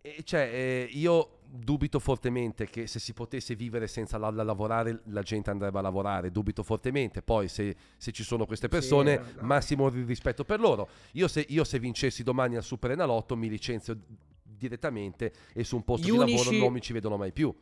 E 0.00 0.22
cioè, 0.24 0.40
eh, 0.52 0.88
io 0.92 1.38
dubito 1.56 1.98
fortemente 2.00 2.66
che 2.68 2.86
se 2.88 2.98
si 2.98 3.12
potesse 3.12 3.54
vivere 3.54 3.86
senza 3.86 4.18
la- 4.18 4.30
la- 4.30 4.42
lavorare, 4.42 5.02
la 5.06 5.22
gente 5.22 5.50
andrebbe 5.50 5.78
a 5.78 5.82
lavorare. 5.82 6.30
Dubito 6.30 6.62
fortemente. 6.62 7.22
Poi, 7.22 7.48
se, 7.48 7.74
se 7.96 8.10
ci 8.12 8.22
sono 8.24 8.44
queste 8.44 8.68
persone, 8.68 9.16
dai. 9.16 9.44
massimo 9.44 9.88
rispetto 9.88 10.44
per 10.44 10.60
loro. 10.60 10.88
Io 11.12 11.28
se, 11.28 11.44
io 11.48 11.64
se 11.64 11.78
vincessi 11.78 12.22
domani 12.22 12.56
al 12.56 12.64
Super 12.64 12.90
Enalotto, 12.90 13.36
mi 13.36 13.48
licenzio 13.48 13.96
direttamente 14.42 15.32
e 15.52 15.64
su 15.64 15.76
un 15.76 15.84
posto 15.84 16.06
Gli 16.06 16.10
di 16.10 16.16
unici- 16.18 16.44
lavoro 16.44 16.58
non 16.64 16.72
mi 16.72 16.80
ci 16.80 16.92
vedono 16.92 17.16
mai 17.16 17.32
più. 17.32 17.54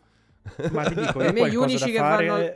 Ma 0.73 0.85
ti 0.85 0.95
dico, 0.95 1.23
io 1.23 1.49
gli 1.49 1.55
unici 1.57 1.91
che 1.91 1.99
fare... 1.99 2.27
vanno- 2.27 2.55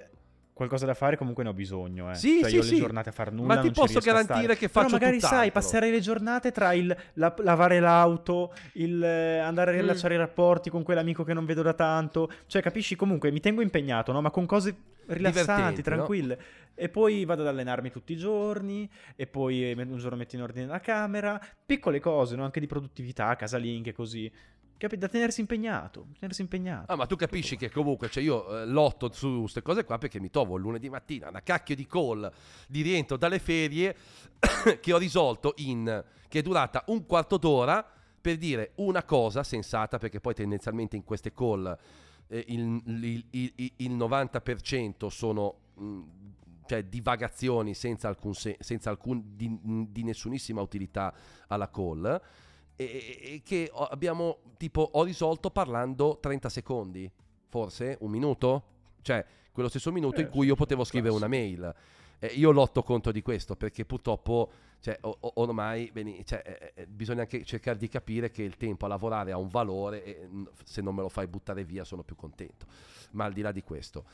Qualcosa 0.57 0.87
da 0.87 0.95
fare 0.95 1.19
comunque 1.19 1.43
ne 1.43 1.51
ho 1.51 1.53
bisogno, 1.53 2.11
eh. 2.11 2.15
Sì, 2.15 2.39
cioè 2.41 2.49
sì, 2.49 2.57
io 2.57 2.63
sì. 2.63 2.73
le 2.73 2.79
giornate 2.79 3.11
a 3.11 3.13
far 3.13 3.31
nulla 3.31 3.57
Ma 3.57 3.61
ti 3.61 3.71
posso 3.73 3.99
garantire 4.01 4.57
che 4.57 4.71
Però 4.71 4.85
faccio 4.85 4.95
magari 4.95 5.21
sai, 5.21 5.29
tutt'altro. 5.31 5.53
passare 5.53 5.91
le 5.91 6.01
giornate 6.01 6.51
tra 6.51 6.73
il 6.73 6.97
la- 7.13 7.35
lavare 7.41 7.79
l'auto, 7.79 8.55
il 8.73 9.05
eh, 9.05 9.37
andare 9.37 9.73
a 9.73 9.75
Mm. 9.75 9.77
riallacciare 9.77 10.15
i 10.15 10.17
rapporti 10.17 10.71
con 10.71 10.83
quell'amico 10.83 11.25
che 11.25 11.35
non 11.35 11.45
vedo 11.45 11.61
da 11.61 11.75
tanto, 11.75 12.31
cioè 12.47 12.63
capisci 12.63 12.97
comunque 12.97 13.31
mi 13.31 13.41
tengo 13.41 13.61
impegnato, 13.61 14.13
no? 14.13 14.23
Ma 14.23 14.31
con 14.31 14.47
cose 14.47 14.75
rilassanti, 15.09 15.43
Divertenti, 15.53 15.77
no? 15.91 15.95
tranquille. 15.97 16.39
E 16.75 16.89
poi 16.89 17.27
vado 17.27 17.43
ad 17.43 17.49
allenarmi 17.49 17.91
tutti 17.91 18.15
i 18.15 18.17
giorni 18.17 18.89
e 19.15 19.27
poi 19.27 19.71
eh, 19.71 19.75
un 19.79 19.99
giorno 19.99 20.17
metto 20.17 20.37
in 20.37 20.43
ordine 20.43 20.65
la 20.67 20.81
camera, 20.81 21.39
piccole 21.67 22.01
cose, 22.01 22.35
no? 22.35 22.45
Anche 22.45 22.61
di 22.61 22.67
produttività, 22.67 23.37
casalinghe 23.37 23.93
così. 23.93 24.33
Capi? 24.79 24.99
Da 24.99 25.09
tenersi 25.09 25.41
impegnato, 25.41 26.09
tenersi 26.19 26.43
impegnato. 26.43 26.93
Ah, 26.93 26.97
ma 26.97 27.07
tu 27.07 27.17
capisci 27.17 27.57
che 27.57 27.71
comunque, 27.71 28.11
cioè 28.11 28.23
io 28.23 28.61
eh, 28.61 28.67
lotto 28.67 29.11
su 29.13 29.41
queste 29.41 29.63
cose 29.63 29.85
qua 29.85 29.97
perché 29.99 30.21
mi 30.21 30.31
trovo 30.31 30.57
il 30.57 30.63
lunedì 30.63 30.89
mattina 30.91 31.29
una 31.29 31.43
cacchio 31.43 31.75
di 31.75 31.87
call 31.87 32.31
di 32.69 32.83
rientro 32.83 33.17
dalle 33.17 33.39
ferie 33.39 33.97
che 34.81 34.93
ho 34.93 34.99
risolto 34.99 35.55
in 35.59 36.05
che 36.29 36.39
è 36.41 36.43
durata 36.43 36.83
un 36.89 37.07
quarto 37.07 37.37
d'ora 37.39 37.89
per 38.21 38.37
dire 38.37 38.73
una 38.77 39.03
cosa 39.05 39.43
sensata 39.43 39.99
perché 39.99 40.21
poi 40.21 40.35
tendenzialmente 40.35 40.97
in 40.97 41.05
queste 41.05 41.33
call 41.33 41.75
eh, 42.29 42.45
il, 42.49 42.83
il- 42.85 43.53
il- 43.55 43.73
il 43.77 43.97
90% 43.97 45.07
sono 45.07 45.55
mh, 45.75 46.01
cioè 46.67 46.83
divagazioni 46.85 47.73
senza 47.75 48.09
alcun, 48.09 48.35
se- 48.35 48.57
senza 48.61 48.91
alcun 48.91 49.23
di, 49.37 49.59
di 49.91 50.03
nessunissima 50.03 50.61
utilità 50.61 51.15
alla 51.47 51.71
call 51.71 52.21
e, 52.77 53.19
e 53.23 53.43
che 53.45 53.71
abbiamo 53.75 54.39
tipo 54.57 54.89
ho 54.93 55.03
risolto 55.03 55.51
parlando 55.51 56.19
30 56.21 56.49
secondi. 56.49 57.11
Forse 57.49 57.97
un 58.01 58.11
minuto? 58.11 58.63
Cioè 59.03 59.25
quello 59.53 59.69
stesso 59.69 59.91
minuto 59.93 60.21
in 60.21 60.27
Eh, 60.27 60.31
cui 60.31 60.47
io 60.47 60.55
potevo 60.55 60.85
scrivere 60.85 61.15
una 61.15 61.29
mail. 61.29 61.75
Eh, 62.19 62.29
io 62.29 62.51
lotto 62.51 62.83
contro 62.83 63.13
di 63.13 63.23
questo 63.23 63.57
perché 63.57 63.85
purtroppo 63.85 64.51
cioè, 64.81 64.97
o- 65.03 65.17
o- 65.21 65.33
ormai 65.37 65.91
veni- 65.93 66.25
cioè, 66.25 66.43
eh, 66.75 66.83
eh, 66.83 66.87
bisogna 66.87 67.23
anche 67.23 67.45
cercare 67.45 67.77
di 67.79 67.89
capire 67.89 68.31
che 68.31 68.43
il 68.43 68.57
tempo 68.57 68.85
a 68.85 68.89
lavorare 68.89 69.33
ha 69.33 69.39
un 69.39 69.49
valore 69.49 70.05
e 70.05 70.29
se 70.65 70.81
non 70.83 70.95
me 70.95 71.03
lo 71.03 71.09
fai 71.09 71.27
buttare 71.27 71.65
via 71.65 71.85
sono 71.85 72.03
più 72.03 72.15
contento. 72.17 72.67
Ma 73.13 73.25
al 73.25 73.33
di 73.33 73.41
là 73.43 73.53
di 73.53 73.63
questo 73.63 74.05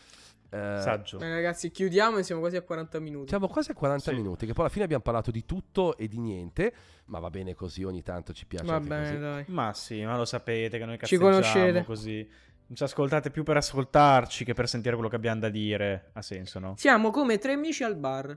eh, 0.52 0.80
Saggio. 0.80 1.16
Bene, 1.18 1.34
ragazzi, 1.34 1.70
chiudiamo 1.70 2.18
e 2.18 2.22
siamo 2.22 2.40
quasi 2.40 2.56
a 2.56 2.62
40 2.62 3.00
minuti. 3.00 3.28
siamo 3.28 3.48
quasi 3.48 3.70
a 3.70 3.74
40 3.74 4.10
Sì. 4.10 4.16
minuti, 4.16 4.44
che 4.46 4.52
poi 4.52 4.64
alla 4.64 4.72
fine 4.72 4.84
abbiamo 4.84 5.02
parlato 5.02 5.30
di 5.30 5.44
tutto 5.46 5.96
e 5.96 6.08
di 6.08 6.18
niente, 6.18 6.74
ma 7.06 7.18
va 7.18 7.30
bene 7.30 7.54
così, 7.54 7.82
ogni 7.84 8.02
tanto 8.02 8.32
ci 8.32 8.46
piace 8.46 8.64
Va 8.66 8.74
anche 8.74 8.88
bene, 8.88 9.02
così. 9.04 9.18
dai. 9.18 9.44
Ma 9.48 9.72
sì, 9.72 10.04
ma 10.04 10.16
lo 10.16 10.24
sapete 10.26 10.78
che 10.78 10.84
noi 10.84 10.98
Ci 11.02 11.16
conoscete. 11.16 11.84
così. 11.84 12.28
Non 12.66 12.76
ci 12.76 12.82
ascoltate 12.84 13.30
più 13.30 13.42
per 13.42 13.56
ascoltarci 13.56 14.44
che 14.44 14.54
per 14.54 14.68
sentire 14.68 14.94
quello 14.94 15.10
che 15.10 15.16
abbiamo 15.16 15.40
da 15.40 15.48
dire. 15.48 16.10
Ha 16.14 16.22
senso, 16.22 16.58
no? 16.58 16.74
Siamo 16.76 17.10
come 17.10 17.38
tre 17.38 17.52
amici 17.52 17.82
al 17.84 17.96
bar. 17.96 18.36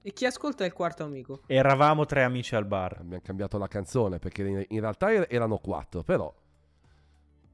E 0.00 0.12
chi 0.12 0.24
ascolta 0.24 0.64
è 0.64 0.66
il 0.66 0.72
quarto 0.72 1.04
amico. 1.04 1.40
Eravamo 1.46 2.06
tre 2.06 2.22
amici 2.22 2.54
al 2.54 2.64
bar. 2.64 2.98
Abbiamo 3.00 3.22
cambiato 3.22 3.58
la 3.58 3.66
canzone 3.66 4.18
perché 4.18 4.42
in- 4.46 4.64
in 4.68 4.80
realtà 4.80 5.12
er- 5.12 5.26
erano 5.28 5.58
quattro, 5.58 6.02
però 6.02 6.32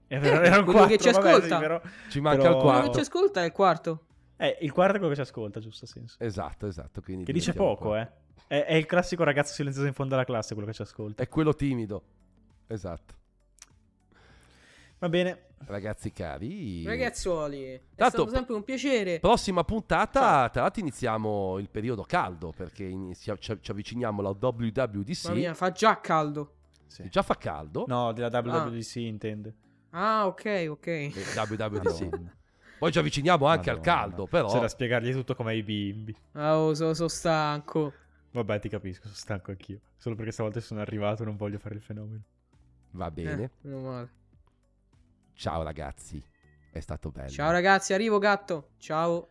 È 0.06 0.18
vero, 0.18 0.42
Eh, 0.42 0.46
erano 0.46 0.64
quello 0.64 0.78
quattro, 0.80 0.96
che 0.96 1.02
ci 1.02 1.10
vabbè, 1.10 1.28
ascolta. 1.30 1.54
sì, 1.54 1.60
però- 1.60 1.80
ci 2.10 2.20
manca 2.20 2.38
Però- 2.42 2.50
il 2.50 2.56
Quello 2.56 2.70
che 2.72 2.80
quarto. 2.80 2.94
ci 2.94 3.00
ascolta 3.00 3.42
è 3.42 3.44
il 3.46 3.52
quarto. 3.52 4.04
Eh, 4.36 4.58
il 4.60 4.72
quarto 4.72 4.94
è 4.94 4.98
quello 4.98 5.08
che 5.14 5.22
ci 5.22 5.28
ascolta, 5.28 5.60
giusto 5.60 5.86
senso. 5.86 6.16
Esatto, 6.18 6.66
esatto. 6.66 7.00
Quindi 7.00 7.24
Che 7.24 7.32
dice 7.32 7.52
poco, 7.52 7.88
quattro. 7.88 7.96
eh. 7.96 8.22
È, 8.46 8.64
è 8.66 8.74
il 8.74 8.84
classico 8.86 9.24
ragazzo 9.24 9.54
silenzioso 9.54 9.86
in 9.86 9.94
fondo 9.94 10.14
alla 10.14 10.24
classe 10.24 10.52
quello 10.54 10.68
che 10.68 10.74
ci 10.74 10.82
ascolta. 10.82 11.22
È 11.22 11.28
quello 11.28 11.54
timido. 11.54 12.02
Esatto. 12.66 13.14
Va 14.98 15.08
bene. 15.08 15.46
Ragazzi 15.66 16.12
cari. 16.12 16.84
Ragazzuoli, 16.84 17.62
è 17.64 17.80
Tanto- 17.94 18.22
stato 18.22 18.36
sempre 18.36 18.54
un 18.54 18.64
piacere. 18.64 19.18
Prossima 19.18 19.64
puntata, 19.64 20.20
Ciao. 20.20 20.50
tra 20.50 20.62
l'altro 20.62 20.80
iniziamo 20.82 21.58
il 21.58 21.70
periodo 21.70 22.02
caldo 22.02 22.52
perché 22.54 22.84
inizia- 22.84 23.36
ci, 23.38 23.56
ci 23.60 23.70
avviciniamo 23.70 24.20
alla 24.20 24.36
WWDC. 24.38 25.24
Mamma 25.24 25.36
mia, 25.38 25.54
fa 25.54 25.72
già 25.72 26.00
caldo. 26.00 26.52
Sì. 26.86 27.08
Già 27.08 27.22
fa 27.22 27.36
caldo. 27.36 27.84
No, 27.88 28.12
della 28.12 28.28
WWDC 28.28 28.96
intende. 28.96 29.54
Ah, 29.96 30.26
ok, 30.26 30.66
ok. 30.70 30.86
Eh, 30.86 31.12
WWDC. 31.36 32.08
Poi 32.78 32.90
ci 32.92 32.98
avviciniamo 32.98 33.46
anche 33.46 33.70
al 33.70 33.76
Madonna. 33.78 33.96
caldo, 33.96 34.26
però. 34.26 34.48
C'è 34.50 34.58
da 34.60 34.68
spiegargli 34.68 35.12
tutto 35.12 35.34
come 35.34 35.52
ai 35.52 35.62
bimbi. 35.62 36.14
Ah, 36.32 36.58
oh, 36.58 36.74
sono 36.74 37.08
stanco. 37.08 37.92
Vabbè, 38.32 38.58
ti 38.58 38.68
capisco, 38.68 39.02
sono 39.04 39.14
stanco 39.14 39.50
anch'io. 39.52 39.78
Solo 39.96 40.16
perché 40.16 40.32
stavolta 40.32 40.60
sono 40.60 40.80
arrivato 40.80 41.22
e 41.22 41.26
non 41.26 41.36
voglio 41.36 41.58
fare 41.58 41.76
il 41.76 41.80
fenomeno. 41.80 42.20
Va 42.90 43.10
bene. 43.10 43.44
Eh, 43.44 43.50
meno 43.62 43.80
male. 43.80 44.08
Ciao 45.34 45.62
ragazzi. 45.62 46.22
È 46.70 46.80
stato 46.80 47.10
bello. 47.10 47.30
Ciao 47.30 47.52
ragazzi, 47.52 47.92
arrivo 47.94 48.18
gatto. 48.18 48.70
Ciao. 48.78 49.28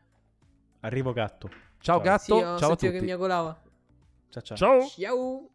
Arrivo 0.80 1.12
gatto. 1.12 1.50
Ciao 1.80 1.98
Ciao. 1.98 2.00
gatto, 2.00 2.24
Sì, 2.24 2.32
ho 2.32 2.58
ciao 2.58 2.72
a 2.72 2.76
tutti. 2.76 2.92
che 2.92 3.02
miagolava. 3.02 3.62
Ciao 4.30 4.42
ciao. 4.42 4.58
Ciao. 4.58 4.88
Ciao. 4.88 5.50